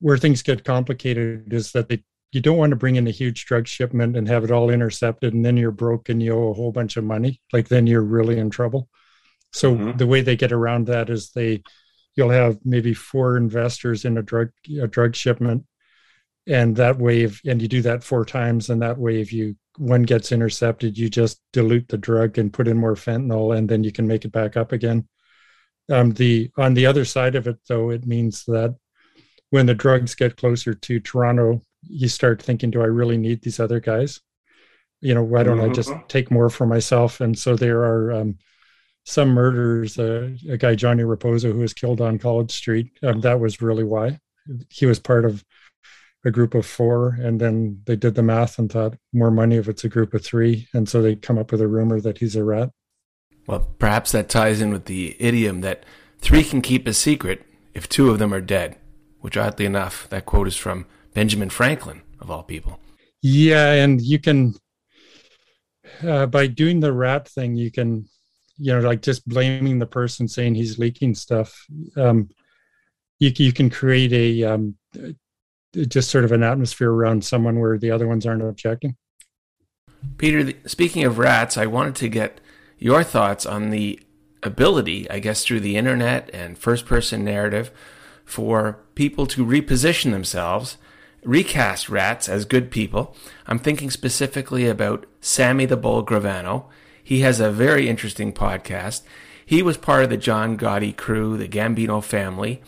where 0.00 0.18
things 0.18 0.42
get 0.42 0.64
complicated 0.64 1.52
is 1.52 1.72
that 1.72 1.88
they 1.88 2.02
you 2.32 2.40
don't 2.40 2.56
want 2.56 2.70
to 2.70 2.76
bring 2.76 2.96
in 2.96 3.06
a 3.06 3.10
huge 3.10 3.44
drug 3.44 3.68
shipment 3.68 4.16
and 4.16 4.26
have 4.26 4.42
it 4.42 4.50
all 4.50 4.70
intercepted 4.70 5.34
and 5.34 5.44
then 5.44 5.56
you're 5.56 5.70
broke 5.70 6.08
and 6.08 6.22
you 6.22 6.32
owe 6.32 6.50
a 6.50 6.54
whole 6.54 6.72
bunch 6.72 6.96
of 6.96 7.04
money 7.04 7.40
like 7.52 7.68
then 7.68 7.86
you're 7.86 8.02
really 8.02 8.38
in 8.38 8.50
trouble 8.50 8.88
so 9.52 9.74
mm-hmm. 9.74 9.96
the 9.98 10.06
way 10.06 10.22
they 10.22 10.36
get 10.36 10.52
around 10.52 10.86
that 10.86 11.10
is 11.10 11.30
they 11.30 11.62
you'll 12.16 12.30
have 12.30 12.58
maybe 12.64 12.94
four 12.94 13.36
investors 13.36 14.04
in 14.04 14.18
a 14.18 14.22
drug 14.22 14.48
a 14.80 14.88
drug 14.88 15.14
shipment 15.14 15.64
and 16.48 16.76
that 16.76 16.98
way 16.98 17.22
if, 17.22 17.40
and 17.44 17.62
you 17.62 17.68
do 17.68 17.82
that 17.82 18.02
four 18.02 18.24
times 18.24 18.68
and 18.68 18.82
that 18.82 18.98
way 18.98 19.20
if 19.20 19.32
you 19.32 19.56
one 19.78 20.02
gets 20.02 20.32
intercepted 20.32 20.98
you 20.98 21.08
just 21.08 21.40
dilute 21.52 21.88
the 21.88 21.98
drug 21.98 22.38
and 22.38 22.52
put 22.52 22.68
in 22.68 22.76
more 22.76 22.94
fentanyl 22.94 23.56
and 23.56 23.68
then 23.68 23.84
you 23.84 23.92
can 23.92 24.06
make 24.06 24.24
it 24.24 24.32
back 24.32 24.56
up 24.56 24.72
again 24.72 25.06
um, 25.90 26.12
the 26.12 26.50
on 26.56 26.74
the 26.74 26.86
other 26.86 27.04
side 27.04 27.34
of 27.34 27.46
it 27.46 27.56
though 27.68 27.90
it 27.90 28.06
means 28.06 28.44
that 28.46 28.74
when 29.50 29.66
the 29.66 29.74
drugs 29.74 30.14
get 30.14 30.36
closer 30.36 30.74
to 30.74 31.00
toronto 31.00 31.62
you 31.88 32.08
start 32.08 32.42
thinking, 32.42 32.70
do 32.70 32.82
I 32.82 32.86
really 32.86 33.16
need 33.16 33.42
these 33.42 33.60
other 33.60 33.80
guys? 33.80 34.20
You 35.00 35.14
know, 35.14 35.22
why 35.22 35.42
don't 35.42 35.58
mm-hmm. 35.58 35.70
I 35.70 35.74
just 35.74 35.90
mm-hmm. 35.90 36.06
take 36.06 36.30
more 36.30 36.48
for 36.48 36.66
myself? 36.66 37.20
And 37.20 37.38
so 37.38 37.56
there 37.56 37.80
are 37.80 38.12
um, 38.12 38.38
some 39.04 39.30
murders. 39.30 39.98
Uh, 39.98 40.30
a 40.48 40.56
guy, 40.56 40.74
Johnny 40.74 41.02
Raposo, 41.02 41.52
who 41.52 41.58
was 41.58 41.74
killed 41.74 42.00
on 42.00 42.18
College 42.18 42.52
Street. 42.52 42.92
Um, 43.02 43.20
that 43.22 43.40
was 43.40 43.60
really 43.60 43.84
why 43.84 44.18
he 44.70 44.86
was 44.86 44.98
part 44.98 45.24
of 45.24 45.44
a 46.24 46.30
group 46.30 46.54
of 46.54 46.64
four, 46.64 47.18
and 47.20 47.40
then 47.40 47.80
they 47.84 47.96
did 47.96 48.14
the 48.14 48.22
math 48.22 48.58
and 48.58 48.70
thought 48.70 48.96
more 49.12 49.30
money 49.30 49.56
if 49.56 49.68
it's 49.68 49.84
a 49.84 49.88
group 49.88 50.14
of 50.14 50.24
three, 50.24 50.68
and 50.72 50.88
so 50.88 51.02
they 51.02 51.16
come 51.16 51.38
up 51.38 51.50
with 51.50 51.60
a 51.60 51.66
rumor 51.66 52.00
that 52.00 52.18
he's 52.18 52.36
a 52.36 52.44
rat. 52.44 52.70
Well, 53.46 53.68
perhaps 53.78 54.12
that 54.12 54.28
ties 54.28 54.60
in 54.60 54.72
with 54.72 54.84
the 54.84 55.16
idiom 55.18 55.62
that 55.62 55.84
three 56.18 56.44
can 56.44 56.62
keep 56.62 56.86
a 56.86 56.92
secret 56.92 57.44
if 57.74 57.88
two 57.88 58.10
of 58.10 58.18
them 58.20 58.32
are 58.32 58.40
dead. 58.40 58.78
Which, 59.20 59.36
oddly 59.36 59.66
enough, 59.66 60.08
that 60.10 60.26
quote 60.26 60.48
is 60.48 60.56
from 60.56 60.86
Benjamin 61.14 61.50
Franklin, 61.50 62.02
of 62.20 62.30
all 62.30 62.42
people. 62.42 62.78
Yeah, 63.22 63.72
and 63.72 64.00
you 64.00 64.18
can, 64.18 64.54
uh, 66.02 66.26
by 66.26 66.46
doing 66.46 66.80
the 66.80 66.92
rat 66.92 67.28
thing, 67.28 67.56
you 67.56 67.70
can, 67.70 68.08
you 68.56 68.72
know, 68.74 68.80
like 68.80 69.02
just 69.02 69.26
blaming 69.28 69.78
the 69.78 69.86
person 69.86 70.26
saying 70.28 70.54
he's 70.54 70.78
leaking 70.78 71.14
stuff. 71.14 71.66
Um, 71.96 72.30
you 73.18 73.32
you 73.36 73.52
can 73.52 73.70
create 73.70 74.12
a 74.12 74.44
um, 74.44 74.76
just 75.88 76.10
sort 76.10 76.24
of 76.24 76.32
an 76.32 76.42
atmosphere 76.42 76.90
around 76.90 77.24
someone 77.24 77.60
where 77.60 77.78
the 77.78 77.90
other 77.90 78.08
ones 78.08 78.26
aren't 78.26 78.42
objecting. 78.42 78.96
Peter, 80.18 80.52
speaking 80.66 81.04
of 81.04 81.18
rats, 81.18 81.56
I 81.56 81.66
wanted 81.66 81.94
to 81.96 82.08
get 82.08 82.40
your 82.78 83.04
thoughts 83.04 83.46
on 83.46 83.70
the 83.70 84.00
ability, 84.42 85.08
I 85.08 85.20
guess, 85.20 85.44
through 85.44 85.60
the 85.60 85.76
internet 85.76 86.28
and 86.32 86.58
first 86.58 86.86
person 86.86 87.24
narrative 87.24 87.70
for 88.24 88.80
people 88.94 89.26
to 89.26 89.46
reposition 89.46 90.10
themselves 90.10 90.76
recast 91.24 91.88
rats 91.88 92.28
as 92.28 92.44
good 92.44 92.70
people. 92.70 93.14
I'm 93.46 93.58
thinking 93.58 93.90
specifically 93.90 94.66
about 94.66 95.06
Sammy 95.20 95.66
the 95.66 95.76
Bull 95.76 96.04
Gravano. 96.04 96.64
He 97.02 97.20
has 97.20 97.40
a 97.40 97.50
very 97.50 97.88
interesting 97.88 98.32
podcast. 98.32 99.02
He 99.44 99.62
was 99.62 99.76
part 99.76 100.04
of 100.04 100.10
the 100.10 100.16
John 100.16 100.56
Gotti 100.56 100.96
crew, 100.96 101.36
the 101.36 101.48
Gambino 101.48 102.02
family. 102.02 102.62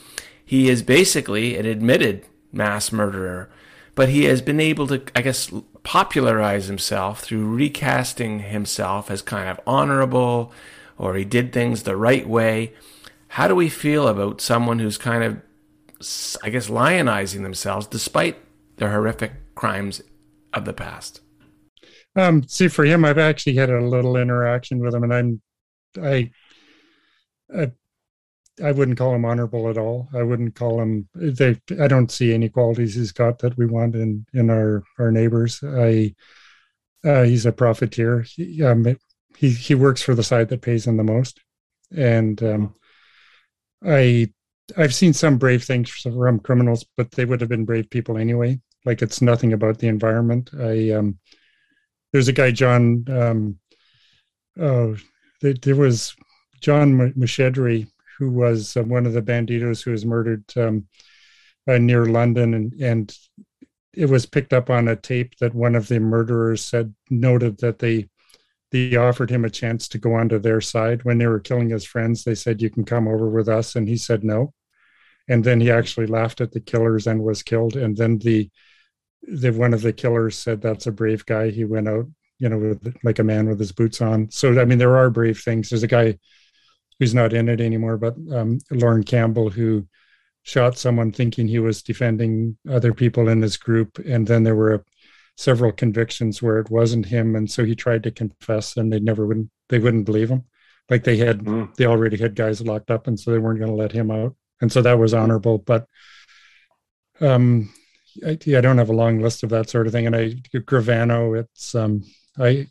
He 0.45 0.69
is 0.69 0.83
basically 0.83 1.57
an 1.57 1.67
admitted 1.67 2.27
mass 2.53 2.93
murderer, 2.93 3.51
but 3.95 4.09
he 4.09 4.25
has 4.25 4.43
been 4.43 4.61
able 4.61 4.87
to, 4.89 5.03
I 5.17 5.23
guess, 5.23 5.51
popularize 5.83 6.67
himself 6.67 7.21
through 7.21 7.55
recasting 7.55 8.41
himself 8.41 9.11
as 9.11 9.23
kind 9.23 9.49
of 9.49 9.61
honorable, 9.67 10.53
or 10.99 11.15
he 11.15 11.25
did 11.25 11.53
things 11.53 11.83
the 11.83 11.97
right 11.97 12.29
way. 12.29 12.73
How 13.29 13.49
do 13.49 13.55
we 13.55 13.69
feel 13.69 14.07
about 14.07 14.41
someone 14.41 14.79
who's 14.79 14.99
kind 14.99 15.25
of, 15.25 16.39
I 16.43 16.51
guess, 16.51 16.69
lionizing 16.69 17.43
themselves 17.43 17.87
despite 17.87 18.37
their 18.77 18.91
horrific 18.91 19.55
crimes 19.55 20.03
of 20.53 20.65
the 20.65 20.73
past? 20.73 21.21
Um, 22.17 22.47
see, 22.47 22.69
for 22.69 22.85
him, 22.85 23.05
I've 23.05 23.19
actually 23.19 23.57
had 23.57 23.71
a 23.71 23.81
little 23.81 24.17
interaction 24.17 24.79
with 24.79 24.95
him, 24.95 25.03
and 25.03 25.15
I'm, 25.15 25.43
I, 26.01 26.31
I, 27.55 27.73
I 28.63 28.73
wouldn't 28.73 28.99
call 28.99 29.15
him 29.15 29.25
honorable 29.25 29.69
at 29.69 29.79
all. 29.79 30.09
I 30.15 30.23
wouldn't 30.23 30.55
call 30.55 30.81
him. 30.81 31.09
They, 31.15 31.61
I 31.81 31.89
don't 31.89 32.13
see 32.13 32.33
any 32.33 32.49
qualities 32.49 32.95
he's 32.95 33.11
got 33.11 33.41
that 33.41 33.59
we 33.59 33.67
want 33.67 33.97
in 33.97 34.27
in 34.33 34.49
our 34.49 34.85
our 34.99 35.11
neighbors. 35.11 35.61
I, 35.65 36.15
uh, 37.05 37.25
he's 37.25 37.47
a 37.47 37.53
profiteer. 37.53 38.23
He, 38.23 38.63
um, 38.63 38.97
he 39.37 39.51
he 39.51 39.75
works 39.75 40.03
for 40.03 40.15
the 40.15 40.23
side 40.23 40.49
that 40.51 40.63
pays 40.63 40.87
him 40.87 40.97
the 40.97 41.03
most, 41.03 41.41
and 41.95 42.41
um, 42.45 42.75
I 43.85 44.33
I've 44.77 44.95
seen 44.95 45.13
some 45.13 45.39
brave 45.39 45.65
things 45.65 45.91
from 45.91 46.41
criminals, 46.41 46.85
but 46.97 47.11
they 47.13 47.25
would 47.25 47.41
have 47.41 47.51
been 47.51 47.65
brave 47.65 47.91
people 47.91 48.17
anyway. 48.17 48.61
Like 48.85 49.03
it's 49.03 49.23
nothing 49.23 49.53
about 49.53 49.79
the 49.79 49.89
environment. 49.89 50.51
I 50.59 50.91
um, 50.91 51.19
there's 52.13 52.29
a 52.29 52.33
guy 52.33 52.51
John. 52.51 53.05
Um, 53.09 53.59
oh, 54.59 54.97
there, 55.41 55.77
was 55.77 56.15
John 56.61 57.13
Muscedere, 57.15 57.87
who 58.19 58.31
was 58.31 58.77
uh, 58.77 58.83
one 58.83 59.05
of 59.07 59.13
the 59.13 59.23
Bandidos 59.23 59.83
who 59.83 59.91
was 59.91 60.07
murdered 60.07 60.45
um, 60.57 60.87
uh, 61.69 61.79
near 61.79 62.07
London, 62.07 62.55
and 62.55 62.73
and 62.81 63.17
it 63.93 64.07
was 64.07 64.27
picked 64.27 64.53
up 64.53 64.71
on 64.71 64.89
a 64.89 64.97
tape 64.97 65.37
that 65.39 65.55
one 65.55 65.75
of 65.75 65.89
the 65.89 66.01
murderers 66.01 66.63
said 66.63 66.95
noted 67.11 67.59
that 67.59 67.79
they 67.79 68.09
they 68.75 68.97
offered 68.97 69.31
him 69.31 69.45
a 69.45 69.51
chance 69.51 69.87
to 69.87 69.99
go 69.99 70.15
onto 70.15 70.37
their 70.37 70.61
side 70.61 71.05
when 71.05 71.19
they 71.19 71.29
were 71.29 71.39
killing 71.39 71.71
his 71.71 71.85
friends. 71.85 72.25
They 72.25 72.35
said, 72.35 72.61
"You 72.61 72.71
can 72.71 72.85
come 72.85 73.07
over 73.07 73.31
with 73.31 73.49
us," 73.49 73.77
and 73.77 73.89
he 73.89 73.97
said 73.97 74.25
no. 74.25 74.53
And 75.29 75.45
then 75.45 75.61
he 75.61 75.71
actually 75.71 76.09
laughed 76.09 76.41
at 76.41 76.51
the 76.51 76.61
killers 76.61 77.07
and 77.07 77.23
was 77.23 77.45
killed. 77.45 77.77
And 77.77 77.97
then 77.97 78.19
the 78.19 78.51
the 79.23 79.53
one 79.53 79.75
of 79.75 79.83
the 79.83 79.93
killers 79.93 80.37
said, 80.37 80.61
"That's 80.61 80.89
a 80.89 80.93
brave 80.93 81.25
guy." 81.25 81.51
He 81.51 81.65
went 81.65 81.89
out, 81.89 82.07
you 82.41 82.49
know, 82.49 82.59
with 82.59 82.97
like 83.05 83.21
a 83.21 83.25
man 83.25 83.49
with 83.49 83.61
his 83.61 83.71
boots 83.71 84.01
on. 84.01 84.29
So 84.33 84.61
I 84.61 84.65
mean, 84.65 84.79
there 84.79 84.97
are 84.97 85.09
brave 85.09 85.41
things. 85.41 85.71
There's 85.71 85.85
a 85.85 85.87
guy 85.87 86.19
who's 86.99 87.15
not 87.15 87.33
in 87.33 87.49
it 87.49 87.61
anymore, 87.61 87.97
but 87.97 88.17
um, 88.33 88.59
Lauren 88.73 89.05
Campbell 89.05 89.51
who 89.51 89.87
shot 90.43 90.79
someone 90.79 91.13
thinking 91.13 91.47
he 91.47 91.61
was 91.61 91.83
defending 91.83 92.59
other 92.69 92.93
people 92.93 93.29
in 93.29 93.41
his 93.41 93.57
group, 93.57 93.99
and 94.05 94.27
then 94.27 94.43
there 94.43 94.57
were 94.57 94.85
several 95.37 95.73
convictions 95.73 96.43
where 96.43 96.59
it 96.59 96.71
wasn't 96.71 97.07
him, 97.07 97.35
and 97.35 97.51
so 97.51 97.65
he 97.65 97.75
tried 97.75 98.03
to 98.05 98.11
confess, 98.11 98.77
and 98.77 98.93
they 98.93 99.01
never 99.01 99.27
wouldn't 99.27 99.51
they 99.69 99.79
wouldn't 99.79 100.07
believe 100.07 100.31
him. 100.31 100.45
Like 100.91 101.05
they 101.05 101.17
had 101.17 101.41
mm. 101.41 101.75
they 101.77 101.87
already 101.87 102.17
had 102.17 102.35
guys 102.35 102.61
locked 102.61 102.91
up, 102.91 103.07
and 103.07 103.19
so 103.19 103.31
they 103.31 103.39
weren't 103.39 103.59
going 103.59 103.71
to 103.71 103.77
let 103.77 103.93
him 103.93 104.11
out, 104.11 104.35
and 104.61 104.71
so 104.71 104.83
that 104.83 104.99
was 104.99 105.15
honorable. 105.15 105.59
But 105.59 105.87
um, 107.21 107.73
I, 108.27 108.31
I 108.31 108.61
don't 108.61 108.79
have 108.79 108.91
a 108.91 108.95
long 108.95 109.21
list 109.21 109.43
of 109.43 109.51
that 109.51 109.71
sort 109.71 109.87
of 109.87 109.93
thing, 109.93 110.07
and 110.07 110.17
I 110.17 110.31
Gravano, 110.55 111.39
it's 111.39 111.75
um, 111.75 112.05
I 112.39 112.67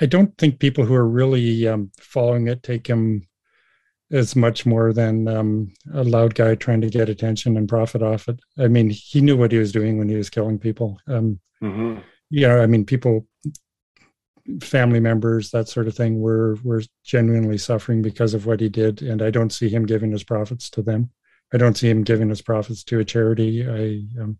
I 0.00 0.06
don't 0.06 0.36
think 0.38 0.58
people 0.58 0.84
who 0.84 0.94
are 0.94 1.08
really 1.08 1.66
um, 1.66 1.90
following 1.98 2.48
it 2.48 2.62
take 2.62 2.86
him 2.86 3.27
as 4.10 4.34
much 4.34 4.64
more 4.64 4.92
than 4.92 5.28
um, 5.28 5.72
a 5.92 6.02
loud 6.02 6.34
guy 6.34 6.54
trying 6.54 6.80
to 6.80 6.90
get 6.90 7.08
attention 7.08 7.56
and 7.56 7.68
profit 7.68 8.02
off 8.02 8.28
it. 8.28 8.40
I 8.58 8.68
mean, 8.68 8.90
he 8.90 9.20
knew 9.20 9.36
what 9.36 9.52
he 9.52 9.58
was 9.58 9.72
doing 9.72 9.98
when 9.98 10.08
he 10.08 10.16
was 10.16 10.30
killing 10.30 10.58
people. 10.58 10.98
Um, 11.06 11.40
mm-hmm. 11.62 12.00
You 12.30 12.48
know, 12.48 12.60
I 12.60 12.66
mean, 12.66 12.84
people, 12.84 13.26
family 14.62 15.00
members, 15.00 15.50
that 15.50 15.68
sort 15.68 15.88
of 15.88 15.94
thing, 15.94 16.20
were 16.20 16.56
were 16.62 16.82
genuinely 17.04 17.58
suffering 17.58 18.02
because 18.02 18.34
of 18.34 18.46
what 18.46 18.60
he 18.60 18.68
did, 18.68 19.02
and 19.02 19.22
I 19.22 19.30
don't 19.30 19.52
see 19.52 19.68
him 19.68 19.86
giving 19.86 20.10
his 20.10 20.24
profits 20.24 20.70
to 20.70 20.82
them. 20.82 21.10
I 21.52 21.56
don't 21.56 21.76
see 21.76 21.88
him 21.88 22.02
giving 22.02 22.28
his 22.28 22.42
profits 22.42 22.84
to 22.84 23.00
a 23.00 23.04
charity. 23.04 23.66
I 23.66 24.22
um, 24.22 24.38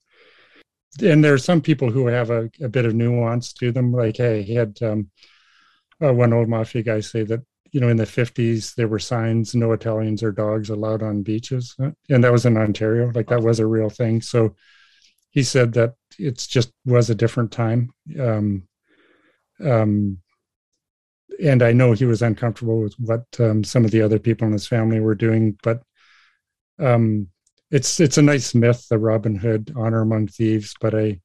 and 1.03 1.23
there 1.23 1.35
are 1.35 1.39
some 1.39 1.61
people 1.61 1.91
who 1.91 2.07
have 2.07 2.31
a, 2.31 2.51
a 2.61 2.69
bit 2.69 2.85
of 2.85 2.95
nuance 2.95 3.53
to 3.55 3.73
them. 3.73 3.93
Like, 3.93 4.17
hey, 4.17 4.43
he 4.43 4.55
had 4.55 4.79
um, 4.83 5.11
uh, 6.03 6.13
one 6.13 6.33
old 6.33 6.49
mafia 6.49 6.83
guy 6.83 7.01
say 7.01 7.25
that 7.25 7.41
you 7.73 7.81
know, 7.81 7.89
in 7.89 7.97
the 7.97 8.07
50s, 8.07 8.75
there 8.75 8.89
were 8.89 8.99
signs 8.99 9.55
no 9.55 9.73
Italians 9.73 10.23
or 10.23 10.33
dogs 10.33 10.71
allowed 10.71 11.03
on 11.03 11.23
beaches. 11.23 11.77
And 12.09 12.25
that 12.25 12.33
was 12.33 12.47
in 12.47 12.57
Ontario. 12.57 13.11
Like 13.15 13.29
that 13.29 13.43
was 13.43 13.61
a 13.61 13.67
real 13.67 13.91
thing. 13.91 14.21
So 14.23 14.55
he 15.31 15.43
said 15.43 15.73
that 15.75 15.95
it's 16.19 16.47
just 16.47 16.73
was 16.85 17.11
a 17.11 17.15
different 17.15 17.53
time. 17.53 17.91
Um, 18.19 18.65
um, 19.65 20.19
and 21.43 21.63
I 21.63 21.73
know 21.73 21.93
he 21.93 22.05
was 22.05 22.23
uncomfortable 22.23 22.81
with 22.81 22.95
what 22.99 23.25
um, 23.39 23.63
some 23.63 23.85
of 23.85 23.91
the 23.91 24.03
other 24.03 24.19
people 24.19 24.47
in 24.47 24.53
his 24.53 24.67
family 24.67 25.01
were 25.01 25.15
doing, 25.15 25.57
but 25.63 25.83
um, 26.79 27.29
it's 27.71 28.01
it's 28.01 28.19
a 28.19 28.23
nice 28.23 28.55
myth, 28.55 28.87
the 28.89 28.99
Robin 28.99 29.37
Hood 29.37 29.73
honor 29.77 30.01
among 30.01 30.29
thieves. 30.29 30.75
But 30.81 30.95
I, 30.95 31.21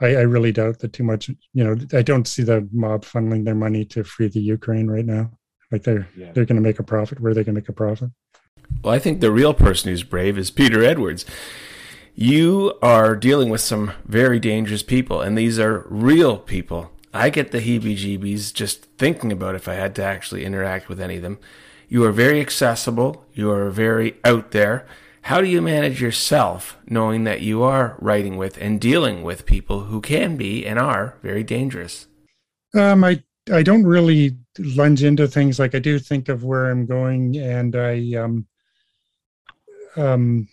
I, 0.00 0.16
I 0.16 0.20
really 0.20 0.52
doubt 0.52 0.80
that 0.80 0.92
too 0.92 1.04
much. 1.04 1.28
You 1.28 1.64
know, 1.64 1.76
I 1.92 2.02
don't 2.02 2.28
see 2.28 2.42
the 2.42 2.68
mob 2.72 3.04
funneling 3.04 3.44
their 3.44 3.54
money 3.54 3.84
to 3.86 4.04
free 4.04 4.28
the 4.28 4.40
Ukraine 4.40 4.86
right 4.86 5.06
now. 5.06 5.37
Like 5.70 5.82
they're 5.82 6.08
yeah. 6.16 6.32
they're 6.32 6.44
going 6.44 6.56
to 6.56 6.62
make 6.62 6.78
a 6.78 6.82
profit. 6.82 7.20
Where 7.20 7.32
are 7.32 7.34
they 7.34 7.44
going 7.44 7.54
to 7.54 7.60
make 7.60 7.68
a 7.68 7.72
profit? 7.72 8.10
Well, 8.82 8.94
I 8.94 8.98
think 8.98 9.20
the 9.20 9.32
real 9.32 9.54
person 9.54 9.90
who's 9.90 10.02
brave 10.02 10.38
is 10.38 10.50
Peter 10.50 10.82
Edwards. 10.84 11.24
You 12.14 12.74
are 12.82 13.14
dealing 13.14 13.48
with 13.48 13.60
some 13.60 13.92
very 14.04 14.40
dangerous 14.40 14.82
people, 14.82 15.20
and 15.20 15.38
these 15.38 15.58
are 15.58 15.86
real 15.88 16.38
people. 16.38 16.90
I 17.14 17.30
get 17.30 17.52
the 17.52 17.60
heebie 17.60 17.96
jeebies 17.96 18.52
just 18.52 18.84
thinking 18.98 19.32
about 19.32 19.54
if 19.54 19.68
I 19.68 19.74
had 19.74 19.94
to 19.96 20.02
actually 20.02 20.44
interact 20.44 20.88
with 20.88 21.00
any 21.00 21.16
of 21.16 21.22
them. 21.22 21.38
You 21.88 22.04
are 22.04 22.12
very 22.12 22.40
accessible, 22.40 23.24
you 23.32 23.50
are 23.50 23.70
very 23.70 24.16
out 24.24 24.50
there. 24.50 24.86
How 25.22 25.40
do 25.40 25.46
you 25.46 25.60
manage 25.62 26.00
yourself 26.00 26.76
knowing 26.86 27.24
that 27.24 27.40
you 27.40 27.62
are 27.62 27.96
writing 27.98 28.36
with 28.36 28.56
and 28.58 28.80
dealing 28.80 29.22
with 29.22 29.46
people 29.46 29.84
who 29.84 30.00
can 30.00 30.36
be 30.36 30.66
and 30.66 30.78
are 30.78 31.16
very 31.22 31.42
dangerous? 31.42 32.06
Um, 32.74 33.04
I 33.04 33.22
I 33.50 33.62
don't 33.62 33.84
really 33.84 34.36
lunge 34.58 35.02
into 35.02 35.26
things. 35.28 35.58
Like 35.58 35.74
I 35.74 35.78
do 35.78 35.98
think 35.98 36.28
of 36.28 36.44
where 36.44 36.70
I'm 36.70 36.86
going, 36.86 37.36
and 37.36 37.74
I 37.76 38.14
um 38.14 38.46
um 39.96 40.48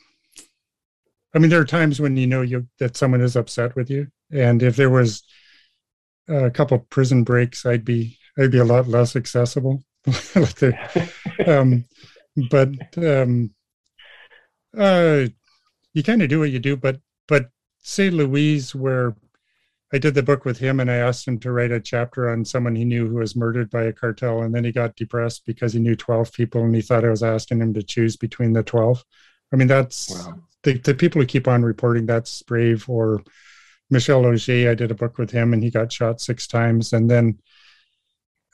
I 1.33 1.39
mean 1.39 1.49
there 1.49 1.61
are 1.61 1.65
times 1.65 1.99
when 1.99 2.17
you 2.17 2.27
know 2.27 2.41
you 2.41 2.67
that 2.79 2.97
someone 2.97 3.21
is 3.21 3.35
upset 3.35 3.75
with 3.75 3.89
you, 3.89 4.07
and 4.31 4.61
if 4.63 4.75
there 4.75 4.89
was 4.89 5.23
a 6.27 6.49
couple 6.49 6.79
prison 6.79 7.23
breaks, 7.23 7.65
I'd 7.65 7.85
be 7.85 8.17
I'd 8.37 8.51
be 8.51 8.59
a 8.59 8.65
lot 8.65 8.87
less 8.87 9.15
accessible. 9.15 9.83
um, 11.47 11.85
but 12.49 12.69
um, 12.97 13.53
uh, 14.77 15.25
you 15.93 16.03
kind 16.03 16.21
of 16.21 16.29
do 16.29 16.39
what 16.39 16.51
you 16.51 16.59
do, 16.59 16.75
but 16.75 16.99
but 17.27 17.49
say 17.79 18.09
Luis, 18.09 18.75
where 18.75 19.15
I 19.93 19.97
did 19.97 20.15
the 20.15 20.23
book 20.23 20.45
with 20.45 20.57
him 20.57 20.79
and 20.79 20.89
I 20.89 20.95
asked 20.95 21.27
him 21.27 21.39
to 21.39 21.51
write 21.51 21.71
a 21.71 21.79
chapter 21.79 22.29
on 22.29 22.43
someone 22.43 22.75
he 22.75 22.85
knew 22.85 23.07
who 23.07 23.15
was 23.15 23.35
murdered 23.35 23.69
by 23.69 23.83
a 23.83 23.93
cartel. 23.93 24.41
And 24.41 24.53
then 24.53 24.63
he 24.63 24.71
got 24.71 24.95
depressed 24.95 25.45
because 25.45 25.73
he 25.73 25.79
knew 25.79 25.95
12 25.95 26.33
people 26.33 26.63
and 26.63 26.75
he 26.75 26.81
thought 26.81 27.05
I 27.05 27.09
was 27.09 27.23
asking 27.23 27.61
him 27.61 27.73
to 27.75 27.83
choose 27.83 28.17
between 28.17 28.53
the 28.53 28.63
12. 28.63 29.03
I 29.53 29.55
mean, 29.55 29.67
that's 29.67 30.11
wow. 30.11 30.39
the, 30.63 30.73
the 30.79 30.95
people 30.95 31.21
who 31.21 31.27
keep 31.27 31.47
on 31.47 31.63
reporting 31.63 32.07
that's 32.07 32.41
brave. 32.41 32.89
Or 32.89 33.23
Michel 33.89 34.25
Auger, 34.25 34.69
I 34.71 34.75
did 34.75 34.91
a 34.91 34.95
book 34.95 35.17
with 35.17 35.31
him 35.31 35.53
and 35.53 35.63
he 35.63 35.69
got 35.69 35.91
shot 35.91 36.19
six 36.19 36.47
times. 36.47 36.91
And 36.91 37.09
then 37.09 37.37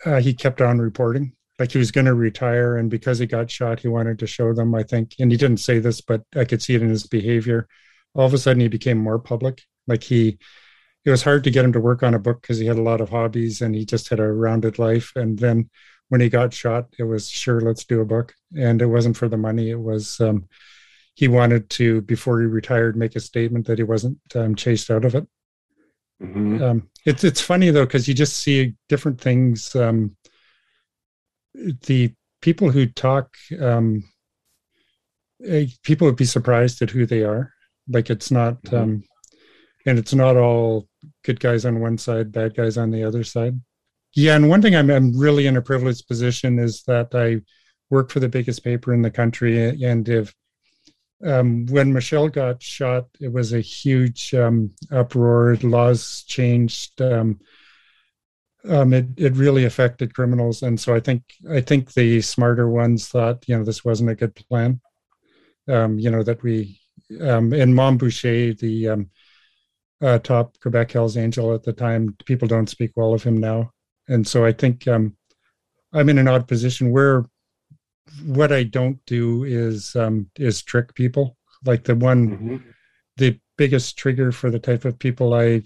uh, 0.06 0.20
he 0.20 0.34
kept 0.34 0.62
on 0.62 0.80
reporting 0.80 1.34
like 1.60 1.72
he 1.72 1.78
was 1.78 1.92
going 1.92 2.06
to 2.06 2.14
retire. 2.14 2.76
And 2.76 2.90
because 2.90 3.20
he 3.20 3.26
got 3.26 3.50
shot, 3.50 3.80
he 3.80 3.88
wanted 3.88 4.20
to 4.20 4.28
show 4.28 4.54
them, 4.54 4.76
I 4.76 4.84
think. 4.84 5.16
And 5.20 5.32
he 5.32 5.38
didn't 5.38 5.58
say 5.58 5.80
this, 5.80 6.02
but 6.02 6.24
I 6.36 6.44
could 6.44 6.62
see 6.62 6.76
it 6.76 6.82
in 6.82 6.90
his 6.90 7.08
behavior. 7.08 7.68
All 8.14 8.26
of 8.26 8.34
a 8.34 8.38
sudden, 8.38 8.62
he 8.62 8.68
became 8.68 8.98
more 8.98 9.20
public. 9.20 9.62
Like 9.88 10.04
he, 10.04 10.40
it 11.04 11.10
was 11.10 11.24
hard 11.24 11.43
to 11.43 11.52
get 11.52 11.66
him 11.66 11.74
to 11.74 11.80
work 11.80 12.04
on 12.04 12.14
a 12.14 12.20
book 12.20 12.41
because 12.41 12.60
he 12.60 12.68
had 12.68 12.78
a 12.78 12.84
lot 12.84 13.02
of 13.02 13.10
hobbies 13.10 13.62
and 13.62 13.74
he 13.74 13.86
just 13.86 14.10
had 14.10 14.20
a 14.20 14.32
rounded 14.32 14.78
life. 14.78 15.12
And 15.16 15.38
then 15.38 15.70
when 16.10 16.22
he 16.22 16.30
got 16.30 16.54
shot, 16.54 16.88
it 16.99 17.04
was 17.04 17.30
sure, 17.30 17.60
let's 17.60 17.86
do 17.86 18.02
a 18.02 18.06
book. 18.06 18.36
And 18.56 18.82
it 18.82 18.86
wasn't 18.86 19.18
for 19.18 19.28
the 19.28 19.38
money. 19.38 19.72
It 19.72 19.80
was, 19.80 20.20
um, 20.20 20.47
he 21.16 21.28
wanted 21.28 21.70
to, 21.72 22.02
before 22.02 22.39
he 22.39 22.45
retired, 22.45 22.95
make 22.95 23.16
a 23.16 23.20
statement 23.20 23.66
that 23.68 23.80
he 23.80 23.84
wasn't 23.84 24.20
um, 24.36 24.56
chased 24.56 24.91
out 24.91 25.06
of 25.06 25.16
it. 25.16 25.28
Mm-hmm. 26.22 26.62
Um, 26.62 26.89
it's, 27.06 27.24
it's 27.24 27.41
funny 27.41 27.72
though, 27.72 27.86
because 27.86 28.08
you 28.08 28.14
just 28.14 28.38
see 28.38 28.76
different 28.88 29.20
things. 29.20 29.76
Um, 29.76 30.16
the 31.54 32.14
people 32.41 32.70
who 32.70 32.86
talk, 32.86 33.36
um, 33.60 34.04
eh, 35.43 35.66
people 35.82 36.06
would 36.06 36.16
be 36.16 36.26
surprised 36.26 36.82
at 36.84 36.91
who 36.91 37.08
they 37.08 37.24
are. 37.24 37.54
Like 37.88 38.12
it's 38.12 38.30
not, 38.30 38.62
mm-hmm. 38.64 38.99
And 39.86 39.98
it's 39.98 40.14
not 40.14 40.38
all 40.38 40.88
good 41.24 41.40
guys 41.40 41.66
on 41.66 41.80
one 41.80 41.98
side, 41.98 42.32
bad 42.32 42.56
guys 42.56 42.78
on 42.78 42.92
the 42.92 43.04
other 43.04 43.24
side. 43.24 43.60
Yeah, 44.14 44.36
and 44.36 44.50
one 44.50 44.62
thing 44.62 44.76
I'm, 44.76 44.90
I'm 44.90 45.18
really 45.18 45.48
in 45.48 45.58
a 45.58 45.62
privileged 45.62 46.08
position 46.08 46.60
is 46.60 46.84
that 46.84 47.16
I 47.16 47.42
work 47.90 48.12
for 48.12 48.20
the 48.20 48.30
biggest 48.30 48.64
paper 48.64 48.94
in 48.94 49.02
the 49.02 49.12
country, 49.12 49.70
and 49.84 50.08
if 50.08 50.34
um, 51.24 51.66
when 51.68 51.94
Michel 51.94 52.30
got 52.30 52.62
shot, 52.62 53.08
it 53.20 53.32
was 53.32 53.54
a 53.54 53.62
huge 53.62 54.34
um, 54.34 54.72
uproar. 54.92 55.56
Laws 55.62 56.24
changed. 56.28 57.02
Um, 57.02 57.40
um, 58.68 58.94
it 58.94 59.08
it 59.18 59.36
really 59.36 59.66
affected 59.66 60.14
criminals, 60.14 60.62
and 60.62 60.80
so 60.80 60.94
I 60.94 61.00
think 61.00 61.24
I 61.50 61.62
think 61.62 61.94
the 61.94 62.22
smarter 62.22 62.70
ones 62.70 63.08
thought, 63.08 63.48
you 63.48 63.58
know, 63.58 63.64
this 63.64 63.84
wasn't 63.86 64.12
a 64.12 64.16
good 64.16 64.36
plan. 64.36 64.82
Um, 65.68 66.00
you 66.00 66.12
know 66.12 66.24
that 66.24 66.44
we 66.44 66.80
um, 67.22 67.54
and 67.54 67.76
Mom 67.76 67.98
Boucher, 67.98 68.54
the 68.54 68.90
uh, 70.02 70.20
top 70.20 70.60
Quebec 70.62 70.91
Hell's 70.91 71.18
Angel 71.18 71.54
at 71.54 71.64
the 71.64 71.74
time, 71.74 72.16
people 72.26 72.47
don't 72.47 72.70
speak 72.70 72.91
well 72.95 73.14
of 73.14 73.24
him 73.24 73.38
now, 73.38 73.72
and 74.08 74.28
so 74.28 74.45
I 74.45 74.52
think 74.52 74.88
um, 74.88 75.16
I'm 75.93 76.10
in 76.10 76.18
an 76.18 76.28
odd 76.28 76.47
position 76.47 76.91
where 76.91 77.26
what 78.26 78.52
I 78.52 78.64
don't 78.64 79.04
do 79.06 79.43
is 79.43 79.95
um, 79.95 80.30
is 80.38 80.62
trick 80.62 80.93
people. 80.95 81.38
Like 81.66 81.84
the 81.84 81.95
one, 81.95 82.30
mm-hmm. 82.30 82.58
the 83.18 83.39
biggest 83.58 83.97
trigger 83.97 84.32
for 84.32 84.49
the 84.49 84.60
type 84.60 84.86
of 84.86 84.97
people 84.97 85.34
I 85.34 85.64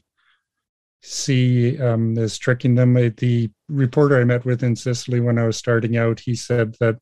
see 1.01 1.79
um, 1.79 2.17
is 2.17 2.37
tricking 2.37 2.75
them. 2.75 2.93
The 2.93 3.49
reporter 3.69 4.19
I 4.19 4.25
met 4.25 4.45
with 4.45 4.63
in 4.63 4.75
Sicily 4.75 5.19
when 5.19 5.39
I 5.39 5.45
was 5.45 5.57
starting 5.57 5.97
out, 5.97 6.19
he 6.19 6.35
said 6.35 6.75
that 6.79 6.97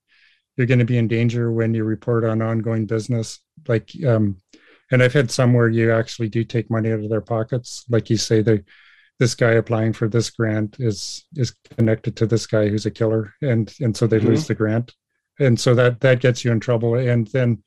you're 0.55 0.67
going 0.67 0.79
to 0.79 0.85
be 0.85 0.97
in 0.97 1.07
danger 1.07 1.51
when 1.51 1.73
you 1.73 1.83
report 1.83 2.23
on 2.23 2.41
ongoing 2.41 2.85
business. 2.85 3.39
Like, 3.67 3.89
um, 4.05 4.37
and 4.93 5.01
I've 5.01 5.13
had 5.13 5.31
some 5.31 5.53
where 5.53 5.69
you 5.69 5.91
actually 5.91 6.29
do 6.29 6.43
take 6.43 6.69
money 6.69 6.91
out 6.91 6.99
of 6.99 7.09
their 7.09 7.19
pockets. 7.19 7.83
Like 7.89 8.11
you 8.11 8.17
say, 8.17 8.43
the 8.43 8.63
this 9.17 9.33
guy 9.33 9.53
applying 9.53 9.91
for 9.91 10.07
this 10.07 10.29
grant 10.29 10.77
is 10.79 11.25
is 11.35 11.55
connected 11.75 12.15
to 12.17 12.27
this 12.27 12.45
guy 12.45 12.69
who's 12.69 12.85
a 12.85 12.91
killer, 12.91 13.33
and 13.41 13.73
and 13.79 13.97
so 13.97 14.05
they 14.05 14.19
mm-hmm. 14.19 14.27
lose 14.27 14.45
the 14.45 14.53
grant, 14.53 14.93
and 15.39 15.59
so 15.59 15.73
that 15.73 15.99
that 16.01 16.19
gets 16.21 16.45
you 16.45 16.51
in 16.51 16.59
trouble. 16.59 16.93
And 16.93 17.25
then 17.27 17.63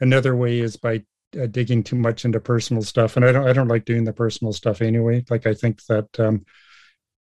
another 0.00 0.34
way 0.34 0.60
is 0.60 0.78
by 0.78 1.04
uh, 1.38 1.44
digging 1.44 1.82
too 1.82 1.96
much 1.96 2.24
into 2.24 2.40
personal 2.40 2.82
stuff, 2.82 3.16
and 3.16 3.26
I 3.26 3.32
don't 3.32 3.46
I 3.46 3.52
don't 3.52 3.68
like 3.68 3.84
doing 3.84 4.04
the 4.04 4.14
personal 4.14 4.54
stuff 4.54 4.80
anyway. 4.80 5.26
Like 5.28 5.46
I 5.46 5.52
think 5.52 5.84
that 5.90 6.08
um, 6.18 6.46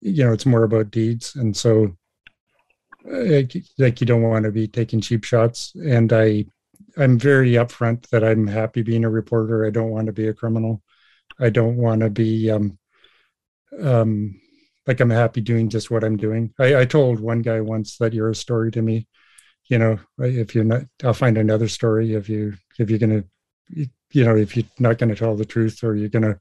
you 0.00 0.24
know 0.24 0.32
it's 0.32 0.46
more 0.46 0.64
about 0.64 0.90
deeds, 0.90 1.36
and 1.36 1.56
so 1.56 1.96
uh, 3.08 3.42
like 3.78 4.00
you 4.00 4.06
don't 4.06 4.22
want 4.22 4.44
to 4.44 4.50
be 4.50 4.66
taking 4.66 5.00
cheap 5.00 5.22
shots. 5.22 5.72
And 5.76 6.12
I 6.12 6.46
I'm 6.96 7.18
very 7.18 7.52
upfront 7.52 8.08
that 8.08 8.24
I'm 8.24 8.46
happy 8.46 8.82
being 8.82 9.04
a 9.04 9.10
reporter. 9.10 9.64
I 9.64 9.70
don't 9.70 9.90
want 9.90 10.06
to 10.06 10.12
be 10.12 10.28
a 10.28 10.34
criminal. 10.34 10.82
I 11.38 11.50
don't 11.50 11.76
want 11.76 12.00
to 12.02 12.10
be 12.10 12.50
um, 12.50 12.78
um, 13.80 14.40
like 14.86 15.00
I'm 15.00 15.10
happy 15.10 15.40
doing 15.40 15.68
just 15.68 15.90
what 15.90 16.04
I'm 16.04 16.16
doing. 16.16 16.52
I, 16.58 16.80
I 16.80 16.84
told 16.84 17.20
one 17.20 17.42
guy 17.42 17.60
once 17.60 17.96
that 17.98 18.12
you're 18.12 18.30
a 18.30 18.34
story 18.34 18.70
to 18.72 18.82
me. 18.82 19.06
You 19.68 19.78
know, 19.78 19.98
if 20.18 20.54
you're 20.54 20.64
not, 20.64 20.82
I'll 21.04 21.14
find 21.14 21.38
another 21.38 21.68
story 21.68 22.14
if 22.14 22.28
you 22.28 22.54
if 22.78 22.90
you're 22.90 22.98
gonna 22.98 23.24
you 24.12 24.24
know, 24.24 24.36
if 24.36 24.56
you're 24.56 24.66
not 24.78 24.98
going 24.98 25.10
to 25.10 25.14
tell 25.14 25.36
the 25.36 25.44
truth 25.44 25.82
or 25.82 25.94
you're 25.94 26.08
going 26.08 26.22
to 26.22 26.38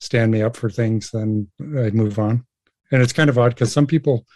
stand 0.00 0.30
me 0.30 0.42
up 0.42 0.56
for 0.56 0.70
things, 0.70 1.10
then 1.10 1.48
I'd 1.78 1.94
move 1.94 2.18
on. 2.18 2.44
And 2.92 3.02
it's 3.02 3.12
kind 3.12 3.30
of 3.30 3.38
odd 3.38 3.54
because 3.54 3.72
some 3.72 3.86
people 3.86 4.26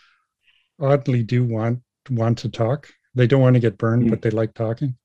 oddly 0.81 1.23
do 1.23 1.45
want 1.45 1.81
want 2.09 2.39
to 2.39 2.49
talk. 2.49 2.89
They 3.15 3.27
don't 3.27 3.43
want 3.43 3.55
to 3.55 3.61
get 3.61 3.79
burned, 3.79 4.03
mm-hmm. 4.03 4.11
but 4.11 4.23
they 4.23 4.31
like 4.31 4.55
talking. 4.55 4.97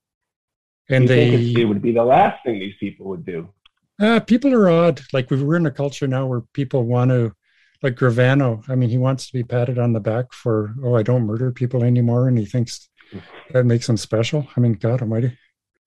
And 0.90 1.04
you 1.04 1.08
they 1.08 1.62
it 1.62 1.66
would 1.66 1.82
be 1.82 1.92
the 1.92 2.04
last 2.04 2.44
thing 2.44 2.60
these 2.60 2.76
people 2.80 3.08
would 3.08 3.26
do. 3.26 3.50
Uh, 4.00 4.20
people 4.20 4.54
are 4.54 4.70
odd. 4.70 5.02
Like 5.14 5.32
we're 5.32 5.56
in 5.56 5.66
a 5.66 5.72
culture 5.72 6.08
now 6.08 6.26
where 6.26 6.42
people 6.42 6.84
want 6.84 7.12
to, 7.12 7.34
like 7.82 7.96
Gravano. 7.96 8.64
I 8.70 8.76
mean, 8.76 8.90
he 8.90 8.98
wants 8.98 9.28
to 9.28 9.34
be 9.34 9.44
patted 9.44 9.80
on 9.80 9.94
the 9.94 10.00
back 10.00 10.34
for, 10.34 10.74
oh, 10.84 10.96
I 10.96 11.04
don't 11.04 11.26
murder 11.26 11.52
people 11.52 11.84
anymore, 11.84 12.28
and 12.28 12.38
he 12.38 12.46
thinks 12.46 12.90
that 13.52 13.66
makes 13.66 13.88
him 13.88 13.98
special. 13.98 14.48
I 14.56 14.60
mean, 14.60 14.74
God 14.74 15.02
Almighty. 15.02 15.38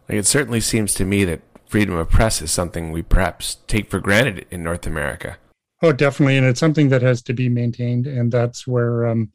Like 0.08 0.18
it 0.18 0.26
certainly 0.26 0.60
seems 0.60 0.94
to 0.94 1.04
me 1.04 1.24
that 1.24 1.42
freedom 1.66 1.94
of 1.94 2.08
press 2.08 2.40
is 2.40 2.50
something 2.50 2.92
we 2.92 3.02
perhaps 3.02 3.58
take 3.66 3.90
for 3.90 4.00
granted 4.00 4.46
in 4.50 4.64
North 4.64 4.86
America. 4.86 5.36
Oh, 5.82 5.92
definitely, 5.92 6.36
and 6.36 6.46
it's 6.46 6.58
something 6.58 6.88
that 6.88 7.02
has 7.02 7.22
to 7.22 7.34
be 7.34 7.48
maintained, 7.48 8.06
and 8.06 8.32
that's 8.32 8.66
where, 8.66 9.06
um, 9.06 9.32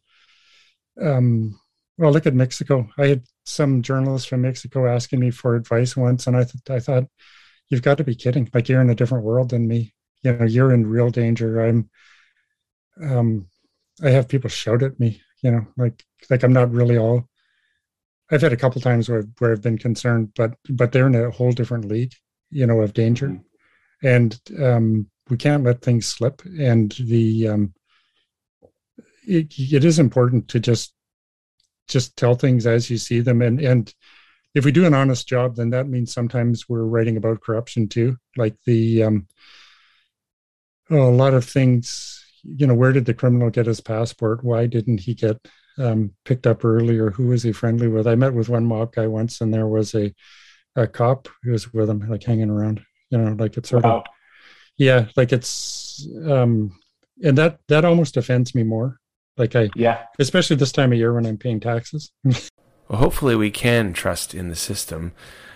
um, 1.02 1.60
well, 1.98 2.12
look 2.12 2.26
at 2.26 2.34
Mexico. 2.34 2.90
I 2.98 3.08
had 3.08 3.24
some 3.46 3.82
journalist 3.82 4.30
from 4.30 4.42
Mexico 4.42 4.88
asking 4.88 5.20
me 5.20 5.32
for 5.32 5.56
advice 5.56 5.96
once, 5.98 6.28
and 6.28 6.36
I 6.38 6.44
th- 6.44 6.70
I 6.70 6.80
thought, 6.80 7.06
you've 7.70 7.82
got 7.82 7.98
to 7.98 8.04
be 8.04 8.16
kidding! 8.16 8.50
Like 8.54 8.70
you're 8.70 8.82
in 8.82 8.90
a 8.90 8.96
different 8.96 9.26
world 9.26 9.50
than 9.50 9.68
me. 9.68 9.94
You 10.24 10.34
know, 10.34 10.46
you're 10.46 10.74
in 10.74 10.88
real 10.88 11.10
danger. 11.10 11.62
I'm, 11.62 11.90
um, 13.02 13.48
I 14.04 14.10
have 14.10 14.30
people 14.30 14.50
shout 14.50 14.84
at 14.84 15.00
me. 15.00 15.22
You 15.42 15.52
know, 15.52 15.68
like 15.78 16.04
like 16.30 16.44
I'm 16.44 16.54
not 16.54 16.72
really 16.72 16.98
all 16.98 17.28
I've 18.34 18.42
had 18.42 18.54
a 18.54 18.58
couple 18.58 18.82
times 18.82 19.10
where 19.10 19.24
where 19.38 19.52
I've 19.52 19.62
been 19.62 19.78
concerned, 19.78 20.32
but 20.36 20.56
but 20.70 20.92
they're 20.92 21.08
in 21.08 21.16
a 21.16 21.30
whole 21.30 21.52
different 21.52 21.86
league, 21.86 22.14
you 22.50 22.66
know, 22.66 22.82
of 22.82 22.94
danger, 22.94 23.28
mm-hmm. 23.28 24.08
and 24.08 24.40
um, 24.60 25.08
we 25.30 25.38
can't 25.38 25.64
let 25.64 25.82
things 25.82 26.08
slip. 26.08 26.42
And 26.60 26.92
the 26.94 27.48
um, 27.50 27.74
it, 29.28 29.54
it 29.58 29.86
is 29.86 30.00
important 30.00 30.48
to 30.50 30.60
just 30.60 30.94
just 31.88 32.18
tell 32.18 32.36
things 32.36 32.66
as 32.66 32.90
you 32.90 32.98
see 32.98 33.20
them, 33.20 33.42
and 33.42 33.60
and 33.60 33.94
if 34.56 34.66
we 34.66 34.72
do 34.72 34.86
an 34.86 34.94
honest 34.94 35.28
job, 35.28 35.56
then 35.56 35.72
that 35.72 35.88
means 35.88 36.14
sometimes 36.14 36.70
we're 36.70 36.84
writing 36.84 37.18
about 37.18 37.42
corruption 37.42 37.88
too, 37.88 38.18
like 38.38 38.56
the 38.66 39.04
um, 39.04 39.28
oh, 40.90 41.10
a 41.10 41.12
lot 41.12 41.34
of 41.34 41.46
things. 41.46 42.20
You 42.44 42.68
know, 42.68 42.76
where 42.76 42.92
did 42.92 43.06
the 43.06 43.14
criminal 43.14 43.50
get 43.50 43.68
his 43.68 43.80
passport? 43.80 44.44
Why 44.44 44.68
didn't 44.68 45.00
he 45.00 45.14
get 45.14 45.40
um, 45.78 46.14
picked 46.26 46.48
up 46.48 46.64
earlier. 46.66 47.10
Who 47.12 47.28
was 47.28 47.44
he 47.44 47.52
friendly 47.52 47.88
with? 47.88 48.08
I 48.08 48.16
met 48.16 48.34
with 48.34 48.50
one 48.50 48.66
mob 48.66 48.94
guy 48.94 49.08
once, 49.08 49.42
and 49.42 49.54
there 49.54 49.68
was 49.68 49.96
a 49.96 50.14
a 50.76 50.88
cop 50.88 51.28
who 51.44 51.52
was 51.52 51.72
with 51.74 51.90
him, 51.90 52.08
like 52.10 52.24
hanging 52.24 52.50
around. 52.50 52.82
You 53.10 53.18
know, 53.20 53.36
like 53.38 53.58
it's 53.58 53.70
sort 53.70 53.84
wow. 53.84 54.00
of 54.00 54.04
yeah, 54.78 55.08
like 55.16 55.32
it's 55.32 56.08
um, 56.28 56.78
and 57.24 57.38
that 57.38 57.60
that 57.68 57.86
almost 57.86 58.18
offends 58.18 58.56
me 58.56 58.64
more. 58.64 59.00
Like 59.38 59.56
I 59.56 59.70
yeah, 59.76 60.04
especially 60.20 60.56
this 60.58 60.72
time 60.72 60.92
of 60.92 60.98
year 60.98 61.14
when 61.14 61.26
I'm 61.26 61.38
paying 61.38 61.60
taxes. 61.60 62.12
well, 62.24 63.00
hopefully 63.00 63.36
we 63.36 63.52
can 63.52 63.94
trust 63.94 64.34
in 64.34 64.50
the 64.50 64.56
system. 64.56 65.14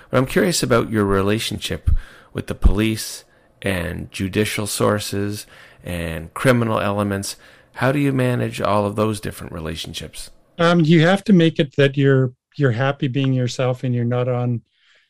But 0.09 0.17
I'm 0.17 0.25
curious 0.25 0.63
about 0.63 0.89
your 0.89 1.05
relationship 1.05 1.91
with 2.33 2.47
the 2.47 2.55
police 2.55 3.23
and 3.61 4.11
judicial 4.11 4.67
sources 4.67 5.45
and 5.83 6.33
criminal 6.33 6.79
elements 6.79 7.35
how 7.77 7.91
do 7.91 7.99
you 7.99 8.11
manage 8.11 8.59
all 8.59 8.87
of 8.87 8.95
those 8.95 9.19
different 9.19 9.53
relationships? 9.53 10.31
Um, 10.57 10.79
you 10.79 11.01
have 11.01 11.23
to 11.25 11.33
make 11.33 11.59
it 11.59 11.75
that 11.75 11.95
you're 11.95 12.33
you're 12.55 12.71
happy 12.71 13.07
being 13.07 13.33
yourself 13.33 13.83
and 13.83 13.93
you're 13.93 14.03
not 14.03 14.27
on 14.27 14.63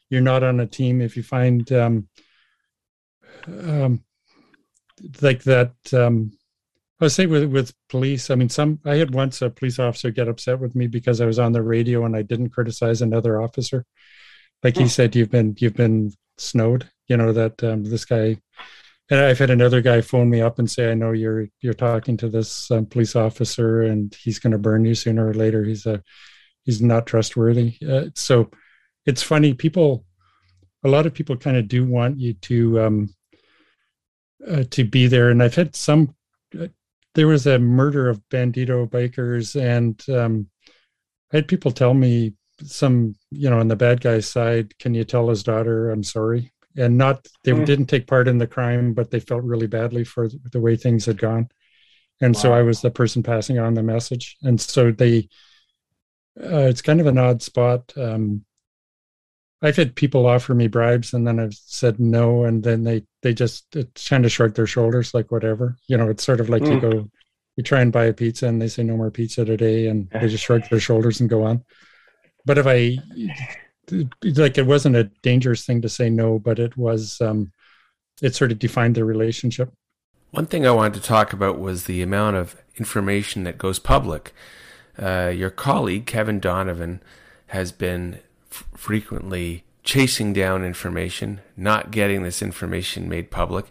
you're 0.09 0.19
not 0.19 0.43
on 0.43 0.59
a 0.59 0.67
team. 0.67 0.99
If 0.99 1.15
you 1.15 1.23
find 1.23 1.71
um, 1.71 2.09
um, 3.47 4.03
like 5.21 5.43
that, 5.43 5.71
um, 5.93 6.36
I 6.99 7.07
say 7.09 7.25
with 7.27 7.45
with 7.45 7.73
police. 7.89 8.29
I 8.29 8.35
mean, 8.35 8.49
some 8.49 8.79
I 8.85 8.95
had 8.95 9.13
once 9.13 9.41
a 9.41 9.49
police 9.49 9.79
officer 9.79 10.09
get 10.11 10.27
upset 10.27 10.59
with 10.59 10.75
me 10.75 10.87
because 10.87 11.21
I 11.21 11.25
was 11.25 11.39
on 11.39 11.51
the 11.51 11.61
radio 11.61 12.05
and 12.05 12.15
I 12.15 12.23
didn't 12.23 12.49
criticize 12.49 13.01
another 13.01 13.41
officer. 13.41 13.85
Like 14.63 14.77
he 14.77 14.87
said, 14.87 15.15
you've 15.15 15.29
been 15.29 15.55
you've 15.59 15.75
been 15.75 16.13
snowed. 16.37 16.89
You 17.07 17.17
know 17.17 17.31
that 17.33 17.63
um, 17.63 17.83
this 17.83 18.05
guy 18.05 18.37
and 19.09 19.21
I've 19.21 19.39
had 19.39 19.49
another 19.49 19.81
guy 19.81 20.01
phone 20.01 20.29
me 20.29 20.41
up 20.41 20.59
and 20.59 20.69
say, 20.69 20.91
"I 20.91 20.93
know 20.93 21.11
you're 21.11 21.47
you're 21.61 21.73
talking 21.73 22.17
to 22.17 22.29
this 22.29 22.69
um, 22.71 22.85
police 22.85 23.15
officer, 23.15 23.81
and 23.81 24.13
he's 24.13 24.39
going 24.39 24.51
to 24.51 24.57
burn 24.57 24.83
you 24.85 24.95
sooner 24.95 25.27
or 25.27 25.33
later. 25.33 25.63
He's 25.63 25.85
a 25.85 26.03
he's 26.63 26.81
not 26.81 27.07
trustworthy." 27.07 27.77
Uh, 27.87 28.05
so 28.15 28.51
it's 29.05 29.23
funny. 29.23 29.53
People, 29.53 30.05
a 30.83 30.89
lot 30.89 31.05
of 31.05 31.13
people, 31.13 31.37
kind 31.37 31.55
of 31.55 31.69
do 31.69 31.85
want 31.85 32.19
you 32.19 32.33
to 32.33 32.81
um, 32.81 33.15
uh, 34.45 34.63
to 34.71 34.83
be 34.83 35.07
there. 35.07 35.29
And 35.29 35.41
I've 35.41 35.55
had 35.55 35.75
some. 35.75 36.13
There 37.17 37.27
was 37.27 37.47
a 37.47 37.59
murder 37.59 38.07
of 38.07 38.21
Bandido 38.29 38.89
bikers, 38.89 39.59
and 39.59 40.01
um, 40.09 40.47
I 41.33 41.37
had 41.37 41.49
people 41.49 41.71
tell 41.71 41.93
me 41.93 42.35
some, 42.63 43.15
you 43.29 43.49
know, 43.49 43.59
on 43.59 43.67
the 43.67 43.75
bad 43.75 43.99
guy's 43.99 44.29
side, 44.29 44.77
can 44.79 44.93
you 44.93 45.03
tell 45.03 45.27
his 45.27 45.43
daughter 45.43 45.91
I'm 45.91 46.03
sorry? 46.03 46.53
and 46.77 46.97
not 46.97 47.27
they 47.43 47.51
mm. 47.51 47.65
didn't 47.65 47.87
take 47.87 48.07
part 48.07 48.27
in 48.27 48.37
the 48.37 48.47
crime, 48.47 48.93
but 48.93 49.09
they 49.09 49.19
felt 49.19 49.43
really 49.43 49.67
badly 49.67 50.03
for 50.03 50.29
the 50.51 50.59
way 50.59 50.75
things 50.75 51.05
had 51.05 51.17
gone. 51.17 51.49
And 52.21 52.35
wow. 52.35 52.41
so 52.41 52.53
I 52.53 52.61
was 52.61 52.81
the 52.81 52.91
person 52.91 53.23
passing 53.23 53.59
on 53.59 53.73
the 53.73 53.83
message. 53.83 54.37
And 54.43 54.61
so 54.61 54.91
they, 54.91 55.29
uh, 56.39 56.69
it's 56.69 56.81
kind 56.81 57.01
of 57.01 57.07
an 57.07 57.17
odd 57.17 57.41
spot. 57.41 57.91
Um, 57.97 58.45
I've 59.61 59.75
had 59.75 59.95
people 59.95 60.27
offer 60.27 60.53
me 60.53 60.67
bribes, 60.67 61.13
and 61.13 61.25
then 61.25 61.39
I've 61.39 61.55
said 61.55 61.99
no, 61.99 62.43
and 62.43 62.63
then 62.63 62.83
they 62.83 63.03
they 63.23 63.33
just 63.33 63.75
kind 64.07 64.25
of 64.25 64.31
shrug 64.31 64.53
their 64.53 64.67
shoulders, 64.67 65.13
like 65.13 65.31
whatever. 65.31 65.75
You 65.87 65.97
know, 65.97 66.09
it's 66.09 66.23
sort 66.23 66.39
of 66.39 66.49
like 66.49 66.61
mm. 66.61 66.75
you 66.75 66.79
go, 66.79 67.09
you 67.55 67.63
try 67.63 67.81
and 67.81 67.91
buy 67.91 68.05
a 68.05 68.13
pizza, 68.13 68.47
and 68.47 68.61
they 68.61 68.67
say 68.67 68.83
no 68.83 68.97
more 68.97 69.09
pizza 69.09 69.45
today, 69.45 69.87
and 69.87 70.09
they 70.11 70.27
just 70.27 70.43
shrug 70.43 70.69
their 70.69 70.79
shoulders 70.79 71.19
and 71.19 71.29
go 71.29 71.43
on. 71.43 71.65
But 72.45 72.59
if 72.59 72.67
I 72.67 72.97
like 74.23 74.57
it 74.57 74.67
wasn't 74.67 74.95
a 74.95 75.05
dangerous 75.23 75.65
thing 75.65 75.81
to 75.81 75.89
say 75.89 76.09
no, 76.09 76.39
but 76.39 76.59
it 76.59 76.77
was 76.77 77.19
um, 77.21 77.51
it 78.21 78.35
sort 78.35 78.51
of 78.51 78.59
defined 78.59 78.95
the 78.95 79.05
relationship. 79.05 79.73
One 80.31 80.45
thing 80.45 80.67
I 80.67 80.71
wanted 80.71 80.95
to 80.95 81.07
talk 81.07 81.33
about 81.33 81.59
was 81.59 81.85
the 81.85 82.01
amount 82.01 82.35
of 82.35 82.55
information 82.75 83.43
that 83.45 83.57
goes 83.57 83.79
public. 83.79 84.33
Uh, 84.99 85.31
your 85.33 85.49
colleague 85.49 86.05
Kevin 86.05 86.39
Donovan 86.39 87.01
has 87.47 87.71
been 87.71 88.19
frequently 88.73 89.63
chasing 89.83 90.33
down 90.33 90.65
information, 90.65 91.41
not 91.55 91.91
getting 91.91 92.23
this 92.23 92.41
information 92.41 93.07
made 93.07 93.31
public, 93.31 93.65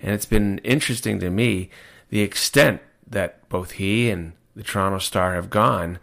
and 0.00 0.12
it's 0.12 0.26
been 0.26 0.58
interesting 0.58 1.18
to 1.20 1.30
me 1.30 1.70
the 2.10 2.20
extent 2.20 2.80
that 3.06 3.48
both 3.48 3.72
he 3.72 4.10
and 4.10 4.32
the 4.54 4.62
Toronto 4.62 4.98
Star 4.98 5.34
have 5.34 5.50
gone 5.50 5.98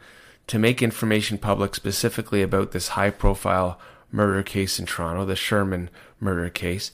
to 0.47 0.57
make 0.57 0.81
information 0.81 1.37
public 1.37 1.75
specifically 1.75 2.41
about 2.41 2.71
this 2.71 2.89
high 2.89 3.11
profile 3.11 3.79
murder 4.11 4.41
case 4.41 4.79
in 4.79 4.85
Toronto, 4.85 5.25
the 5.25 5.35
Sherman 5.35 5.89
murder 6.19 6.49
case. 6.49 6.91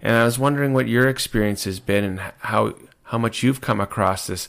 And 0.00 0.16
I 0.16 0.24
was 0.24 0.38
wondering 0.38 0.72
what 0.72 0.88
your 0.88 1.08
experience 1.08 1.64
has 1.64 1.80
been 1.80 2.04
and 2.04 2.20
how 2.38 2.74
how 3.04 3.18
much 3.18 3.42
you've 3.42 3.60
come 3.60 3.80
across 3.80 4.26
this 4.26 4.48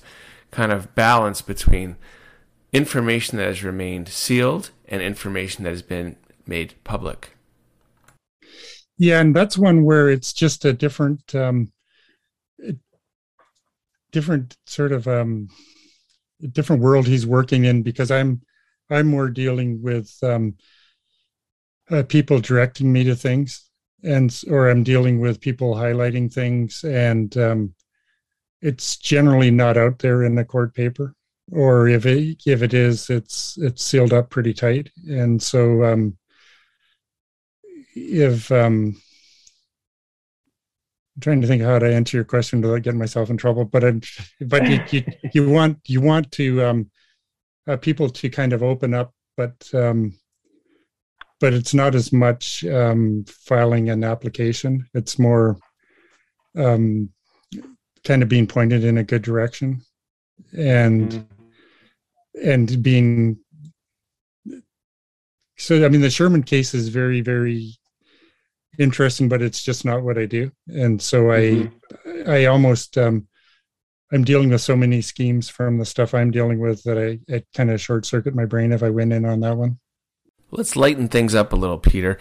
kind 0.51 0.71
of 0.71 0.95
balance 0.95 1.41
between 1.41 1.97
information 2.71 3.37
that 3.37 3.47
has 3.47 3.63
remained 3.63 4.07
sealed 4.07 4.69
and 4.87 5.01
information 5.01 5.63
that 5.63 5.71
has 5.71 5.81
been 5.81 6.15
made 6.45 6.75
public. 6.83 7.35
Yeah, 8.97 9.19
and 9.19 9.35
that's 9.35 9.57
one 9.57 9.83
where 9.83 10.09
it's 10.09 10.33
just 10.33 10.65
a 10.65 10.73
different 10.73 11.33
um, 11.35 11.71
different 14.11 14.55
sort 14.65 14.93
of 14.93 15.07
um, 15.07 15.49
different 16.51 16.81
world 16.81 17.07
he's 17.07 17.25
working 17.25 17.65
in 17.65 17.81
because 17.83 18.11
I'm 18.11 18.41
I'm 18.89 19.07
more 19.07 19.29
dealing 19.29 19.81
with 19.81 20.15
um, 20.23 20.55
uh, 21.89 22.03
people 22.03 22.39
directing 22.39 22.93
me 22.93 23.03
to 23.05 23.15
things, 23.15 23.69
and 24.03 24.33
or 24.49 24.69
I'm 24.69 24.83
dealing 24.83 25.19
with 25.19 25.41
people 25.41 25.75
highlighting 25.75 26.31
things, 26.31 26.83
and 26.83 27.35
um, 27.37 27.73
it's 28.61 28.95
generally 28.97 29.51
not 29.51 29.75
out 29.75 29.99
there 29.99 30.23
in 30.23 30.35
the 30.35 30.45
court 30.45 30.73
paper, 30.75 31.15
or 31.51 31.87
if 31.87 32.05
it 32.05 32.43
if 32.45 32.61
it 32.61 32.73
is, 32.73 33.09
it's 33.09 33.57
it's 33.57 33.83
sealed 33.83 34.13
up 34.13 34.29
pretty 34.29 34.53
tight, 34.53 34.89
and 35.09 35.41
so 35.41 35.83
um, 35.83 36.17
if 37.95 38.51
um, 38.51 38.95
I'm 41.15 41.21
trying 41.21 41.41
to 41.41 41.47
think 41.47 41.61
how 41.61 41.77
to 41.77 41.93
answer 41.93 42.17
your 42.17 42.23
question 42.23 42.61
without 42.61 42.81
getting 42.81 42.99
myself 42.99 43.29
in 43.29 43.37
trouble. 43.37 43.65
But 43.65 43.83
I'm, 43.83 44.01
but 44.41 44.67
you, 44.67 44.83
you, 44.91 45.03
you 45.33 45.49
want 45.49 45.79
you 45.85 46.01
want 46.01 46.31
to 46.33 46.63
um, 46.63 46.91
uh, 47.67 47.77
people 47.77 48.09
to 48.09 48.29
kind 48.29 48.51
of 48.51 48.63
open 48.63 48.93
up, 48.93 49.13
but 49.37 49.69
um, 49.73 50.17
but 51.39 51.53
it's 51.53 51.73
not 51.73 51.93
as 51.93 52.11
much 52.11 52.65
um, 52.65 53.25
filing 53.27 53.89
an 53.89 54.03
application. 54.03 54.87
It's 54.93 55.19
more 55.19 55.57
um, 56.57 57.09
kind 58.03 58.23
of 58.23 58.29
being 58.29 58.47
pointed 58.47 58.83
in 58.83 58.97
a 58.97 59.03
good 59.03 59.21
direction, 59.21 59.81
and 60.57 61.11
mm-hmm. 61.11 62.49
and 62.49 62.81
being 62.81 63.37
so. 65.57 65.85
I 65.85 65.89
mean, 65.89 66.01
the 66.01 66.09
Sherman 66.09 66.41
case 66.41 66.73
is 66.73 66.89
very 66.89 67.21
very 67.21 67.75
interesting, 68.79 69.29
but 69.29 69.41
it's 69.41 69.63
just 69.63 69.85
not 69.85 70.03
what 70.03 70.17
I 70.17 70.25
do. 70.25 70.51
And 70.67 71.01
so 71.01 71.31
I, 71.31 71.39
mm-hmm. 71.39 72.29
I 72.29 72.45
almost, 72.45 72.97
um, 72.97 73.27
I'm 74.11 74.23
dealing 74.23 74.49
with 74.49 74.61
so 74.61 74.75
many 74.75 75.01
schemes 75.01 75.49
from 75.49 75.77
the 75.77 75.85
stuff 75.85 76.13
I'm 76.13 76.31
dealing 76.31 76.59
with 76.59 76.83
that 76.83 76.97
I, 76.97 77.19
it 77.27 77.47
kind 77.55 77.71
of 77.71 77.81
short 77.81 78.05
circuit 78.05 78.35
my 78.35 78.45
brain 78.45 78.71
if 78.71 78.83
I 78.83 78.89
went 78.89 79.13
in 79.13 79.25
on 79.25 79.39
that 79.41 79.57
one. 79.57 79.79
Let's 80.51 80.75
lighten 80.75 81.07
things 81.07 81.33
up 81.33 81.51
a 81.51 81.55
little, 81.55 81.79
Peter. 81.79 82.19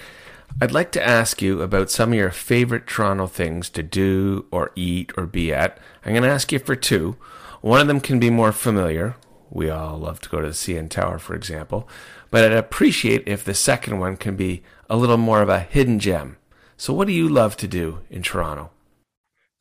I'd 0.61 0.73
like 0.73 0.93
to 0.93 1.07
ask 1.07 1.43
you 1.43 1.61
about 1.63 1.91
some 1.91 2.11
of 2.11 2.19
your 2.19 2.31
favorite 2.31 2.87
Toronto 2.87 3.27
things 3.27 3.69
to 3.71 3.83
do 3.83 4.47
or 4.51 4.71
eat 4.75 5.13
or 5.17 5.27
be 5.27 5.53
at. 5.53 5.79
I'm 6.05 6.13
going 6.13 6.23
to 6.23 6.31
ask 6.31 6.53
you 6.53 6.59
for 6.59 6.77
two. 6.77 7.17
One 7.61 7.81
of 7.81 7.89
them 7.89 8.01
can 8.01 8.19
be 8.19 8.31
more 8.31 8.53
familiar. 8.53 9.17
We 9.51 9.71
all 9.71 9.99
love 9.99 10.21
to 10.21 10.29
go 10.29 10.41
to 10.41 10.49
the 10.49 10.55
CN 10.55 10.89
Tower, 10.89 11.19
for 11.19 11.35
example. 11.35 11.89
But 12.31 12.45
I'd 12.45 12.53
appreciate 12.53 13.23
if 13.27 13.45
the 13.45 13.55
second 13.55 13.99
one 13.99 14.17
can 14.17 14.35
be 14.35 14.63
a 14.89 14.97
little 14.97 15.19
more 15.19 15.43
of 15.43 15.49
a 15.49 15.61
hidden 15.61 15.99
gem. 15.99 16.37
So, 16.77 16.93
what 16.93 17.07
do 17.07 17.13
you 17.13 17.29
love 17.29 17.57
to 17.59 17.69
do 17.69 18.01
in 18.11 18.23
Toronto? 18.23 18.71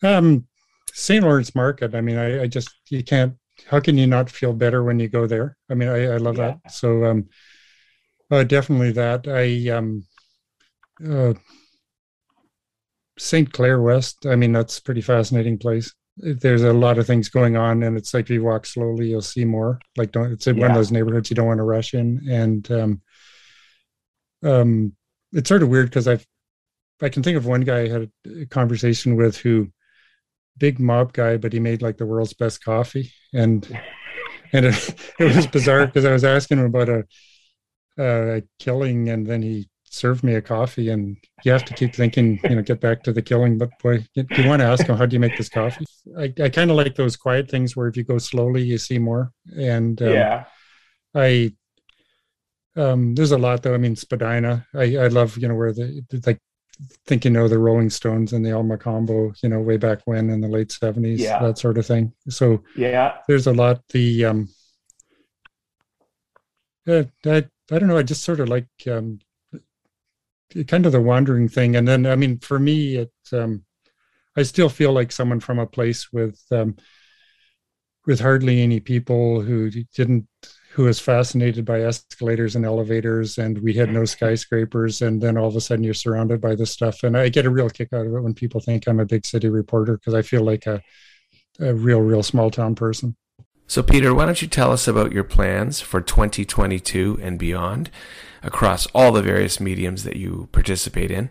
Um, 0.04 0.48
St. 0.94 1.24
Lawrence 1.24 1.54
Market. 1.56 1.96
I 1.96 2.02
mean, 2.02 2.18
I, 2.18 2.44
I, 2.44 2.48
just 2.48 2.70
you 2.90 3.04
can't. 3.04 3.36
How 3.68 3.80
can 3.80 3.98
you 3.98 4.08
not 4.08 4.30
feel 4.30 4.54
better 4.54 4.84
when 4.84 5.00
you 5.00 5.08
go 5.08 5.28
there? 5.28 5.58
I 5.70 5.76
mean, 5.76 5.90
I, 5.90 6.14
I 6.14 6.18
love 6.18 6.38
yeah. 6.38 6.56
that. 6.64 6.72
So, 6.72 7.06
um, 7.06 7.30
uh, 8.32 8.44
definitely 8.44 8.92
that. 8.94 9.28
I 9.28 9.70
um, 9.70 10.06
uh, 11.08 11.34
St. 13.18 13.52
Clair 13.52 13.82
West. 13.82 14.26
I 14.26 14.36
mean, 14.36 14.52
that's 14.52 14.80
pretty 14.80 15.02
fascinating 15.02 15.58
place. 15.58 15.94
There's 16.18 16.64
a 16.64 16.74
lot 16.74 16.98
of 16.98 17.08
things 17.08 17.30
going 17.30 17.56
on, 17.56 17.84
and 17.84 17.98
it's 17.98 18.14
like 18.14 18.26
if 18.26 18.32
you 18.32 18.44
walk 18.44 18.66
slowly, 18.66 19.10
you'll 19.10 19.22
see 19.22 19.46
more. 19.46 19.80
Like, 19.98 20.12
don't 20.12 20.32
it's 20.32 20.48
yeah. 20.48 20.54
one 20.54 20.72
of 20.72 20.76
those 20.76 20.92
neighborhoods 20.92 21.30
you 21.30 21.36
don't 21.36 21.48
want 21.48 21.60
to 21.60 21.64
rush 21.64 21.94
in, 21.94 22.22
and 22.30 22.70
um, 22.72 23.02
um, 24.44 24.94
it's 25.32 25.50
sort 25.50 25.64
of 25.64 25.70
weird 25.70 25.90
because 25.90 26.08
I've 26.08 26.26
I 27.02 27.10
can 27.10 27.24
think 27.24 27.38
of 27.38 27.46
one 27.46 27.62
guy 27.62 27.82
I 27.82 27.90
had 27.90 28.12
a 28.42 28.46
conversation 28.46 29.16
with 29.16 29.38
who 29.38 29.70
big 30.58 30.80
mob 30.80 31.14
guy, 31.14 31.38
but 31.38 31.54
he 31.54 31.60
made 31.60 31.82
like 31.82 31.98
the 31.98 32.06
world's 32.06 32.34
best 32.34 32.64
coffee. 32.64 33.12
And 33.34 33.68
and 34.54 34.66
it, 34.66 34.96
it 35.20 35.36
was 35.36 35.48
bizarre 35.48 35.86
because 35.88 36.06
I 36.06 36.14
was 36.14 36.24
asking 36.24 36.60
him 36.60 36.66
about 36.66 36.90
a, 36.90 37.04
a 37.98 38.44
killing 38.60 39.10
and 39.10 39.26
then 39.26 39.42
he 39.42 39.70
served 39.84 40.24
me 40.24 40.36
a 40.36 40.42
coffee 40.42 40.90
and 40.90 41.18
you 41.44 41.52
have 41.52 41.66
to 41.66 41.74
keep 41.74 41.94
thinking, 41.94 42.40
you 42.46 42.56
know, 42.56 42.62
get 42.62 42.80
back 42.80 43.04
to 43.04 43.12
the 43.12 43.22
killing. 43.22 43.58
But 43.58 43.70
boy, 43.84 44.06
you, 44.14 44.26
you 44.38 44.48
want 44.48 44.62
to 44.62 44.66
ask 44.66 44.86
him, 44.86 44.96
how 44.96 45.06
do 45.06 45.16
you 45.16 45.20
make 45.20 45.38
this 45.38 45.50
coffee? 45.50 45.86
I, 46.18 46.34
I 46.42 46.50
kind 46.50 46.72
of 46.72 46.78
like 46.78 46.96
those 46.96 47.18
quiet 47.18 47.50
things 47.50 47.76
where 47.76 47.88
if 47.88 47.98
you 47.98 48.04
go 48.04 48.18
slowly, 48.18 48.64
you 48.64 48.78
see 48.78 49.00
more. 49.00 49.34
And 49.58 50.02
um, 50.02 50.10
yeah, 50.10 50.46
I, 51.14 51.54
um, 52.78 53.16
there's 53.16 53.32
a 53.32 53.38
lot 53.38 53.64
though. 53.64 53.74
I 53.74 53.78
mean, 53.78 53.98
Spadina, 53.98 54.66
I, 54.74 54.96
I 54.96 55.08
love, 55.08 55.38
you 55.38 55.50
know, 55.50 55.56
where 55.56 55.74
the, 55.74 56.06
like 56.26 56.40
think 57.06 57.26
you 57.26 57.32
know 57.32 57.48
the 57.48 57.60
Rolling 57.60 57.90
Stones 57.90 58.34
and 58.34 58.46
the 58.46 58.50
El 58.50 58.64
Mocambo, 58.64 59.36
you 59.44 59.50
know, 59.50 59.60
way 59.60 59.78
back 59.78 60.00
when 60.06 60.30
in 60.30 60.42
the 60.42 60.48
late 60.48 60.72
seventies, 60.72 61.22
yeah. 61.22 61.40
that 61.40 61.58
sort 61.58 61.78
of 61.78 61.86
thing. 61.86 62.14
So 62.30 62.64
yeah, 62.76 63.18
there's 63.28 63.48
a 63.48 63.54
lot. 63.54 63.82
The 63.90 64.26
um, 64.26 64.50
I, 66.88 67.10
I, 67.26 67.46
I 67.72 67.80
don't 67.80 67.88
know. 67.88 67.98
I 67.98 68.04
just 68.04 68.24
sort 68.24 68.40
of 68.40 68.50
like 68.50 68.68
um, 68.90 69.20
kind 70.68 70.86
of 70.86 70.92
the 70.92 71.02
wandering 71.02 71.48
thing, 71.48 71.76
and 71.76 71.88
then 71.88 72.06
I 72.06 72.16
mean, 72.16 72.40
for 72.40 72.60
me, 72.60 72.98
it 72.98 73.14
um, 73.34 73.64
I 74.36 74.44
still 74.44 74.70
feel 74.70 74.94
like 74.94 75.12
someone 75.12 75.40
from 75.40 75.60
a 75.60 75.68
place 75.68 76.12
with 76.12 76.42
um, 76.52 76.78
with 78.06 78.20
hardly 78.20 78.62
any 78.62 78.80
people 78.80 79.42
who 79.42 79.70
didn't 79.70 80.28
who 80.72 80.84
was 80.84 81.02
fascinated 81.02 81.66
by 81.66 81.82
escalators 81.82 82.56
and 82.56 82.66
elevators 82.66 83.38
and 83.38 83.58
we 83.60 83.74
had 83.74 83.92
no 83.92 84.06
skyscrapers 84.06 85.02
and 85.02 85.22
then 85.22 85.38
all 85.38 85.48
of 85.48 85.56
a 85.58 85.62
sudden 85.62 85.84
you're 85.84 85.94
surrounded 85.94 86.40
by 86.40 86.56
this 86.56 86.72
stuff. 86.72 87.04
And 87.04 87.18
i 87.18 87.28
get 87.28 87.46
a 87.46 87.50
real 87.50 87.70
kick 87.70 87.90
out 87.94 88.06
of 88.06 88.14
it 88.14 88.22
when 88.22 88.34
people 88.34 88.62
think 88.62 88.88
i'm 88.88 89.00
a 89.00 89.06
big 89.06 89.26
city 89.26 89.50
reporter 89.50 89.98
because 89.98 90.14
i 90.14 90.22
feel 90.22 90.44
like 90.44 90.66
a, 90.68 90.82
a 91.60 91.74
real 91.74 92.00
real 92.00 92.24
small 92.24 92.50
town 92.50 92.76
person. 92.76 93.18
So 93.68 93.84
peter 93.84 94.14
why 94.14 94.26
don't 94.26 94.42
you 94.42 94.48
tell 94.48 94.72
us 94.72 94.88
about 94.88 95.12
your 95.12 95.26
plans 95.26 95.82
for 95.82 96.00
2022 96.00 97.20
and 97.22 97.38
beyond 97.38 97.90
across 98.42 98.86
all 98.88 99.12
the 99.12 99.22
various 99.22 99.60
mediums 99.60 100.06
that 100.06 100.16
you 100.16 100.48
participate 100.54 101.12
in? 101.12 101.30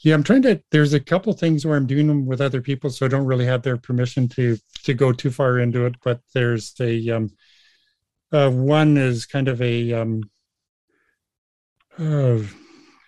Yeah 0.00 0.12
i'm 0.12 0.22
trying 0.22 0.42
to 0.42 0.62
there's 0.70 0.92
a 0.92 1.00
couple 1.00 1.32
things 1.32 1.64
where 1.64 1.76
i'm 1.76 1.86
doing 1.86 2.06
them 2.06 2.26
with 2.26 2.42
other 2.42 2.60
people 2.60 2.90
so 2.90 3.06
i 3.06 3.08
don't 3.08 3.24
really 3.24 3.46
have 3.46 3.62
their 3.62 3.78
permission 3.78 4.28
to 4.28 4.58
to 4.84 4.92
go 4.92 5.10
too 5.10 5.30
far 5.30 5.58
into 5.58 5.86
it 5.86 5.94
but 6.04 6.20
there's 6.34 6.74
a 6.80 7.08
um, 7.08 7.30
uh, 8.32 8.50
one 8.50 8.96
is 8.96 9.26
kind 9.26 9.48
of 9.48 9.60
a 9.60 9.92
um, 9.92 10.22
uh, 11.98 12.38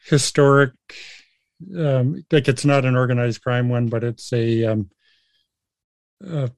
historic, 0.07 0.73
um, 1.79 2.25
like 2.31 2.49
it's 2.49 2.65
not 2.65 2.85
an 2.85 2.97
organized 2.97 3.43
crime 3.43 3.69
one, 3.69 3.87
but 3.87 4.05
it's 4.05 4.33
a, 4.33 4.65
um, 4.65 4.91
a, 6.27 6.51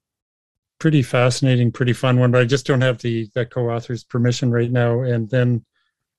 pretty 0.78 1.02
fascinating, 1.02 1.72
pretty 1.72 1.92
fun 1.92 2.18
one. 2.18 2.30
But 2.30 2.42
I 2.42 2.44
just 2.44 2.66
don't 2.66 2.82
have 2.82 2.98
the 2.98 3.28
the 3.34 3.46
co-author's 3.46 4.04
permission 4.04 4.50
right 4.50 4.70
now. 4.70 5.00
And 5.00 5.30
then 5.30 5.64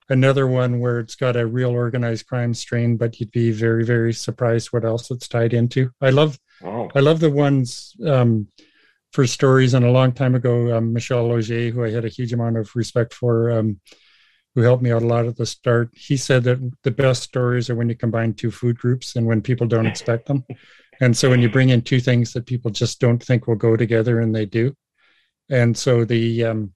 another 0.10 0.48
one 0.48 0.80
where 0.80 1.00
it's 1.00 1.16
got 1.16 1.36
a 1.36 1.46
real 1.46 1.72
organized 1.72 2.28
crime 2.28 2.54
strain, 2.54 2.98
but 2.98 3.20
you'd 3.20 3.32
be 3.32 3.52
very 3.52 3.84
very 3.84 4.14
surprised 4.14 4.70
what 4.70 4.86
else 4.86 5.12
it's 5.12 5.28
tied 5.28 5.54
into. 5.54 5.92
I 6.02 6.10
love 6.10 6.40
wow. 6.62 6.90
I 6.96 7.02
love 7.02 7.20
the 7.20 7.30
ones. 7.30 7.96
Um, 8.06 8.48
for 9.14 9.26
stories. 9.26 9.74
And 9.74 9.86
a 9.86 9.92
long 9.92 10.12
time 10.12 10.36
ago, 10.36 10.76
um, 10.76 10.94
Michel 10.94 11.32
Auger, 11.32 11.70
who 11.70 11.84
I 11.84 11.92
had 11.92 12.06
a 12.06 12.10
huge 12.10 12.34
amount 12.34 12.58
of 12.58 12.76
respect 12.76 13.14
for, 13.14 13.52
um, 13.52 13.80
who 14.56 14.62
helped 14.62 14.84
me 14.84 14.92
out 14.92 15.04
a 15.04 15.08
lot 15.08 15.26
at 15.26 15.38
the 15.38 15.46
start, 15.46 15.90
he 15.94 16.18
said 16.18 16.44
that 16.46 16.60
the 16.84 16.92
best 16.92 17.24
stories 17.24 17.70
are 17.70 17.76
when 17.76 17.90
you 17.90 17.96
combine 17.96 18.34
two 18.34 18.52
food 18.52 18.78
groups 18.78 19.16
and 19.16 19.26
when 19.26 19.42
people 19.42 19.68
don't 19.68 19.88
expect 19.88 20.28
them. 20.28 20.44
And 21.00 21.16
so 21.16 21.30
when 21.30 21.44
you 21.44 21.50
bring 21.50 21.70
in 21.70 21.84
two 21.84 22.00
things 22.00 22.34
that 22.34 22.48
people 22.48 22.72
just 22.72 23.00
don't 23.00 23.24
think 23.24 23.46
will 23.46 23.54
go 23.56 23.78
together 23.78 24.20
and 24.20 24.34
they 24.34 24.48
do. 24.48 24.76
And 25.48 25.78
so 25.78 26.06
the 26.06 26.44
um, 26.46 26.74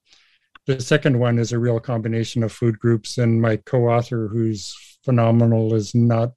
the 0.67 0.79
second 0.79 1.17
one 1.17 1.39
is 1.39 1.53
a 1.53 1.57
real 1.57 1.79
combination 1.79 2.43
of 2.43 2.51
food 2.51 2.77
groups. 2.77 3.17
And 3.17 3.41
my 3.41 3.57
co-author, 3.57 4.27
who's 4.27 4.75
phenomenal, 5.03 5.73
is 5.73 5.95
not 5.95 6.33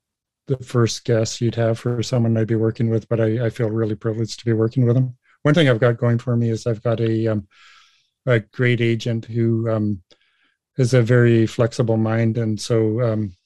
the 0.47 0.57
first 0.57 1.05
guest 1.05 1.43
you'd 1.43 1.57
have 1.57 1.79
for 1.79 2.03
someone 2.03 2.39
I'd 2.39 2.47
be 2.47 2.55
working 2.55 2.89
with, 2.89 3.07
but 3.07 3.21
I, 3.21 3.45
I 3.45 3.51
feel 3.51 3.69
really 3.69 3.97
privileged 3.97 4.39
to 4.39 4.47
be 4.47 4.55
working 4.55 4.87
with 4.87 4.97
him 4.97 5.15
one 5.45 5.55
thing 5.55 5.69
I've 5.69 5.81
got 5.81 5.99
going 5.99 6.19
for 6.19 6.35
me 6.37 6.51
is 6.51 6.67
I've 6.67 6.83
got 6.83 7.01
a 7.01 7.29
um, 7.29 7.47
a 8.27 8.41
great 8.41 8.81
agent 8.81 9.27
who 9.27 9.71
um, 9.71 10.03
is 10.79 10.95
a 10.95 11.03
very 11.03 11.47
flexible 11.47 11.99
mind, 11.99 12.39
and 12.39 12.59
so 12.59 13.01
um, 13.03 13.37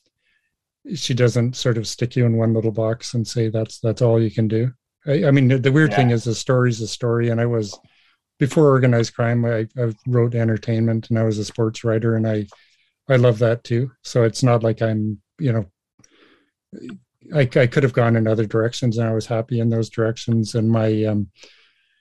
she 0.94 1.12
doesn't 1.12 1.56
sort 1.56 1.76
of 1.76 1.88
stick 1.88 2.14
you 2.14 2.24
in 2.24 2.36
one 2.36 2.54
little 2.54 2.70
box 2.70 3.14
and 3.14 3.26
say 3.26 3.48
that's 3.48 3.80
that's 3.80 4.00
all 4.00 4.22
you 4.22 4.30
can 4.30 4.46
do. 4.46 4.72
I, 5.06 5.24
I 5.26 5.30
mean, 5.32 5.48
the, 5.48 5.58
the 5.58 5.72
weird 5.72 5.90
yeah. 5.90 5.96
thing 5.96 6.10
is 6.10 6.22
the 6.22 6.36
story's 6.36 6.80
a 6.80 6.86
story, 6.86 7.30
and 7.30 7.40
I 7.40 7.46
was 7.46 7.76
before 8.38 8.68
organized 8.68 9.14
crime, 9.14 9.44
I, 9.44 9.66
I 9.76 9.92
wrote 10.06 10.36
entertainment 10.36 11.10
and 11.10 11.18
I 11.18 11.24
was 11.24 11.38
a 11.38 11.44
sports 11.44 11.82
writer, 11.82 12.14
and 12.14 12.28
I 12.28 12.46
I 13.08 13.16
love 13.16 13.40
that 13.40 13.64
too. 13.64 13.90
So 14.04 14.22
it's 14.22 14.44
not 14.44 14.62
like 14.62 14.82
I'm 14.82 15.20
you 15.40 15.52
know 15.52 15.66
I, 17.34 17.40
I 17.40 17.66
could 17.66 17.82
have 17.82 17.92
gone 17.92 18.14
in 18.14 18.28
other 18.28 18.46
directions, 18.46 18.98
and 18.98 19.08
I 19.08 19.12
was 19.12 19.26
happy 19.26 19.58
in 19.58 19.68
those 19.68 19.90
directions. 19.90 20.54
And 20.54 20.70
my 20.70 21.04
um, 21.04 21.28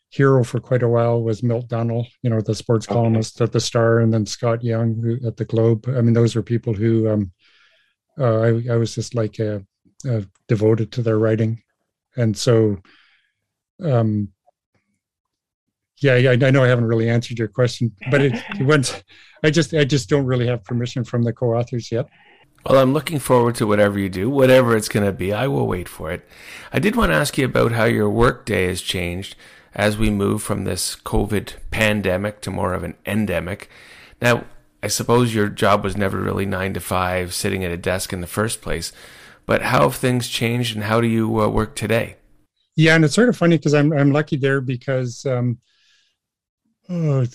hero 0.10 0.43
for 0.43 0.60
quite 0.60 0.84
a 0.84 0.88
while 0.88 1.22
was 1.22 1.43
Milt 1.43 1.68
Dunnell, 1.68 2.08
you 2.22 2.30
know, 2.30 2.41
the 2.41 2.55
sports 2.55 2.88
okay. 2.88 2.93
columnist 2.93 3.41
at 3.41 3.51
the 3.51 3.60
Star, 3.60 3.99
and 3.99 4.14
then 4.14 4.26
Scott 4.26 4.64
Young 4.64 4.95
who, 4.95 5.28
at 5.28 5.38
the 5.38 5.45
Globe. 5.45 5.88
I 5.89 6.01
mean, 6.01 6.14
those 6.14 6.36
were 6.36 6.43
people 6.43 6.74
who 6.74 7.10
um, 7.10 7.32
uh, 8.20 8.39
I, 8.39 8.64
I 8.72 8.76
was 8.78 8.95
just 8.95 9.16
like 9.16 9.39
uh, 9.39 9.60
uh, 10.10 10.22
devoted 10.47 10.91
to 10.93 11.01
their 11.01 11.20
writing, 11.20 11.62
and 12.16 12.36
so 12.36 12.78
um, 13.84 14.30
yeah, 15.99 16.14
I, 16.14 16.32
I, 16.34 16.51
know 16.51 16.64
I 16.64 16.68
haven't 16.68 16.86
really 16.86 17.10
answered 17.10 17.39
your 17.39 17.47
question, 17.47 17.91
but 18.12 18.22
it, 18.22 18.34
it 18.60 18.66
went. 18.66 19.03
I 19.43 19.49
just 19.49 19.74
I 19.74 19.84
just 19.84 20.10
don't 20.10 20.26
really 20.26 20.47
have 20.47 20.64
permission 20.64 21.03
from 21.03 21.24
the 21.24 21.34
co-authors 21.34 21.91
yet. 21.91 22.08
Well, 22.66 22.82
I'm 22.82 22.93
looking 22.93 23.20
forward 23.20 23.55
to 23.55 23.68
whatever 23.68 23.97
you 23.97 24.10
do, 24.10 24.30
whatever 24.30 24.76
it's 24.76 24.89
going 24.89 25.05
to 25.05 25.14
be. 25.14 25.32
I 25.32 25.47
will 25.47 25.68
wait 25.68 25.88
for 25.88 26.12
it. 26.12 26.28
I 26.74 26.80
did 26.80 26.95
want 26.95 27.12
to 27.12 27.16
ask 27.16 27.38
you 27.38 27.45
about 27.45 27.72
how 27.72 27.86
your 27.86 28.10
work 28.10 28.45
day 28.45 28.68
has 28.68 28.82
changed 28.82 29.36
as 29.78 29.97
we 29.97 30.09
move 30.09 30.43
from 30.43 30.63
this 30.63 30.95
COVID 30.95 31.53
pandemic 31.71 32.41
to 32.41 32.51
more 32.51 32.73
of 32.73 32.84
an 32.84 32.95
endemic. 33.05 33.69
Now, 34.21 34.45
I 34.84 34.88
suppose 34.88 35.34
your 35.34 35.47
job 35.47 35.84
was 35.84 35.95
never 35.95 36.17
really 36.17 36.45
nine 36.45 36.73
to 36.73 36.80
five, 36.80 37.34
sitting 37.34 37.63
at 37.63 37.71
a 37.71 37.78
desk 37.78 38.11
in 38.11 38.21
the 38.21 38.28
first 38.28 38.61
place. 38.61 38.91
But 39.45 39.61
how 39.61 39.84
have 39.84 39.95
things 39.95 40.28
changed, 40.28 40.75
and 40.75 40.84
how 40.84 40.99
do 40.99 41.07
you 41.07 41.41
uh, 41.41 41.47
work 41.47 41.75
today? 41.75 42.17
Yeah, 42.75 42.95
and 42.95 43.05
it's 43.05 43.15
sort 43.15 43.30
of 43.30 43.38
funny 43.38 43.57
because 43.57 43.73
I'm 43.73 43.93
I'm 43.93 44.11
lucky 44.11 44.36
there 44.36 44.59
because 44.59 45.25
um, 45.25 45.59
oh, 46.89 47.25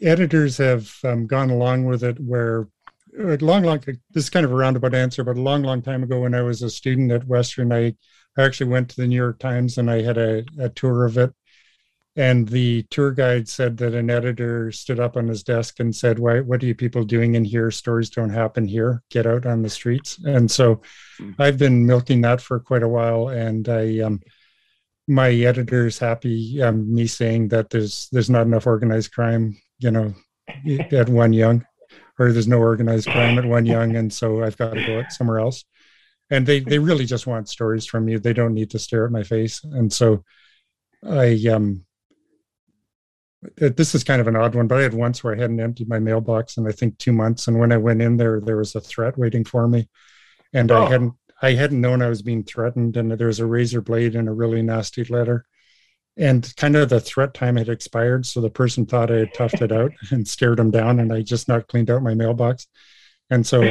editors 0.00 0.56
have 0.56 0.92
um, 1.04 1.26
gone 1.26 1.50
along 1.50 1.84
with 1.84 2.02
it 2.02 2.18
where 2.18 2.66
a 3.18 3.36
long, 3.38 3.62
long, 3.62 3.78
this 3.78 4.24
is 4.24 4.30
kind 4.30 4.44
of 4.44 4.52
a 4.52 4.56
roundabout 4.56 4.94
answer, 4.94 5.22
but 5.22 5.36
a 5.36 5.40
long, 5.40 5.62
long 5.62 5.82
time 5.82 6.02
ago 6.02 6.20
when 6.20 6.34
I 6.34 6.42
was 6.42 6.62
a 6.62 6.70
student 6.70 7.12
at 7.12 7.26
Western, 7.26 7.72
I, 7.72 7.94
I 8.38 8.42
actually 8.42 8.70
went 8.70 8.88
to 8.90 8.96
the 8.96 9.06
New 9.06 9.16
York 9.16 9.38
Times 9.38 9.76
and 9.76 9.90
I 9.90 10.02
had 10.02 10.16
a, 10.16 10.44
a 10.58 10.70
tour 10.70 11.04
of 11.04 11.18
it. 11.18 11.32
And 12.14 12.46
the 12.46 12.82
tour 12.90 13.10
guide 13.10 13.48
said 13.48 13.78
that 13.78 13.94
an 13.94 14.10
editor 14.10 14.70
stood 14.70 15.00
up 15.00 15.16
on 15.16 15.28
his 15.28 15.42
desk 15.42 15.80
and 15.80 15.96
said, 15.96 16.18
Why, 16.18 16.40
what 16.40 16.62
are 16.62 16.66
you 16.66 16.74
people 16.74 17.04
doing 17.04 17.36
in 17.36 17.44
here? 17.44 17.70
Stories 17.70 18.10
don't 18.10 18.30
happen 18.30 18.66
here. 18.66 19.02
Get 19.10 19.26
out 19.26 19.46
on 19.46 19.62
the 19.62 19.70
streets. 19.70 20.18
And 20.24 20.50
so 20.50 20.82
hmm. 21.18 21.30
I've 21.38 21.56
been 21.56 21.86
milking 21.86 22.20
that 22.20 22.42
for 22.42 22.60
quite 22.60 22.82
a 22.82 22.88
while. 22.88 23.28
And 23.28 23.66
I, 23.68 24.00
um, 24.00 24.20
my 25.08 25.30
editor 25.30 25.86
is 25.86 25.98
happy 25.98 26.60
um, 26.62 26.92
me 26.92 27.06
saying 27.06 27.48
that 27.48 27.70
there's 27.70 28.08
there's 28.12 28.30
not 28.30 28.46
enough 28.46 28.66
organized 28.66 29.12
crime, 29.12 29.56
you 29.78 29.90
know, 29.90 30.14
at 30.92 31.08
One 31.08 31.32
Yonge 31.32 31.64
or 32.18 32.32
there's 32.32 32.48
no 32.48 32.58
organized 32.58 33.08
crime 33.08 33.38
at 33.38 33.44
One 33.44 33.66
Yonge, 33.66 33.96
and 33.96 34.12
so 34.12 34.42
I've 34.42 34.56
got 34.56 34.74
to 34.74 34.86
go 34.86 35.02
somewhere 35.08 35.40
else. 35.40 35.64
And 36.30 36.46
they 36.46 36.60
they 36.60 36.78
really 36.78 37.04
just 37.04 37.26
want 37.26 37.48
stories 37.48 37.86
from 37.86 38.08
you. 38.08 38.18
They 38.18 38.32
don't 38.32 38.54
need 38.54 38.70
to 38.70 38.78
stare 38.78 39.04
at 39.04 39.12
my 39.12 39.22
face. 39.22 39.62
And 39.64 39.92
so 39.92 40.24
I 41.04 41.38
um 41.50 41.84
this 43.56 43.94
is 43.94 44.04
kind 44.04 44.20
of 44.20 44.28
an 44.28 44.36
odd 44.36 44.54
one, 44.54 44.66
but 44.66 44.78
I 44.78 44.82
had 44.82 44.94
once 44.94 45.22
where 45.22 45.34
I 45.34 45.40
hadn't 45.40 45.60
emptied 45.60 45.88
my 45.88 45.98
mailbox 45.98 46.56
in 46.56 46.66
I 46.66 46.72
think 46.72 46.98
two 46.98 47.12
months, 47.12 47.48
and 47.48 47.58
when 47.58 47.72
I 47.72 47.76
went 47.76 48.02
in 48.02 48.16
there, 48.16 48.40
there 48.40 48.56
was 48.56 48.74
a 48.74 48.80
threat 48.80 49.18
waiting 49.18 49.44
for 49.44 49.66
me, 49.68 49.88
and 50.52 50.70
oh. 50.70 50.84
I 50.84 50.90
hadn't 50.90 51.14
I 51.40 51.52
hadn't 51.52 51.80
known 51.80 52.02
I 52.02 52.08
was 52.08 52.22
being 52.22 52.44
threatened, 52.44 52.96
and 52.96 53.10
there 53.12 53.26
was 53.26 53.40
a 53.40 53.46
razor 53.46 53.80
blade 53.80 54.14
and 54.14 54.28
a 54.28 54.32
really 54.32 54.62
nasty 54.62 55.04
letter, 55.04 55.46
and 56.16 56.54
kind 56.56 56.76
of 56.76 56.88
the 56.88 57.00
threat 57.00 57.32
time 57.34 57.56
had 57.56 57.68
expired 57.68 58.26
so 58.26 58.40
the 58.40 58.50
person 58.50 58.84
thought 58.84 59.10
i 59.10 59.16
had 59.16 59.34
toughed 59.34 59.62
it 59.62 59.72
out 59.72 59.92
and 60.10 60.26
stared 60.26 60.58
him 60.58 60.70
down 60.70 61.00
and 61.00 61.12
i 61.12 61.22
just 61.22 61.48
not 61.48 61.68
cleaned 61.68 61.90
out 61.90 62.02
my 62.02 62.14
mailbox 62.14 62.66
and 63.30 63.46
so 63.46 63.62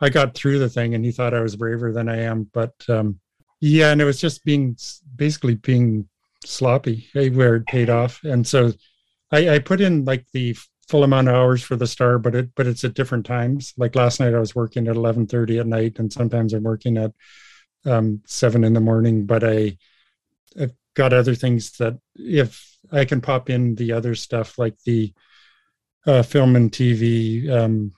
i 0.00 0.08
got 0.08 0.34
through 0.34 0.58
the 0.58 0.68
thing 0.68 0.94
and 0.94 1.04
he 1.04 1.12
thought 1.12 1.34
i 1.34 1.40
was 1.40 1.56
braver 1.56 1.92
than 1.92 2.08
i 2.08 2.18
am 2.18 2.48
but 2.52 2.74
um, 2.88 3.18
yeah 3.60 3.90
and 3.90 4.00
it 4.00 4.04
was 4.04 4.20
just 4.20 4.44
being 4.44 4.76
basically 5.16 5.54
being 5.54 6.06
sloppy 6.44 7.06
where 7.14 7.56
it 7.56 7.66
paid 7.66 7.90
off 7.90 8.20
and 8.24 8.46
so 8.46 8.72
I, 9.30 9.56
I 9.56 9.58
put 9.58 9.80
in 9.80 10.04
like 10.04 10.26
the 10.32 10.56
full 10.88 11.04
amount 11.04 11.28
of 11.28 11.34
hours 11.34 11.62
for 11.62 11.76
the 11.76 11.86
star 11.86 12.18
but 12.18 12.34
it 12.34 12.50
but 12.56 12.66
it's 12.66 12.82
at 12.82 12.94
different 12.94 13.24
times 13.24 13.72
like 13.76 13.94
last 13.94 14.18
night 14.18 14.34
i 14.34 14.40
was 14.40 14.56
working 14.56 14.88
at 14.88 14.96
11.30 14.96 15.60
at 15.60 15.66
night 15.66 16.00
and 16.00 16.12
sometimes 16.12 16.52
i'm 16.52 16.64
working 16.64 16.96
at 16.96 17.12
um, 17.84 18.20
7 18.26 18.64
in 18.64 18.72
the 18.72 18.80
morning 18.80 19.24
but 19.24 19.44
i 19.44 19.76
I've 20.60 20.74
got 20.94 21.12
other 21.12 21.36
things 21.36 21.70
that 21.78 21.96
if 22.16 22.70
I 22.92 23.04
can 23.04 23.20
pop 23.20 23.50
in 23.50 23.74
the 23.76 23.92
other 23.92 24.14
stuff 24.14 24.58
like 24.58 24.76
the 24.84 25.12
uh, 26.06 26.22
film 26.22 26.56
and 26.56 26.70
TV. 26.70 27.48
Um, 27.50 27.92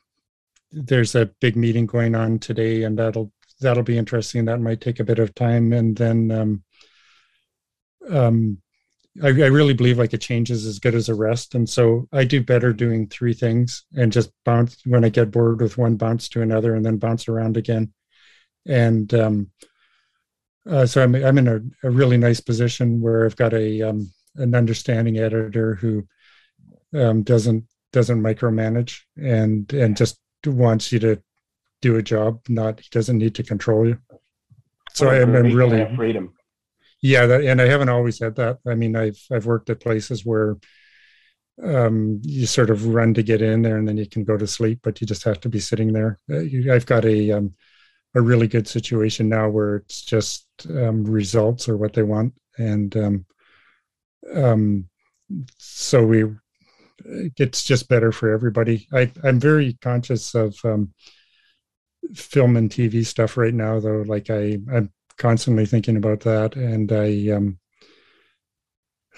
there's 0.71 1.15
a 1.15 1.27
big 1.41 1.57
meeting 1.57 1.87
going 1.87 2.15
on 2.15 2.39
today, 2.39 2.83
and 2.85 2.99
that'll 2.99 3.33
that'll 3.61 3.83
be 3.83 3.99
interesting. 3.99 4.45
That 4.45 4.61
might 4.61 4.81
take 4.81 5.01
a 5.01 5.05
bit 5.05 5.19
of 5.19 5.35
time, 5.35 5.73
and 5.73 5.97
then 5.97 6.31
um, 6.31 6.65
um, 8.11 8.62
I, 9.23 9.29
I 9.29 9.49
really 9.49 9.75
believe 9.75 9.99
like 9.99 10.13
a 10.13 10.19
change 10.19 10.51
is 10.51 10.65
as 10.65 10.79
good 10.79 10.95
as 10.95 11.09
a 11.09 11.15
rest, 11.15 11.55
and 11.55 11.69
so 11.69 12.09
I 12.13 12.25
do 12.25 12.43
better 12.43 12.73
doing 12.73 13.09
three 13.09 13.35
things 13.35 13.85
and 13.95 14.13
just 14.13 14.31
bounce 14.45 14.79
when 14.87 15.05
I 15.05 15.11
get 15.11 15.31
bored 15.31 15.61
with 15.61 15.77
one, 15.77 15.97
bounce 15.97 16.29
to 16.31 16.43
another, 16.43 16.75
and 16.75 16.85
then 16.85 16.97
bounce 16.97 17.29
around 17.29 17.57
again. 17.57 17.93
And 18.67 19.13
um, 19.13 19.51
uh, 20.69 20.87
so 20.87 21.03
I'm 21.03 21.15
I'm 21.15 21.39
in 21.39 21.49
a, 21.49 21.61
a, 21.87 21.91
really 21.91 22.17
nice 22.17 22.41
position 22.41 23.01
where 23.01 23.27
I've 23.27 23.37
got 23.37 23.53
a 23.53 23.83
um, 23.83 24.11
an 24.37 24.55
understanding 24.55 25.19
editor 25.19 25.75
who 25.75 26.07
um, 26.95 27.23
doesn't 27.23 27.65
doesn't 27.93 28.23
micromanage 28.23 29.01
and 29.17 29.71
and 29.73 29.97
just 29.97 30.19
wants 30.47 30.91
you 30.91 30.99
to 31.01 31.23
do 31.83 31.97
a 31.97 32.03
job. 32.03 32.41
Not 32.49 32.81
he 32.81 32.89
doesn't 32.91 33.19
need 33.19 33.35
to 33.35 33.43
control 33.43 33.87
you. 33.87 33.99
So 34.95 35.09
I 35.09 35.17
am 35.17 35.33
really 35.33 35.95
freedom. 35.97 36.33
Yeah, 37.03 37.27
that, 37.27 37.43
and 37.45 37.61
I 37.61 37.67
haven't 37.67 37.89
always 37.89 38.21
had 38.21 38.37
that. 38.37 38.59
I 38.67 38.75
mean, 38.75 38.95
I've 38.97 39.21
I've 39.31 39.47
worked 39.47 39.71
at 39.71 39.81
places 39.81 40.25
where 40.25 40.57
um, 41.63 42.21
you 42.25 42.47
sort 42.47 42.71
of 42.71 42.87
run 42.87 43.15
to 43.15 43.23
get 43.23 43.43
in 43.43 43.63
there, 43.63 43.77
and 43.77 43.87
then 43.87 43.97
you 43.97 44.07
can 44.09 44.25
go 44.25 44.37
to 44.37 44.47
sleep, 44.47 44.81
but 44.83 45.01
you 45.01 45.07
just 45.07 45.25
have 45.25 45.41
to 45.41 45.49
be 45.49 45.61
sitting 45.61 45.93
there. 45.93 46.19
Uh, 46.31 46.41
I've 46.73 46.87
got 46.87 47.05
a 47.05 47.31
um, 47.33 47.55
a 48.15 48.23
really 48.23 48.49
good 48.49 48.69
situation 48.69 49.29
now 49.29 49.49
where 49.51 49.77
it's 49.77 50.03
just 50.05 50.47
um, 50.71 51.05
results 51.05 51.69
or 51.69 51.77
what 51.77 51.95
they 51.95 52.03
want, 52.05 52.35
and 52.59 52.97
um, 52.97 53.27
um, 54.35 54.89
so 55.59 56.05
we 56.05 56.25
it's 57.37 57.65
just 57.65 57.89
better 57.89 58.13
for 58.13 58.33
everybody. 58.33 58.87
I, 58.93 59.11
I'm 59.25 59.41
very 59.41 59.75
conscious 59.83 60.35
of 60.35 60.57
um, 60.65 60.93
film 62.15 62.57
and 62.57 62.71
TV 62.71 63.05
stuff 63.05 63.37
right 63.37 63.55
now, 63.55 63.81
though. 63.81 64.03
Like 64.07 64.31
I, 64.31 64.59
I'm 64.73 64.91
constantly 65.23 65.67
thinking 65.67 65.97
about 65.97 66.21
that, 66.21 66.57
and 66.57 66.91
I 66.91 67.31
um, 67.31 67.59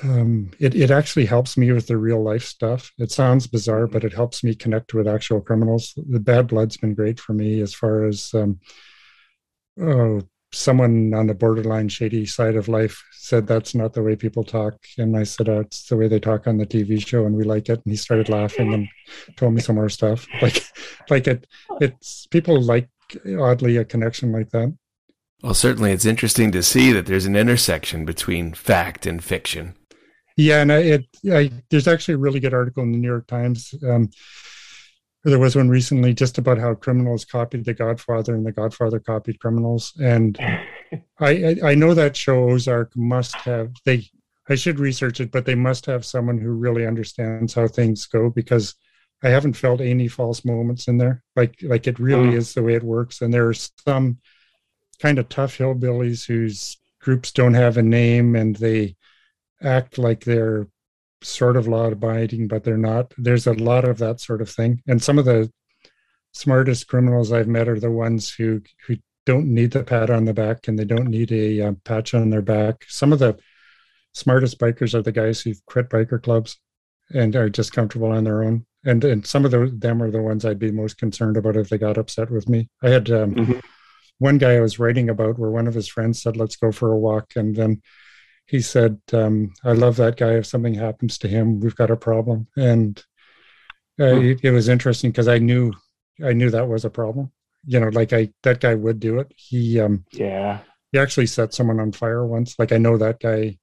um, 0.03 0.51
it, 0.59 0.75
it 0.75 0.91
actually 0.91 1.25
helps 1.25 1.57
me 1.57 1.73
with 1.73 1.87
the 1.87 1.97
real 1.97 2.23
life 2.23 2.45
stuff. 2.45 2.93
It 2.99 3.11
sounds 3.11 3.47
bizarre, 3.47 3.87
but 3.87 4.05
it 4.05 4.13
helps 4.13 4.45
me 4.45 4.55
connect 4.55 4.93
with 4.93 5.09
actual 5.09 5.41
criminals. 5.41 5.95
The 5.97 6.21
bad 6.21 6.49
blood's 6.49 6.77
been 6.77 6.95
great 6.95 7.19
for 7.19 7.33
me 7.33 7.61
as 7.61 7.73
far 7.73 8.05
as 8.05 8.35
um, 8.35 8.61
oh, 9.81 10.21
someone 10.53 11.15
on 11.15 11.27
the 11.27 11.35
borderline 11.35 11.89
shady 11.89 12.27
side 12.27 12.57
of 12.57 12.69
life 12.69 13.03
said 13.13 13.47
that's 13.47 13.75
not 13.75 13.95
the 13.95 14.03
way 14.03 14.15
people 14.15 14.45
talk. 14.45 14.75
And 14.99 15.17
I 15.17 15.23
said, 15.23 15.49
oh, 15.49 15.61
it's 15.61 15.87
the 15.87 15.97
way 15.97 16.09
they 16.09 16.21
talk 16.21 16.47
on 16.47 16.59
the 16.59 16.67
TV 16.67 17.05
show 17.05 17.25
and 17.25 17.35
we 17.35 17.45
like 17.45 17.69
it. 17.69 17.81
And 17.85 17.93
he 17.93 17.97
started 17.97 18.29
laughing 18.29 18.75
and 18.75 18.89
told 19.37 19.55
me 19.55 19.61
some 19.61 19.77
more 19.77 19.89
stuff. 19.89 20.27
Like, 20.43 20.63
like 21.09 21.27
it, 21.27 21.47
it's 21.81 22.27
people 22.27 22.61
like 22.61 22.89
oddly 23.39 23.79
a 23.79 23.85
connection 23.85 24.33
like 24.33 24.51
that. 24.51 24.77
Well, 25.45 25.53
certainly 25.53 25.93
it's 25.93 26.07
interesting 26.07 26.53
to 26.53 26.63
see 26.63 26.91
that 26.93 27.05
there's 27.05 27.27
an 27.27 27.37
intersection 27.37 28.07
between 28.07 28.55
fact 28.55 29.05
and 29.05 29.23
fiction. 29.23 29.75
Yeah, 30.39 30.63
and 30.63 30.73
I, 30.73 30.79
it 30.79 31.07
I, 31.31 31.51
there's 31.69 31.87
actually 31.87 32.15
a 32.15 32.19
really 32.19 32.41
good 32.41 32.55
article 32.55 32.83
in 32.83 32.93
the 32.93 32.99
New 32.99 33.09
York 33.09 33.27
Times. 33.27 33.75
Um, 33.87 34.09
there 35.23 35.39
was 35.39 35.55
one 35.55 35.69
recently 35.69 36.15
just 36.15 36.39
about 36.39 36.57
how 36.57 36.73
criminals 36.73 37.27
copied 37.27 37.67
The 37.67 37.75
Godfather 37.75 38.35
and 38.35 38.47
The 38.47 38.53
Godfather 38.53 38.99
copied 39.01 39.39
criminals, 39.39 39.93
and 40.03 40.39
I, 41.21 41.57
I 41.63 41.75
know 41.75 41.93
that 41.93 42.17
show 42.17 42.49
Ozark 42.49 42.97
must 42.97 43.35
have 43.37 43.71
they. 43.85 44.09
I 44.49 44.55
should 44.55 44.81
research 44.81 45.21
it, 45.21 45.31
but 45.31 45.45
they 45.45 45.55
must 45.55 45.85
have 45.85 46.07
someone 46.07 46.39
who 46.39 46.53
really 46.53 46.87
understands 46.87 47.53
how 47.53 47.69
things 47.69 48.07
go 48.07 48.31
because 48.31 48.77
I 49.23 49.29
haven't 49.29 49.59
felt 49.59 49.83
any 49.83 50.09
false 50.09 50.43
moments 50.43 50.89
in 50.89 50.97
there. 50.97 51.23
Like 51.37 51.59
like 51.61 51.87
it 51.87 51.99
really 51.99 52.31
mm. 52.31 52.37
is 52.37 52.55
the 52.55 52.63
way 52.63 52.77
it 52.77 52.83
works, 52.83 53.21
and 53.21 53.33
there 53.33 53.47
are 53.47 53.55
some 53.55 54.21
kind 54.95 55.19
of 55.19 55.29
tough 55.29 55.59
hillbillies 55.59 56.27
whose 56.27 56.79
groups 57.01 57.33
don't 57.33 57.55
have 57.55 57.77
a 57.77 57.83
name 57.83 58.35
and 58.35 58.57
they 58.57 58.97
act 59.63 59.99
like 59.99 60.25
they're 60.25 60.69
sort 61.23 61.57
of 61.57 61.69
law 61.69 61.87
abiding, 61.87 62.49
but 62.49 62.65
they're 62.65 62.77
not. 62.77 63.13
There's 63.17 63.47
a 63.47 63.53
lot 63.53 63.85
of 63.85 63.99
that 63.99 64.21
sort 64.21 64.43
of 64.43 64.51
thing. 64.51 64.83
And 64.87 65.03
some 65.03 65.19
of 65.19 65.25
the 65.25 65.51
smartest 66.33 66.89
criminals 66.89 67.33
I've 67.33 67.49
met 67.49 67.69
are 67.69 67.81
the 67.81 67.91
ones 67.91 68.33
who 68.33 68.61
who 68.87 68.97
don't 69.27 69.47
need 69.47 69.71
the 69.71 69.83
pat 69.83 70.11
on 70.11 70.27
the 70.27 70.35
back 70.35 70.69
and 70.69 70.79
they 70.79 70.85
don't 70.85 71.09
need 71.09 71.33
a 71.33 71.69
uh, 71.69 71.73
patch 71.85 72.13
on 72.13 72.31
their 72.31 72.43
back. 72.43 72.85
Some 72.89 73.13
of 73.13 73.19
the 73.19 73.39
smartest 74.13 74.59
bikers 74.59 74.95
are 74.95 75.03
the 75.03 75.13
guys 75.13 75.41
who've 75.41 75.65
quit 75.67 75.89
biker 75.89 76.23
clubs 76.23 76.59
and 77.11 77.35
are 77.35 77.49
just 77.49 77.73
comfortable 77.73 78.13
on 78.13 78.25
their 78.25 78.45
own. 78.45 78.67
And 78.85 79.03
and 79.05 79.27
some 79.27 79.45
of 79.45 79.51
those 79.51 79.71
them 79.79 80.03
are 80.03 80.11
the 80.11 80.23
ones 80.23 80.45
I'd 80.45 80.59
be 80.59 80.71
most 80.71 80.99
concerned 80.99 81.37
about 81.37 81.57
if 81.57 81.69
they 81.69 81.79
got 81.79 81.99
upset 81.99 82.31
with 82.31 82.49
me. 82.49 82.69
I 82.83 82.91
had 82.91 83.11
um, 83.11 83.35
mm-hmm. 83.35 83.59
One 84.19 84.39
guy 84.39 84.55
I 84.55 84.61
was 84.61 84.79
writing 84.79 85.09
about 85.09 85.39
where 85.39 85.51
one 85.51 85.67
of 85.67 85.75
his 85.75 85.89
friends 85.89 86.23
said, 86.23 86.37
"Let's 86.37 86.57
go 86.57 86.73
for 86.73 86.93
a 86.93 86.99
walk," 86.99 87.33
and 87.37 87.55
then 87.55 87.83
he 88.47 88.61
said, 88.61 89.01
um, 89.13 89.53
"I 89.65 89.73
love 89.73 89.97
that 89.97 90.17
guy. 90.17 90.35
If 90.35 90.47
something 90.47 90.75
happens 90.75 91.19
to 91.19 91.29
him, 91.29 91.61
we've 91.61 91.77
got 91.77 91.91
a 91.91 91.97
problem." 91.97 92.49
And 92.57 93.03
uh, 94.01 94.21
it, 94.21 94.41
it 94.43 94.51
was 94.51 94.69
interesting 94.69 95.11
because 95.11 95.29
I 95.29 95.39
knew 95.39 95.73
I 96.25 96.33
knew 96.33 96.51
that 96.51 96.69
was 96.69 96.85
a 96.85 96.91
problem. 96.91 97.33
You 97.67 97.81
know, 97.81 97.89
like 97.89 98.13
I 98.13 98.31
that 98.43 98.61
guy 98.61 98.75
would 98.75 99.01
do 99.01 99.19
it. 99.19 99.33
He 99.37 99.81
um, 99.81 100.05
yeah 100.13 100.61
he 100.95 101.01
actually 101.01 101.27
set 101.27 101.53
someone 101.53 101.81
on 101.81 101.91
fire 101.91 102.25
once. 102.25 102.55
Like 102.57 102.71
I 102.71 102.79
know 102.79 102.97
that 102.99 103.19
guy 103.19 103.59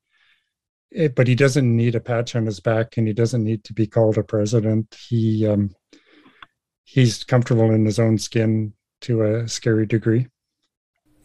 it, 0.91 1.11
eh, 1.11 1.13
but 1.15 1.27
he 1.27 1.35
doesn't 1.35 1.75
need 1.77 1.95
a 1.95 2.01
patch 2.01 2.35
on 2.35 2.45
his 2.45 2.59
back 2.59 2.97
and 2.97 3.07
he 3.07 3.13
doesn't 3.13 3.41
need 3.41 3.63
to 3.63 3.73
be 3.73 3.87
called 3.87 4.17
a 4.17 4.23
president. 4.23 4.97
He 5.07 5.47
um, 5.47 5.73
he's 6.83 7.23
comfortable 7.23 7.71
in 7.71 7.85
his 7.85 7.99
own 7.99 8.17
skin 8.17 8.73
to 9.01 9.23
a 9.23 9.47
scary 9.47 9.85
degree. 9.85 10.27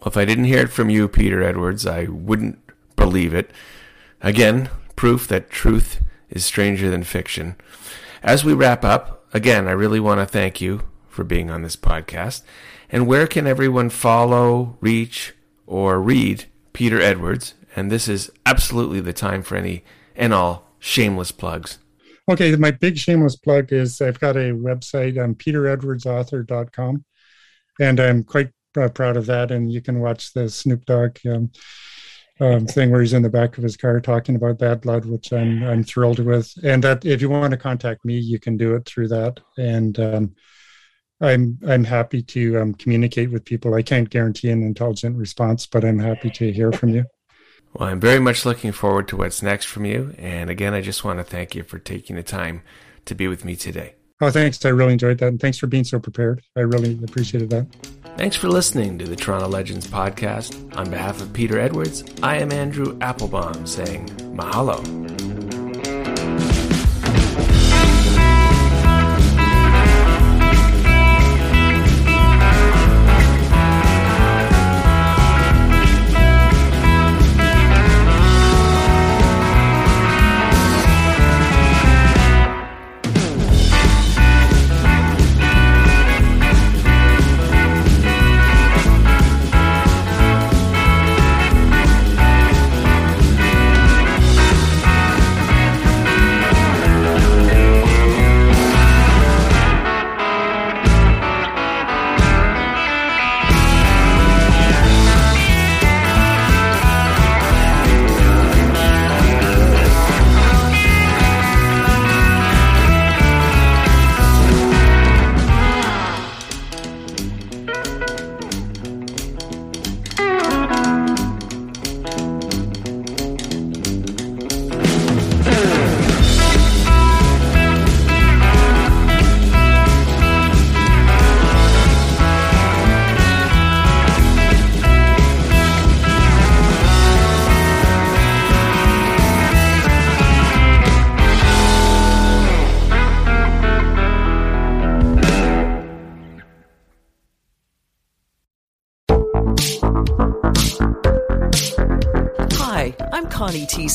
Well, 0.01 0.09
if 0.09 0.16
I 0.16 0.24
didn't 0.24 0.44
hear 0.44 0.61
it 0.61 0.70
from 0.70 0.90
you, 0.90 1.09
Peter 1.09 1.42
Edwards, 1.42 1.86
I 1.86 2.05
wouldn't 2.05 2.59
believe 2.97 3.34
it. 3.34 3.51
Again, 4.20 4.70
proof 4.94 5.26
that 5.28 5.51
truth 5.51 6.01
is 6.30 6.44
stranger 6.44 6.90
than 6.90 7.05
fiction. 7.05 7.57
As 8.22 8.44
we 8.44 8.53
wrap 8.53 8.84
up, 8.84 9.26
again, 9.32 9.68
I 9.68 9.72
really 9.72 10.01
want 10.01 10.20
to 10.20 10.26
thank 10.26 10.61
you 10.61 10.82
for 11.09 11.24
being 11.24 11.51
on 11.51 11.62
this 11.62 11.76
podcast. 11.76 12.42
And 12.90 13.07
where 13.07 13.26
can 13.26 13.47
everyone 13.47 13.90
follow, 13.90 14.76
reach, 14.80 15.34
or 15.66 16.01
read 16.01 16.47
Peter 16.72 17.01
Edwards 17.01 17.55
and 17.76 17.92
this 17.92 18.09
is 18.09 18.32
absolutely 18.47 19.01
the 19.01 19.12
time 19.12 19.42
for 19.42 19.55
any 19.55 19.84
and 20.16 20.32
all 20.32 20.72
shameless 20.78 21.30
plugs. 21.30 21.78
Okay, 22.28 22.57
my 22.57 22.70
big 22.72 22.97
shameless 22.97 23.36
plug 23.36 23.72
is 23.72 24.01
I've 24.01 24.18
got 24.18 24.36
a 24.36 24.53
website, 24.53 25.22
um, 25.22 25.36
peteredwardsauthor.com, 25.36 27.05
and 27.78 28.01
I'm 28.01 28.24
quite 28.24 28.51
proud 28.94 29.16
of 29.16 29.26
that. 29.26 29.50
And 29.50 29.70
you 29.70 29.80
can 29.80 30.00
watch 30.00 30.32
the 30.32 30.48
Snoop 30.48 30.84
Dogg 30.84 31.18
um, 31.26 31.50
um, 32.40 32.66
thing 32.66 32.90
where 32.90 33.00
he's 33.00 33.12
in 33.12 33.22
the 33.22 33.30
back 33.30 33.56
of 33.56 33.64
his 33.64 33.76
car 33.76 34.00
talking 34.00 34.36
about 34.36 34.58
bad 34.58 34.82
blood, 34.82 35.04
which 35.04 35.32
I'm 35.32 35.62
I'm 35.64 35.84
thrilled 35.84 36.18
with. 36.18 36.52
And 36.62 36.82
that 36.84 37.04
if 37.04 37.20
you 37.20 37.28
want 37.30 37.52
to 37.52 37.56
contact 37.56 38.04
me, 38.04 38.18
you 38.18 38.38
can 38.38 38.56
do 38.56 38.74
it 38.74 38.86
through 38.86 39.08
that. 39.08 39.40
And 39.56 39.98
um, 39.98 40.34
I'm 41.20 41.58
I'm 41.66 41.84
happy 41.84 42.22
to 42.22 42.60
um, 42.60 42.74
communicate 42.74 43.30
with 43.30 43.44
people. 43.44 43.74
I 43.74 43.82
can't 43.82 44.10
guarantee 44.10 44.50
an 44.50 44.62
intelligent 44.62 45.16
response, 45.16 45.66
but 45.66 45.84
I'm 45.84 45.98
happy 45.98 46.30
to 46.30 46.52
hear 46.52 46.72
from 46.72 46.90
you. 46.90 47.04
Well, 47.72 47.88
I'm 47.88 48.00
very 48.00 48.20
much 48.20 48.46
looking 48.46 48.72
forward 48.72 49.08
to 49.08 49.16
what's 49.16 49.42
next 49.42 49.66
from 49.66 49.84
you. 49.84 50.14
And 50.16 50.48
again, 50.48 50.72
I 50.72 50.80
just 50.80 51.04
want 51.04 51.18
to 51.18 51.24
thank 51.24 51.54
you 51.54 51.62
for 51.62 51.78
taking 51.78 52.16
the 52.16 52.22
time 52.22 52.62
to 53.04 53.14
be 53.14 53.28
with 53.28 53.44
me 53.44 53.54
today. 53.54 53.95
Oh, 54.20 54.30
thanks. 54.30 54.64
I 54.64 54.70
really 54.70 54.94
enjoyed 54.94 55.18
that. 55.18 55.28
And 55.28 55.40
thanks 55.40 55.58
for 55.58 55.66
being 55.66 55.84
so 55.84 55.98
prepared. 55.98 56.42
I 56.56 56.60
really 56.60 56.98
appreciated 57.04 57.50
that. 57.50 57.66
Thanks 58.16 58.34
for 58.34 58.48
listening 58.48 58.98
to 58.98 59.04
the 59.04 59.16
Toronto 59.16 59.46
Legends 59.46 59.86
podcast. 59.86 60.74
On 60.76 60.88
behalf 60.88 61.20
of 61.20 61.32
Peter 61.34 61.58
Edwards, 61.58 62.02
I 62.22 62.36
am 62.36 62.50
Andrew 62.50 62.96
Applebaum 63.02 63.66
saying 63.66 64.06
mahalo. 64.34 65.36